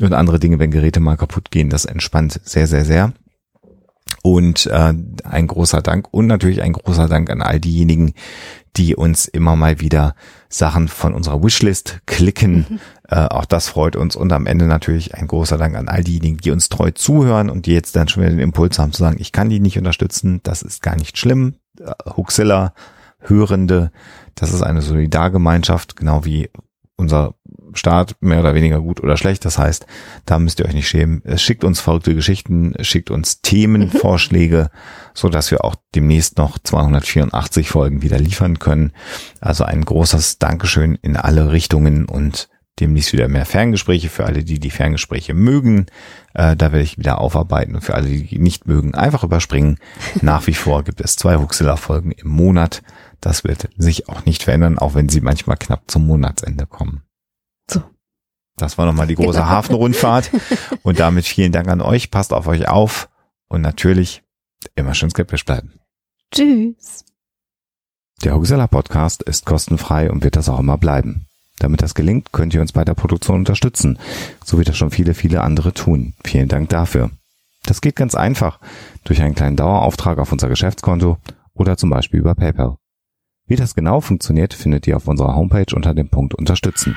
und 0.00 0.12
andere 0.12 0.38
Dinge, 0.38 0.58
wenn 0.58 0.70
Geräte 0.70 1.00
mal 1.00 1.16
kaputt 1.16 1.50
gehen. 1.50 1.70
Das 1.70 1.84
entspannt 1.84 2.40
sehr, 2.44 2.66
sehr, 2.66 2.84
sehr. 2.84 3.12
Und 4.26 4.66
äh, 4.66 4.92
ein 5.22 5.46
großer 5.46 5.82
Dank 5.82 6.08
und 6.10 6.26
natürlich 6.26 6.60
ein 6.60 6.72
großer 6.72 7.06
Dank 7.06 7.30
an 7.30 7.42
all 7.42 7.60
diejenigen, 7.60 8.12
die 8.76 8.96
uns 8.96 9.28
immer 9.28 9.54
mal 9.54 9.78
wieder 9.78 10.16
Sachen 10.48 10.88
von 10.88 11.14
unserer 11.14 11.44
Wishlist 11.44 12.00
klicken. 12.06 12.66
Mhm. 12.68 12.80
Äh, 13.08 13.26
auch 13.26 13.44
das 13.44 13.68
freut 13.68 13.94
uns. 13.94 14.16
Und 14.16 14.32
am 14.32 14.46
Ende 14.46 14.64
natürlich 14.64 15.14
ein 15.14 15.28
großer 15.28 15.58
Dank 15.58 15.76
an 15.76 15.86
all 15.86 16.02
diejenigen, 16.02 16.38
die 16.38 16.50
uns 16.50 16.68
treu 16.68 16.90
zuhören 16.90 17.48
und 17.48 17.66
die 17.66 17.72
jetzt 17.72 17.94
dann 17.94 18.08
schon 18.08 18.24
wieder 18.24 18.32
den 18.32 18.40
Impuls 18.40 18.80
haben 18.80 18.90
zu 18.90 18.98
sagen, 18.98 19.18
ich 19.20 19.30
kann 19.30 19.48
die 19.48 19.60
nicht 19.60 19.78
unterstützen. 19.78 20.40
Das 20.42 20.62
ist 20.62 20.82
gar 20.82 20.96
nicht 20.96 21.18
schlimm. 21.18 21.54
Äh, 21.78 21.92
Huxilla, 22.16 22.74
Hörende, 23.20 23.92
das 24.34 24.52
ist 24.52 24.62
eine 24.62 24.82
Solidargemeinschaft, 24.82 25.94
genau 25.94 26.24
wie 26.24 26.50
unser 26.96 27.35
Start 27.76 28.16
mehr 28.20 28.40
oder 28.40 28.54
weniger 28.54 28.80
gut 28.80 29.02
oder 29.02 29.16
schlecht. 29.16 29.44
Das 29.44 29.58
heißt, 29.58 29.86
da 30.24 30.38
müsst 30.38 30.60
ihr 30.60 30.66
euch 30.66 30.74
nicht 30.74 30.88
schämen. 30.88 31.22
Es 31.24 31.42
schickt 31.42 31.64
uns 31.64 31.80
verrückte 31.80 32.14
Geschichten, 32.14 32.74
schickt 32.80 33.10
uns 33.10 33.40
Themenvorschläge, 33.42 34.70
so 35.14 35.28
dass 35.28 35.50
wir 35.50 35.64
auch 35.64 35.76
demnächst 35.94 36.38
noch 36.38 36.58
284 36.58 37.68
Folgen 37.68 38.02
wieder 38.02 38.18
liefern 38.18 38.58
können. 38.58 38.92
Also 39.40 39.64
ein 39.64 39.84
großes 39.84 40.38
Dankeschön 40.38 40.98
in 41.02 41.16
alle 41.16 41.52
Richtungen 41.52 42.06
und 42.06 42.48
demnächst 42.80 43.12
wieder 43.12 43.28
mehr 43.28 43.46
Ferngespräche 43.46 44.08
für 44.08 44.26
alle, 44.26 44.44
die 44.44 44.58
die 44.58 44.70
Ferngespräche 44.70 45.34
mögen. 45.34 45.86
Äh, 46.34 46.56
da 46.56 46.72
werde 46.72 46.82
ich 46.84 46.98
wieder 46.98 47.20
aufarbeiten 47.20 47.74
und 47.74 47.82
für 47.82 47.94
alle, 47.94 48.08
die 48.08 48.38
nicht 48.38 48.66
mögen, 48.66 48.94
einfach 48.94 49.24
überspringen. 49.24 49.78
Nach 50.20 50.46
wie 50.46 50.54
vor 50.54 50.84
gibt 50.84 51.00
es 51.00 51.16
zwei 51.16 51.36
Huxilla-Folgen 51.36 52.12
im 52.12 52.28
Monat. 52.28 52.82
Das 53.20 53.44
wird 53.44 53.68
sich 53.76 54.08
auch 54.08 54.24
nicht 54.26 54.42
verändern, 54.42 54.78
auch 54.78 54.94
wenn 54.94 55.08
sie 55.08 55.20
manchmal 55.20 55.56
knapp 55.56 55.84
zum 55.90 56.06
Monatsende 56.06 56.66
kommen. 56.66 57.02
Das 58.56 58.78
war 58.78 58.86
nochmal 58.86 59.06
die 59.06 59.14
große 59.14 59.38
genau. 59.38 59.50
Hafenrundfahrt. 59.50 60.30
Und 60.82 60.98
damit 60.98 61.26
vielen 61.26 61.52
Dank 61.52 61.68
an 61.68 61.80
euch. 61.80 62.10
Passt 62.10 62.32
auf 62.32 62.46
euch 62.46 62.68
auf. 62.68 63.08
Und 63.48 63.60
natürlich 63.60 64.22
immer 64.74 64.94
schön 64.94 65.10
skeptisch 65.10 65.44
bleiben. 65.44 65.74
Tschüss. 66.34 67.04
Der 68.24 68.34
Huxella 68.34 68.66
Podcast 68.66 69.22
ist 69.22 69.44
kostenfrei 69.44 70.10
und 70.10 70.24
wird 70.24 70.36
das 70.36 70.48
auch 70.48 70.58
immer 70.58 70.78
bleiben. 70.78 71.26
Damit 71.58 71.82
das 71.82 71.94
gelingt, 71.94 72.32
könnt 72.32 72.54
ihr 72.54 72.60
uns 72.62 72.72
bei 72.72 72.84
der 72.84 72.94
Produktion 72.94 73.36
unterstützen, 73.36 73.98
so 74.44 74.58
wie 74.58 74.64
das 74.64 74.76
schon 74.76 74.90
viele, 74.90 75.14
viele 75.14 75.42
andere 75.42 75.74
tun. 75.74 76.14
Vielen 76.24 76.48
Dank 76.48 76.70
dafür. 76.70 77.10
Das 77.64 77.80
geht 77.80 77.94
ganz 77.94 78.14
einfach 78.14 78.58
durch 79.04 79.20
einen 79.22 79.34
kleinen 79.34 79.56
Dauerauftrag 79.56 80.18
auf 80.18 80.32
unser 80.32 80.48
Geschäftskonto 80.48 81.18
oder 81.52 81.76
zum 81.76 81.90
Beispiel 81.90 82.20
über 82.20 82.34
PayPal. 82.34 82.76
Wie 83.46 83.56
das 83.56 83.74
genau 83.74 84.00
funktioniert, 84.00 84.54
findet 84.54 84.86
ihr 84.86 84.96
auf 84.96 85.06
unserer 85.08 85.36
Homepage 85.36 85.74
unter 85.74 85.94
dem 85.94 86.08
Punkt 86.08 86.34
Unterstützen. 86.34 86.96